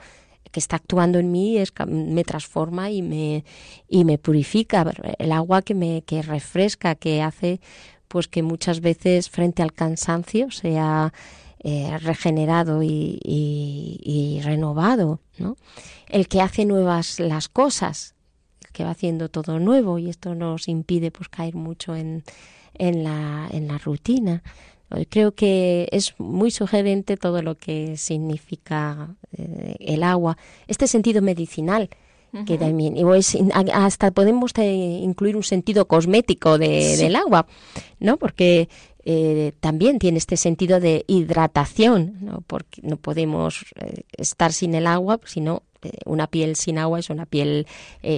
que 0.52 0.60
está 0.60 0.78
actuando 0.78 1.20
en 1.20 1.32
mí 1.32 1.58
es, 1.58 1.72
me 1.88 2.24
transforma 2.24 2.90
y 2.90 3.02
me, 3.02 3.44
y 3.88 4.04
me 4.04 4.18
purifica. 4.18 4.92
El 5.20 5.32
agua 5.32 5.62
que 5.62 5.76
me 5.76 6.02
que 6.02 6.22
refresca, 6.22 6.96
que 6.96 7.22
hace 7.22 7.62
pues 8.08 8.28
que 8.28 8.42
muchas 8.42 8.82
veces 8.82 9.30
frente 9.30 9.62
al 9.62 9.72
cansancio 9.72 10.50
sea 10.50 11.14
eh, 11.62 11.98
regenerado 12.00 12.84
y, 12.84 13.20
y, 13.22 14.40
renovado, 14.44 15.20
¿no? 15.38 15.58
El 16.08 16.28
que 16.28 16.42
hace 16.42 16.66
nuevas 16.66 17.20
las 17.20 17.50
cosas, 17.50 18.16
el 18.66 18.72
que 18.72 18.84
va 18.84 18.92
haciendo 18.92 19.30
todo 19.30 19.60
nuevo 19.60 20.00
y 20.00 20.10
esto 20.10 20.36
nos 20.36 20.68
impide 20.68 21.12
pues 21.12 21.30
caer 21.30 21.56
mucho 21.56 21.96
en, 21.96 22.24
en, 22.76 23.04
la, 23.04 23.50
en 23.52 23.68
la 23.68 23.78
rutina. 23.78 24.42
Creo 25.10 25.34
que 25.34 25.88
es 25.92 26.16
muy 26.18 26.50
sugerente 26.50 27.16
todo 27.16 27.44
lo 27.44 27.56
que 27.56 27.96
significa 27.96 29.16
eh, 29.38 29.76
el 29.80 30.02
agua, 30.02 30.38
este 30.68 30.88
sentido 30.88 31.22
medicinal 31.22 31.90
que 32.46 32.58
también 32.58 32.96
hasta 33.74 34.12
podemos 34.12 34.52
incluir 34.58 35.36
un 35.36 35.44
sentido 35.44 35.88
cosmético 35.88 36.58
de, 36.58 36.96
del 36.98 37.16
agua, 37.16 37.48
¿no? 38.00 38.18
Porque 38.18 38.70
eh, 39.12 39.54
también 39.60 39.98
tiene 39.98 40.20
este 40.20 40.38
sentido 40.38 40.80
de 40.80 41.04
hidratación, 41.08 42.18
¿no? 42.22 42.44
porque 42.46 42.80
no 42.84 42.96
podemos 42.96 43.66
eh, 43.82 44.04
estar 44.16 44.54
sin 44.54 44.76
el 44.76 44.86
agua, 44.86 45.20
sino 45.26 45.64
eh, 45.82 45.90
una 46.06 46.28
piel 46.28 46.56
sin 46.56 46.78
agua 46.78 47.00
es 47.00 47.10
una 47.10 47.26
piel 47.26 47.66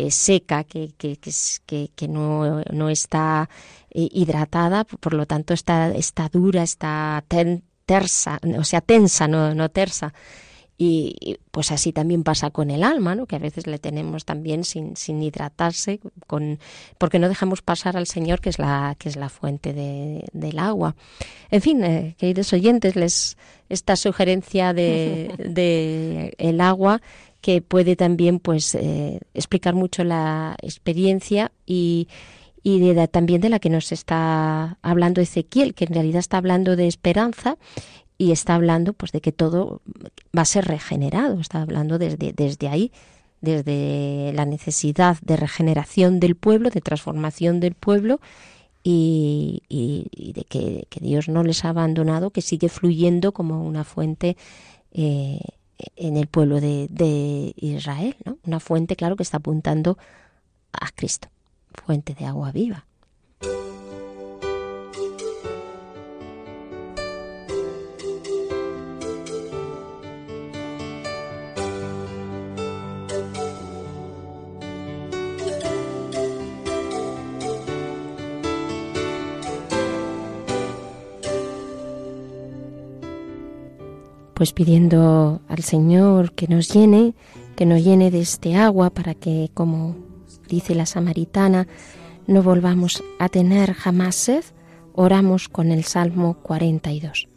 seca 0.10 0.66
que, 0.66 0.92
que, 0.98 1.18
que, 1.66 1.92
que, 1.96 2.08
no, 2.10 2.62
no 2.74 2.90
está 2.90 3.50
hidratada, 3.94 4.84
por 4.84 5.14
lo 5.14 5.26
tanto 5.26 5.54
está, 5.54 5.92
está 5.96 6.28
dura, 6.28 6.62
está 6.62 7.24
tersa, 7.86 8.40
o 8.58 8.64
sea, 8.66 8.82
tensa, 8.82 9.30
no, 9.30 9.56
no 9.56 9.70
tersa. 9.70 10.14
Y, 10.84 11.38
pues 11.52 11.72
así 11.72 11.94
también 11.94 12.24
pasa 12.24 12.50
con 12.50 12.72
el 12.72 12.82
alma, 12.82 13.14
¿no? 13.14 13.28
que 13.28 13.36
a 13.36 13.40
veces 13.40 13.68
le 13.68 13.78
tenemos 13.78 14.26
también 14.26 14.64
sin, 14.64 14.96
sin 14.96 15.22
hidratarse, 15.22 16.00
con, 16.26 16.58
porque 16.98 17.20
no 17.20 17.30
dejamos 17.30 17.62
pasar 17.62 17.98
al 17.98 18.08
Señor, 18.08 18.42
que 18.42 18.50
es 18.50 18.58
la, 18.58 18.96
que 18.98 19.08
es 19.08 19.16
la 19.16 19.30
fuente 19.30 19.74
de, 19.74 20.26
del 20.34 20.58
agua. 20.58 20.96
En 21.52 21.62
fin, 21.62 21.84
eh, 21.84 22.16
queridos 22.18 22.52
oyentes, 22.54 22.96
les, 22.96 23.38
esta 23.70 23.96
sugerencia 23.96 24.74
de, 24.74 25.32
de 25.38 26.34
el 26.40 26.60
agua 26.60 27.00
que 27.42 27.62
puede 27.62 27.96
también 27.96 28.40
pues 28.40 28.74
eh, 28.74 29.20
explicar 29.36 29.76
mucho 29.76 30.04
la 30.04 30.56
experiencia 30.64 31.52
y, 31.68 32.08
y 32.64 32.80
de, 32.80 33.08
también 33.08 33.40
de 33.40 33.50
la 33.50 33.60
que 33.60 33.70
nos 33.70 33.92
está 33.92 34.80
hablando 34.82 35.22
Ezequiel, 35.22 35.76
que 35.76 35.86
en 35.86 35.94
realidad 35.94 36.22
está 36.22 36.38
hablando 36.38 36.76
de 36.76 36.88
esperanza 36.88 37.60
y 38.22 38.32
está 38.32 38.54
hablando 38.54 38.94
pues 38.94 39.12
de 39.12 39.20
que 39.20 39.32
todo 39.32 39.82
va 40.38 40.44
a 40.44 40.46
ser 40.46 40.66
regenerado, 40.66 41.40
está 41.40 41.64
hablando 41.64 41.98
desde, 41.98 42.34
desde 42.34 42.68
ahí, 42.68 42.92
desde 43.42 44.32
la 44.36 44.46
necesidad 44.46 45.18
de 45.24 45.38
regeneración 45.38 46.20
del 46.20 46.36
pueblo, 46.36 46.70
de 46.70 46.82
transformación 46.82 47.60
del 47.60 47.74
pueblo 47.74 48.22
y, 48.84 49.64
de 50.36 50.44
que, 50.44 50.86
Dios 51.00 51.30
no 51.30 51.42
les 51.42 51.66
ha 51.66 51.70
abandonado, 51.70 52.30
que 52.30 52.44
sigue 52.44 52.70
fluyendo 52.70 53.32
como 53.32 53.66
una 53.66 53.84
fuente 53.84 54.38
eh, 54.92 55.40
en 55.96 56.16
el 56.16 56.28
pueblo 56.28 56.62
de, 56.62 56.90
de 56.92 57.56
Israel, 57.56 58.16
¿no? 58.24 58.38
una 58.46 58.60
fuente, 58.60 58.96
claro, 58.96 59.16
que 59.16 59.24
está 59.24 59.38
apuntando 59.38 59.98
a 60.74 60.92
Cristo, 60.92 61.28
fuente 61.74 62.14
de 62.14 62.26
agua 62.26 62.52
viva. 62.52 62.86
Pues 84.42 84.54
pidiendo 84.54 85.40
al 85.50 85.62
Señor 85.62 86.32
que 86.32 86.48
nos 86.48 86.74
llene, 86.74 87.14
que 87.56 87.68
nos 87.68 87.84
llene 87.84 88.10
de 88.10 88.22
este 88.22 88.56
agua 88.56 88.90
para 88.90 89.14
que, 89.14 89.52
como 89.54 89.96
dice 90.50 90.74
la 90.74 90.88
samaritana, 90.88 91.68
no 92.26 92.42
volvamos 92.42 93.04
a 93.20 93.30
tener 93.30 93.74
jamás 93.74 94.16
sed, 94.16 94.44
oramos 94.94 95.48
con 95.48 95.72
el 95.72 95.84
Salmo 95.84 96.40
42. 96.42 97.28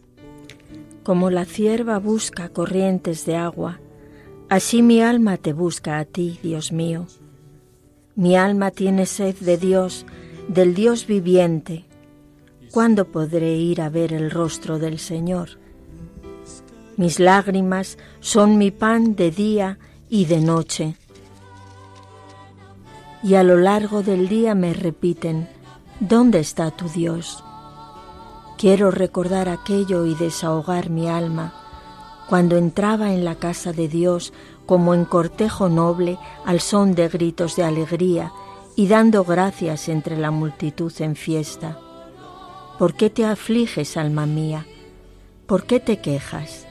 Como 1.03 1.29
la 1.29 1.45
cierva 1.45 1.99
busca 1.99 2.49
corrientes 2.49 3.27
de 3.27 3.37
agua, 3.37 3.81
así 4.49 4.81
mi 4.81 5.03
alma 5.03 5.37
te 5.37 5.53
busca 5.53 5.99
a 5.99 6.07
ti, 6.07 6.41
Dios 6.43 6.73
mío. 6.73 7.07
Mi 8.15 8.35
alma 8.35 8.71
tiene 8.71 9.05
sed 9.05 9.37
de 9.41 9.59
Dios, 9.59 10.07
del 10.49 10.75
Dios 10.75 11.07
viviente. 11.07 11.85
¿Cuándo 12.73 13.05
podré 13.05 13.59
ir 13.59 13.83
a 13.83 13.91
ver 13.91 14.15
el 14.15 14.31
rostro 14.31 14.79
del 14.79 14.99
Señor? 14.99 15.63
Mis 16.97 17.19
lágrimas 17.19 17.99
son 18.21 18.59
mi 18.59 18.71
pan 18.71 19.17
de 19.17 19.31
día 19.31 19.79
y 20.09 20.27
de 20.27 20.41
noche. 20.41 20.97
Y 23.23 23.35
a 23.35 23.43
lo 23.43 23.57
largo 23.57 24.03
del 24.03 24.29
día 24.29 24.55
me 24.55 24.75
repiten, 24.75 25.49
¿dónde 25.99 26.41
está 26.41 26.71
tu 26.71 26.89
Dios? 26.89 27.43
Quiero 28.59 28.91
recordar 28.91 29.49
aquello 29.49 30.07
y 30.07 30.15
desahogar 30.15 30.91
mi 30.91 31.09
alma 31.09 31.53
cuando 32.29 32.57
entraba 32.57 33.13
en 33.13 33.25
la 33.25 33.35
casa 33.35 33.73
de 33.73 33.89
Dios 33.89 34.33
como 34.67 34.95
en 34.95 35.05
cortejo 35.05 35.69
noble 35.69 36.19
al 36.45 36.61
son 36.61 36.95
de 36.95 37.09
gritos 37.09 37.57
de 37.57 37.65
alegría 37.65 38.33
y 38.77 38.89
dando 38.89 39.25
gracias 39.25 39.89
entre 39.89 40.17
la 40.17 40.31
multitud 40.31 40.93
en 41.01 41.17
fiesta. 41.17 41.79
¿Por 42.79 42.95
qué 42.95 43.11
te 43.11 43.25
afliges, 43.25 43.97
alma 43.97 44.27
mía? 44.27 44.67
¿Por 45.47 45.65
qué 45.65 45.81
te 45.81 46.01
quejas? 46.01 46.67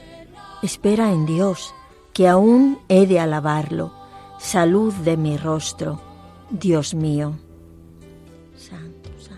Espera 0.64 1.12
en 1.12 1.26
Dios, 1.26 1.74
que 2.14 2.26
aún 2.26 2.78
he 2.88 3.06
de 3.06 3.20
alabarlo, 3.20 3.92
salud 4.38 4.94
de 4.94 5.18
mi 5.18 5.36
rostro, 5.36 6.00
Dios 6.48 6.94
mío. 6.94 7.34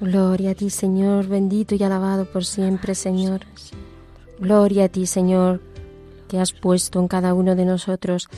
Gloria 0.00 0.52
a 0.52 0.54
ti, 0.54 0.70
Señor, 0.70 1.26
bendito 1.26 1.74
y 1.74 1.82
alabado 1.82 2.26
por 2.26 2.44
siempre, 2.44 2.94
Señor. 2.94 3.40
Gloria 4.38 4.84
a 4.84 4.88
ti, 4.88 5.06
Señor, 5.06 5.60
que 6.28 6.38
has 6.38 6.52
puesto 6.52 7.00
en 7.00 7.08
cada 7.08 7.34
uno 7.34 7.56
de 7.56 7.64
nosotros 7.64 8.28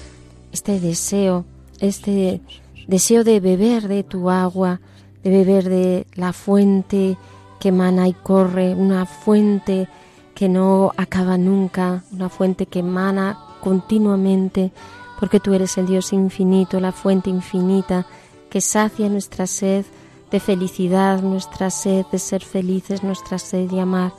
este 0.50 0.80
deseo, 0.80 1.44
este 1.80 2.40
deseo 2.86 3.22
de 3.22 3.40
beber 3.40 3.86
de 3.86 4.02
tu 4.02 4.30
agua, 4.30 4.80
de 5.22 5.28
beber 5.28 5.68
de 5.68 6.06
la 6.14 6.32
fuente 6.32 7.18
que 7.60 7.68
emana 7.68 8.08
y 8.08 8.14
corre, 8.14 8.74
una 8.74 9.04
fuente 9.04 9.90
que 10.38 10.48
no 10.48 10.92
acaba 10.96 11.36
nunca, 11.36 12.04
una 12.12 12.28
fuente 12.28 12.66
que 12.66 12.78
emana 12.78 13.36
continuamente, 13.60 14.70
porque 15.18 15.40
tú 15.40 15.52
eres 15.52 15.76
el 15.78 15.88
Dios 15.88 16.12
infinito, 16.12 16.78
la 16.78 16.92
fuente 16.92 17.28
infinita 17.28 18.06
que 18.48 18.60
sacia 18.60 19.08
nuestra 19.08 19.48
sed 19.48 19.84
de 20.30 20.38
felicidad, 20.38 21.22
nuestra 21.22 21.70
sed 21.70 22.06
de 22.12 22.20
ser 22.20 22.44
felices, 22.44 23.02
nuestra 23.02 23.40
sed 23.40 23.68
de 23.68 23.80
amar. 23.80 24.12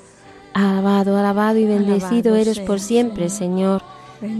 Alabado, 0.53 1.15
alabado 1.15 1.57
y 1.57 1.63
bendecido 1.63 2.35
eres 2.35 2.59
por 2.59 2.81
siempre, 2.81 3.29
Señor, 3.29 3.81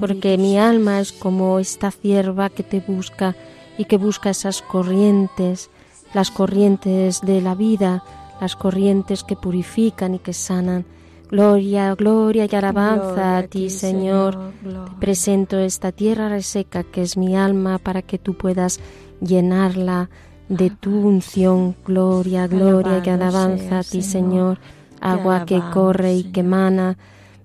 porque 0.01 0.37
mi 0.37 0.59
alma 0.59 0.99
es 0.99 1.13
como 1.13 1.59
esta 1.59 1.91
cierva 1.91 2.49
que 2.49 2.63
te 2.63 2.81
busca 2.81 3.37
y 3.77 3.85
que 3.85 3.95
busca 3.95 4.31
esas 4.31 4.61
corrientes, 4.61 5.69
las 6.13 6.29
corrientes 6.29 7.21
de 7.21 7.39
la 7.39 7.55
vida, 7.55 8.03
las 8.41 8.57
corrientes 8.57 9.23
que 9.23 9.37
purifican 9.37 10.15
y 10.15 10.19
que 10.19 10.33
sanan. 10.33 10.85
Gloria, 11.29 11.93
gloria 11.93 12.47
y 12.51 12.55
alabanza 12.55 13.37
a 13.37 13.43
ti, 13.43 13.69
Señor. 13.69 14.51
Te 14.63 14.99
presento 14.99 15.59
esta 15.59 15.91
tierra 15.91 16.27
reseca 16.27 16.83
que 16.83 17.03
es 17.03 17.17
mi 17.17 17.35
alma 17.35 17.77
para 17.77 18.01
que 18.01 18.17
tú 18.17 18.33
puedas 18.33 18.79
llenarla 19.21 20.09
de 20.49 20.71
tu 20.71 20.89
unción. 20.89 21.75
Gloria, 21.85 22.47
gloria 22.47 23.01
y 23.05 23.09
alabanza 23.09 23.79
a 23.79 23.83
ti, 23.83 24.01
Señor. 24.01 24.57
Agua 25.01 25.45
que 25.45 25.61
corre 25.71 26.15
y 26.15 26.23
que 26.23 26.39
emana. 26.39 26.97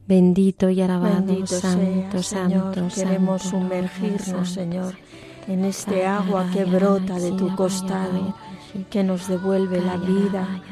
Bendito 0.06 0.68
y 0.68 0.82
alabado, 0.82 1.46
santo, 1.46 2.22
santo, 2.22 2.88
Queremos 2.94 3.42
sumergirnos, 3.42 4.50
Señor, 4.50 4.94
en 5.48 5.64
este 5.64 6.04
agua 6.04 6.46
que 6.52 6.66
brota 6.66 7.18
de 7.18 7.32
tu 7.32 7.54
costado, 7.56 8.34
que 8.90 9.02
nos 9.02 9.28
devuelve 9.28 9.80
la 9.80 9.96
vida. 9.96 10.62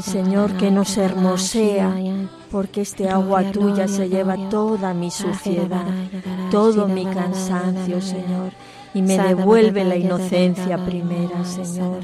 Señor, 0.00 0.56
que 0.56 0.70
nos 0.70 0.96
hermosea, 0.96 1.94
porque 2.50 2.82
este 2.82 3.08
agua 3.08 3.50
tuya 3.50 3.88
se 3.88 4.08
lleva 4.08 4.36
toda 4.48 4.94
mi 4.94 5.10
suciedad, 5.10 5.86
todo 6.50 6.88
mi 6.88 7.04
cansancio, 7.04 8.00
Señor 8.00 8.52
y 8.94 9.02
me 9.02 9.18
devuelve 9.18 9.84
la 9.84 9.96
inocencia 9.96 10.84
primera, 10.84 11.44
Señor. 11.44 12.00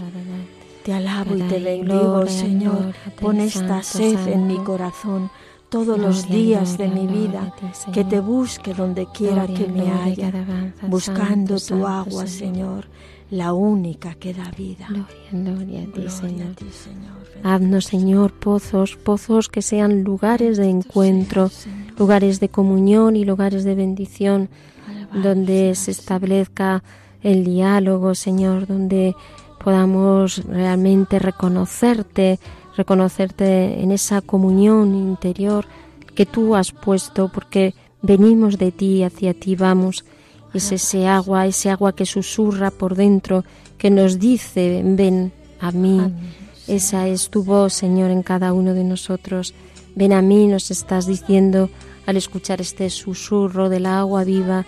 Te 0.84 0.94
alabo 0.94 1.36
y 1.36 1.42
te 1.42 1.58
bendigo, 1.58 2.26
Señor. 2.26 2.94
Pon 3.20 3.40
esta 3.40 3.82
sed 3.82 4.28
en 4.28 4.46
mi 4.46 4.56
corazón 4.58 5.30
todos 5.68 5.98
los 5.98 6.28
días 6.28 6.78
de 6.78 6.88
mi 6.88 7.06
vida, 7.06 7.54
que 7.92 8.04
te 8.04 8.20
busque 8.20 8.72
donde 8.72 9.06
quiera 9.06 9.46
que 9.46 9.66
me 9.66 9.92
haya, 9.92 10.32
buscando 10.86 11.60
tu 11.60 11.86
agua, 11.86 12.26
Señor, 12.26 12.86
la 13.30 13.52
única 13.52 14.14
que 14.14 14.32
da 14.32 14.50
vida. 14.50 14.88
Gloria, 15.30 15.82
a 15.82 15.92
ti, 15.92 16.08
Señor. 16.08 16.54
Haznos, 17.42 17.84
Señor, 17.84 18.32
pozos, 18.32 18.96
pozos 18.96 19.48
que 19.48 19.62
sean 19.62 20.02
lugares 20.02 20.56
de 20.56 20.68
encuentro, 20.68 21.50
lugares 21.98 22.40
de 22.40 22.48
comunión 22.48 23.16
y 23.16 23.24
lugares 23.24 23.64
de 23.64 23.74
bendición 23.74 24.48
donde 25.12 25.74
se 25.74 25.90
establezca 25.90 26.82
el 27.22 27.44
diálogo, 27.44 28.14
Señor, 28.14 28.66
donde 28.66 29.14
podamos 29.62 30.44
realmente 30.44 31.18
reconocerte, 31.18 32.38
reconocerte 32.76 33.82
en 33.82 33.92
esa 33.92 34.20
comunión 34.20 34.94
interior 34.94 35.66
que 36.14 36.26
tú 36.26 36.56
has 36.56 36.72
puesto, 36.72 37.30
porque 37.32 37.74
venimos 38.02 38.58
de 38.58 38.72
ti, 38.72 39.02
hacia 39.02 39.34
ti 39.34 39.56
vamos. 39.56 40.04
Es 40.54 40.72
ese 40.72 41.06
agua, 41.06 41.46
ese 41.46 41.70
agua 41.70 41.94
que 41.94 42.06
susurra 42.06 42.70
por 42.70 42.94
dentro, 42.94 43.44
que 43.76 43.90
nos 43.90 44.18
dice, 44.18 44.82
ven 44.84 45.32
a 45.60 45.70
mí. 45.72 46.00
Esa 46.66 47.08
es 47.08 47.30
tu 47.30 47.44
voz, 47.44 47.74
Señor, 47.74 48.10
en 48.10 48.22
cada 48.22 48.52
uno 48.52 48.74
de 48.74 48.84
nosotros. 48.84 49.54
Ven 49.94 50.12
a 50.12 50.22
mí, 50.22 50.46
nos 50.46 50.70
estás 50.70 51.06
diciendo 51.06 51.70
al 52.06 52.16
escuchar 52.16 52.60
este 52.60 52.88
susurro 52.90 53.68
del 53.68 53.86
agua 53.86 54.24
viva 54.24 54.64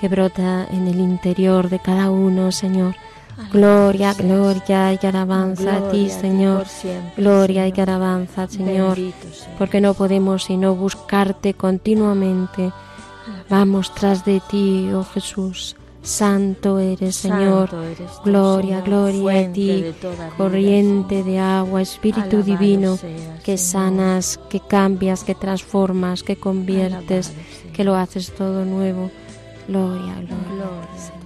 que 0.00 0.08
brota 0.08 0.66
en 0.70 0.86
el 0.86 1.00
interior 1.00 1.68
de 1.68 1.78
cada 1.78 2.10
uno, 2.10 2.52
Señor. 2.52 2.94
Gloria, 3.52 4.14
gloria 4.14 4.92
y 4.92 5.06
alabanza 5.06 5.76
a 5.76 5.90
ti, 5.90 6.08
Señor. 6.08 6.66
Gloria 7.16 7.66
y 7.68 7.80
alabanza, 7.80 8.46
Señor. 8.46 8.98
Porque 9.58 9.80
no 9.80 9.94
podemos 9.94 10.44
sino 10.44 10.74
buscarte 10.74 11.54
continuamente. 11.54 12.72
Vamos 13.48 13.92
tras 13.94 14.24
de 14.24 14.40
ti, 14.40 14.90
oh 14.92 15.04
Jesús. 15.04 15.76
Santo 16.02 16.78
eres, 16.78 17.16
Señor. 17.16 17.70
gloria, 18.24 18.82
gloria 18.82 19.48
a 19.48 19.52
ti. 19.52 19.86
Corriente 20.36 21.22
de 21.22 21.38
agua, 21.38 21.80
Espíritu 21.80 22.42
Divino, 22.42 22.98
que 23.42 23.56
sanas, 23.56 24.38
que 24.50 24.60
cambias, 24.60 25.24
que 25.24 25.34
transformas, 25.34 26.22
que 26.22 26.36
conviertes, 26.36 27.32
que 27.72 27.84
lo 27.84 27.96
haces 27.96 28.34
todo 28.34 28.66
nuevo. 28.66 29.10
Gloria, 29.66 30.14
gloria. 30.14 30.36
gloria. 30.50 31.23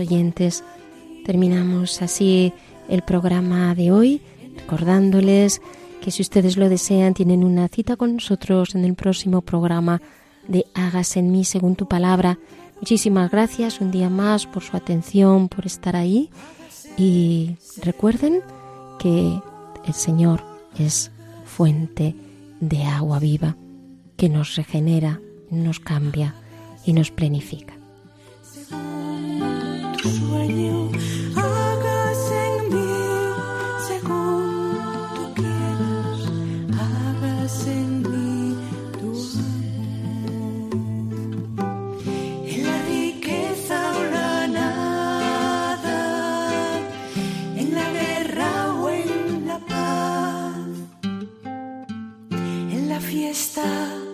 Oyentes, 0.00 0.64
terminamos 1.24 2.02
así 2.02 2.52
el 2.88 3.02
programa 3.02 3.74
de 3.74 3.90
hoy, 3.92 4.22
recordándoles 4.56 5.60
que 6.00 6.10
si 6.10 6.22
ustedes 6.22 6.56
lo 6.56 6.68
desean 6.68 7.14
tienen 7.14 7.44
una 7.44 7.68
cita 7.68 7.96
con 7.96 8.14
nosotros 8.14 8.74
en 8.74 8.84
el 8.84 8.94
próximo 8.94 9.40
programa 9.40 10.02
de 10.48 10.66
Hagas 10.74 11.16
en 11.16 11.32
mí 11.32 11.44
según 11.44 11.76
tu 11.76 11.88
palabra. 11.88 12.38
Muchísimas 12.76 13.30
gracias 13.30 13.80
un 13.80 13.90
día 13.90 14.10
más 14.10 14.46
por 14.46 14.62
su 14.62 14.76
atención, 14.76 15.48
por 15.48 15.64
estar 15.64 15.96
ahí 15.96 16.30
y 16.96 17.56
recuerden 17.82 18.40
que 18.98 19.40
el 19.86 19.94
Señor 19.94 20.42
es 20.78 21.10
fuente 21.44 22.14
de 22.60 22.84
agua 22.84 23.18
viva 23.18 23.56
que 24.16 24.28
nos 24.28 24.56
regenera, 24.56 25.20
nos 25.50 25.80
cambia 25.80 26.34
y 26.84 26.92
nos 26.92 27.10
plenifica. 27.10 27.73
En 53.34 54.13